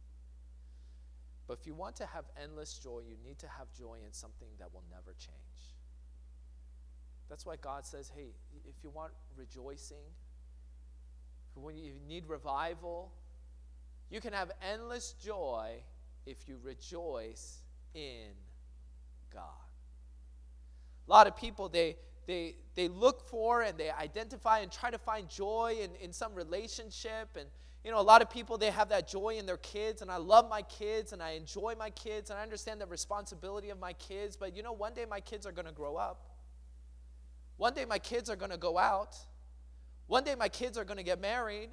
But 1.47 1.59
if 1.61 1.67
you 1.67 1.75
want 1.75 1.97
to 1.97 2.07
have 2.07 2.25
endless 2.43 2.79
joy, 2.79 3.03
you 3.09 3.17
need 3.25 3.39
to 3.39 3.47
have 3.47 3.67
joy 3.79 3.99
in 4.05 4.13
something 4.13 4.49
that 4.59 4.73
will 4.73 4.83
never 4.91 5.15
change. 5.19 5.75
That's 7.29 7.47
why 7.47 7.57
God 7.57 7.85
says, 7.85 8.11
hey, 8.15 8.35
if 8.69 8.75
you 8.83 8.91
want 8.91 9.13
rejoicing, 9.37 10.05
when 11.55 11.77
you 11.77 11.93
need 12.09 12.25
revival, 12.29 13.13
you 14.11 14.21
can 14.21 14.33
have 14.33 14.51
endless 14.73 15.15
joy 15.23 15.77
if 16.27 16.49
you 16.49 16.59
rejoice 16.63 17.59
in 17.95 18.31
God. 19.33 19.43
A 21.07 21.11
lot 21.11 21.27
of 21.27 21.37
people, 21.37 21.69
they, 21.69 21.97
they, 22.27 22.57
they 22.75 22.89
look 22.89 23.29
for 23.29 23.63
and 23.63 23.79
they 23.79 23.91
identify 23.91 24.59
and 24.61 24.71
try 24.71 24.91
to 24.91 24.99
find 24.99 25.29
joy 25.29 25.77
in, 25.81 25.91
in 25.97 26.13
some 26.13 26.35
relationship. 26.35 27.37
And, 27.39 27.49
you 27.85 27.91
know, 27.91 28.01
a 28.01 28.03
lot 28.03 28.21
of 28.21 28.29
people, 28.29 28.59
they 28.59 28.71
have 28.71 28.89
that 28.89 29.09
joy 29.09 29.37
in 29.39 29.47
their 29.47 29.57
kids. 29.59 30.03
And 30.03 30.11
I 30.11 30.17
love 30.17 30.49
my 30.49 30.63
kids 30.63 31.13
and 31.13 31.23
I 31.23 31.31
enjoy 31.31 31.75
my 31.79 31.91
kids 31.91 32.31
and 32.31 32.39
I 32.39 32.43
understand 32.43 32.81
the 32.81 32.87
responsibility 32.87 33.71
of 33.71 33.79
my 33.79 33.93
kids. 33.95 34.37
But, 34.37 34.57
you 34.57 34.63
know, 34.63 34.73
one 34.73 34.93
day 34.93 35.05
my 35.09 35.21
kids 35.21 35.47
are 35.47 35.53
going 35.53 35.67
to 35.67 35.73
grow 35.73 35.97
up. 35.97 36.29
One 37.57 37.73
day 37.73 37.85
my 37.85 37.99
kids 37.99 38.29
are 38.29 38.37
going 38.37 38.51
to 38.51 38.59
go 38.59 38.77
out. 38.77 39.17
One 40.09 40.25
day 40.25 40.35
my 40.35 40.49
kids 40.49 40.77
are 40.77 40.85
going 40.85 40.99
to 40.99 41.05
get 41.05 41.21
married. 41.21 41.71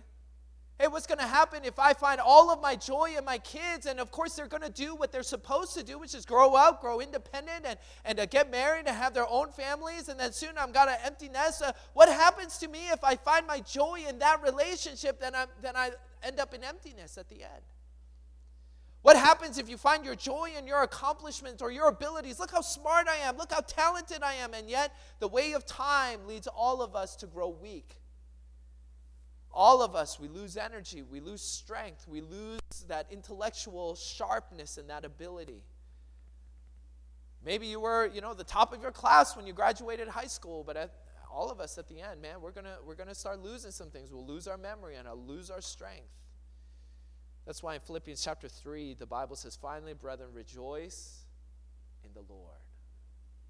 Hey, 0.80 0.88
what's 0.88 1.06
going 1.06 1.20
to 1.20 1.28
happen 1.28 1.64
if 1.66 1.78
I 1.78 1.94
find 1.94 2.20
all 2.20 2.50
of 2.50 2.60
my 2.60 2.76
joy 2.76 3.12
in 3.16 3.24
my 3.24 3.38
kids? 3.38 3.86
And 3.86 4.00
of 4.00 4.10
course, 4.10 4.34
they're 4.34 4.48
going 4.48 4.64
to 4.64 4.72
do 4.72 4.96
what 4.96 5.12
they're 5.12 5.22
supposed 5.22 5.76
to 5.76 5.84
do, 5.84 6.00
which 6.00 6.16
is 6.16 6.26
grow 6.26 6.56
up, 6.56 6.82
grow 6.82 7.00
independent, 7.00 7.66
and, 7.66 7.78
and 8.06 8.30
get 8.32 8.50
married 8.50 8.88
and 8.88 8.96
have 8.96 9.14
their 9.14 9.28
own 9.30 9.52
families. 9.52 10.10
And 10.10 10.20
then 10.20 10.34
soon 10.34 10.58
I'm 10.58 10.72
got 10.72 10.90
an 10.90 10.98
empty 11.06 11.30
nest. 11.30 11.62
Uh, 11.62 11.74
what 11.94 12.10
happens 12.10 12.58
to 12.58 12.68
me 12.68 12.90
if 12.90 13.04
I 13.04 13.16
find 13.16 13.46
my 13.46 13.60
joy 13.60 14.02
in 14.08 14.18
that 14.20 14.42
relationship? 14.42 15.20
Then, 15.20 15.36
i 15.36 15.46
then 15.62 15.76
I 15.76 15.92
end 16.24 16.40
up 16.40 16.56
in 16.56 16.64
emptiness 16.64 17.20
at 17.20 17.30
the 17.30 17.44
end. 17.44 17.64
What 19.04 19.16
happens 19.16 19.60
if 19.60 19.70
you 19.70 19.78
find 19.78 20.04
your 20.04 20.16
joy 20.16 20.52
in 20.58 20.66
your 20.66 20.82
accomplishments 20.82 21.62
or 21.62 21.72
your 21.72 21.90
abilities? 21.90 22.40
Look 22.40 22.52
how 22.52 22.62
smart 22.62 23.08
I 23.08 23.18
am. 23.28 23.38
Look 23.38 23.52
how 23.52 23.60
talented 23.60 24.24
I 24.24 24.34
am. 24.36 24.56
And 24.56 24.68
yet, 24.68 24.96
the 25.20 25.28
way 25.28 25.52
of 25.54 25.68
time 25.68 26.26
leads 26.26 26.48
all 26.48 26.82
of 26.82 26.96
us 26.96 27.16
to 27.18 27.28
grow 27.28 27.50
weak 27.50 28.00
all 29.54 29.82
of 29.82 29.96
us, 29.96 30.20
we 30.20 30.28
lose 30.28 30.58
energy, 30.58 31.04
we 31.04 31.20
lose 31.20 31.42
strength, 31.42 32.08
we 32.08 32.22
lose 32.22 32.60
that 32.88 33.08
intellectual 33.12 33.96
sharpness 33.96 34.78
and 34.78 34.90
that 34.90 35.06
ability. 35.06 35.62
Maybe 37.46 37.68
you 37.68 37.80
were, 37.80 38.08
you 38.08 38.22
know, 38.22 38.34
the 38.34 38.44
top 38.44 38.74
of 38.74 38.82
your 38.82 38.92
class 38.92 39.36
when 39.36 39.46
you 39.46 39.54
graduated 39.54 40.08
high 40.08 40.28
school, 40.28 40.64
but 40.64 40.78
at, 40.78 40.92
all 41.32 41.50
of 41.50 41.60
us 41.60 41.78
at 41.78 41.88
the 41.88 42.00
end, 42.00 42.22
man, 42.22 42.42
we're 42.42 42.52
gonna 42.52 42.78
we're 42.86 42.96
gonna 42.96 43.16
start 43.16 43.42
losing 43.42 43.72
some 43.72 43.90
things. 43.90 44.12
We'll 44.12 44.26
lose 44.26 44.48
our 44.48 44.58
memory 44.58 44.96
and 44.98 45.08
I'll 45.08 45.18
lose 45.18 45.50
our 45.50 45.62
strength. 45.62 46.14
That's 47.46 47.62
why 47.62 47.76
in 47.76 47.82
Philippians 47.82 48.24
chapter 48.24 48.48
3, 48.48 48.94
the 48.94 49.06
Bible 49.06 49.36
says, 49.36 49.58
finally, 49.60 49.94
brethren, 49.94 50.30
rejoice 50.32 51.26
in 52.06 52.12
the 52.14 52.22
Lord. 52.30 52.56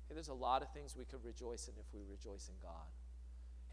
Hey, 0.08 0.16
there's 0.16 0.30
a 0.30 0.34
lot 0.34 0.64
of 0.64 0.72
things 0.74 0.96
we 0.98 1.06
could 1.06 1.24
rejoice 1.24 1.68
in 1.68 1.76
if 1.78 1.86
we 1.94 2.02
rejoice 2.10 2.50
in 2.50 2.56
God. 2.62 2.88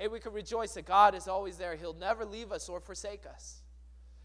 Hey, 0.00 0.08
we 0.08 0.18
can 0.18 0.32
rejoice 0.32 0.72
that 0.72 0.86
God 0.86 1.14
is 1.14 1.28
always 1.28 1.58
there. 1.58 1.76
He'll 1.76 1.92
never 1.92 2.24
leave 2.24 2.52
us 2.52 2.70
or 2.70 2.80
forsake 2.80 3.26
us. 3.26 3.60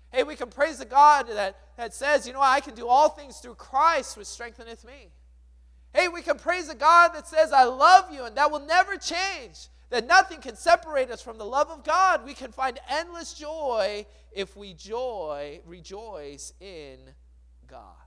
Hey, 0.10 0.24
we 0.24 0.38
can 0.38 0.48
praise 0.48 0.78
the 0.78 0.86
God 0.86 1.28
that, 1.28 1.58
that 1.76 1.94
says, 1.94 2.26
you 2.26 2.32
know, 2.32 2.42
I 2.42 2.62
can 2.62 2.76
do 2.76 2.88
all 2.88 3.10
things 3.10 3.40
through 3.40 3.56
Christ, 3.56 4.16
which 4.16 4.28
strengtheneth 4.28 4.86
me. 4.86 5.10
Hey, 5.94 6.08
we 6.08 6.22
can 6.22 6.38
praise 6.38 6.70
a 6.70 6.76
God 6.76 7.10
that 7.10 7.28
says, 7.28 7.52
I 7.52 7.66
love 7.66 8.10
you, 8.10 8.24
and 8.24 8.38
that 8.38 8.50
will 8.50 8.66
never 8.66 8.96
change. 8.96 9.68
That 9.90 10.08
nothing 10.08 10.40
can 10.40 10.56
separate 10.56 11.12
us 11.12 11.22
from 11.22 11.38
the 11.38 11.44
love 11.44 11.70
of 11.70 11.84
God. 11.84 12.24
We 12.24 12.36
can 12.36 12.54
find 12.54 12.80
endless 12.90 13.34
joy 13.34 14.06
if 14.32 14.56
we 14.56 14.74
joy, 14.76 15.60
rejoice 15.66 16.54
in 16.62 17.00
God. 17.68 18.05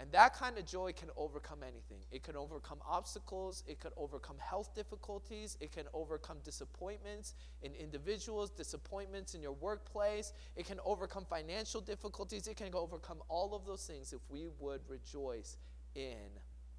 And 0.00 0.10
that 0.12 0.32
kind 0.32 0.56
of 0.56 0.64
joy 0.64 0.94
can 0.96 1.10
overcome 1.14 1.58
anything. 1.62 1.98
It 2.10 2.22
can 2.22 2.34
overcome 2.34 2.78
obstacles, 2.88 3.62
it 3.66 3.80
can 3.80 3.90
overcome 3.98 4.36
health 4.38 4.74
difficulties, 4.74 5.58
it 5.60 5.72
can 5.72 5.84
overcome 5.92 6.38
disappointments 6.42 7.34
in 7.60 7.74
individuals, 7.74 8.48
disappointments 8.48 9.34
in 9.34 9.42
your 9.42 9.52
workplace, 9.52 10.32
it 10.56 10.64
can 10.64 10.80
overcome 10.86 11.26
financial 11.28 11.82
difficulties, 11.82 12.46
it 12.48 12.56
can 12.56 12.74
overcome 12.74 13.18
all 13.28 13.54
of 13.54 13.66
those 13.66 13.84
things 13.84 14.14
if 14.14 14.20
we 14.30 14.48
would 14.58 14.80
rejoice 14.88 15.58
in 15.94 16.30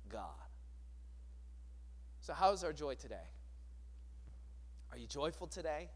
God. 0.10 0.26
So, 2.22 2.34
how's 2.34 2.64
our 2.64 2.74
joy 2.74 2.96
today? 2.96 3.30
Are 4.92 4.98
you 4.98 5.06
joyful 5.06 5.46
today? 5.46 5.90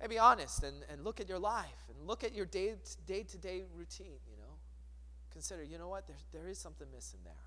Hey, 0.00 0.06
be 0.06 0.18
honest 0.18 0.62
and, 0.62 0.76
and 0.88 1.02
look 1.02 1.18
at 1.18 1.28
your 1.28 1.40
life 1.40 1.88
and 1.88 2.06
look 2.06 2.22
at 2.22 2.36
your 2.36 2.46
day 2.46 2.76
to 3.08 3.38
day 3.38 3.64
routine. 3.74 4.20
You 4.30 4.36
know? 4.36 4.37
Consider, 5.38 5.62
you 5.62 5.78
know 5.78 5.88
what, 5.88 6.04
there, 6.08 6.16
there 6.32 6.48
is 6.48 6.58
something 6.58 6.88
missing 6.92 7.20
there. 7.22 7.44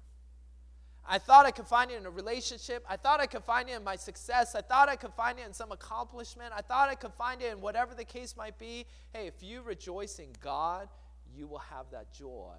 I 1.06 1.18
thought 1.18 1.46
I 1.46 1.52
could 1.52 1.68
find 1.68 1.92
it 1.92 1.98
in 1.98 2.06
a 2.06 2.10
relationship. 2.10 2.86
I 2.90 2.96
thought 2.96 3.20
I 3.20 3.26
could 3.26 3.44
find 3.44 3.68
it 3.68 3.74
in 3.74 3.84
my 3.84 3.98
success. 3.98 4.56
I 4.56 4.62
thought 4.62 4.88
I 4.88 4.96
could 4.96 5.14
find 5.14 5.38
it 5.40 5.46
in 5.46 5.54
some 5.54 5.74
accomplishment. 5.74 6.54
I 6.56 6.62
thought 6.62 6.88
I 6.88 6.96
could 6.96 7.14
find 7.14 7.42
it 7.42 7.52
in 7.52 7.60
whatever 7.60 7.94
the 7.94 8.06
case 8.06 8.38
might 8.38 8.58
be. 8.58 8.86
Hey, 9.14 9.28
if 9.28 9.44
you 9.44 9.62
rejoice 9.62 10.20
in 10.20 10.30
God, 10.42 10.88
you 11.36 11.48
will 11.48 11.60
have 11.60 11.88
that 11.92 12.14
joy 12.14 12.56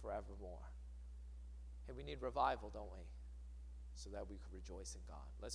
forevermore. 0.00 0.66
Hey, 1.88 1.94
we 1.96 2.04
need 2.04 2.22
revival, 2.22 2.70
don't 2.72 2.92
we? 2.92 3.02
So 3.96 4.10
that 4.10 4.28
we 4.30 4.36
could 4.36 4.54
rejoice 4.54 4.94
in 4.94 5.00
God. 5.08 5.26
Let's 5.42 5.54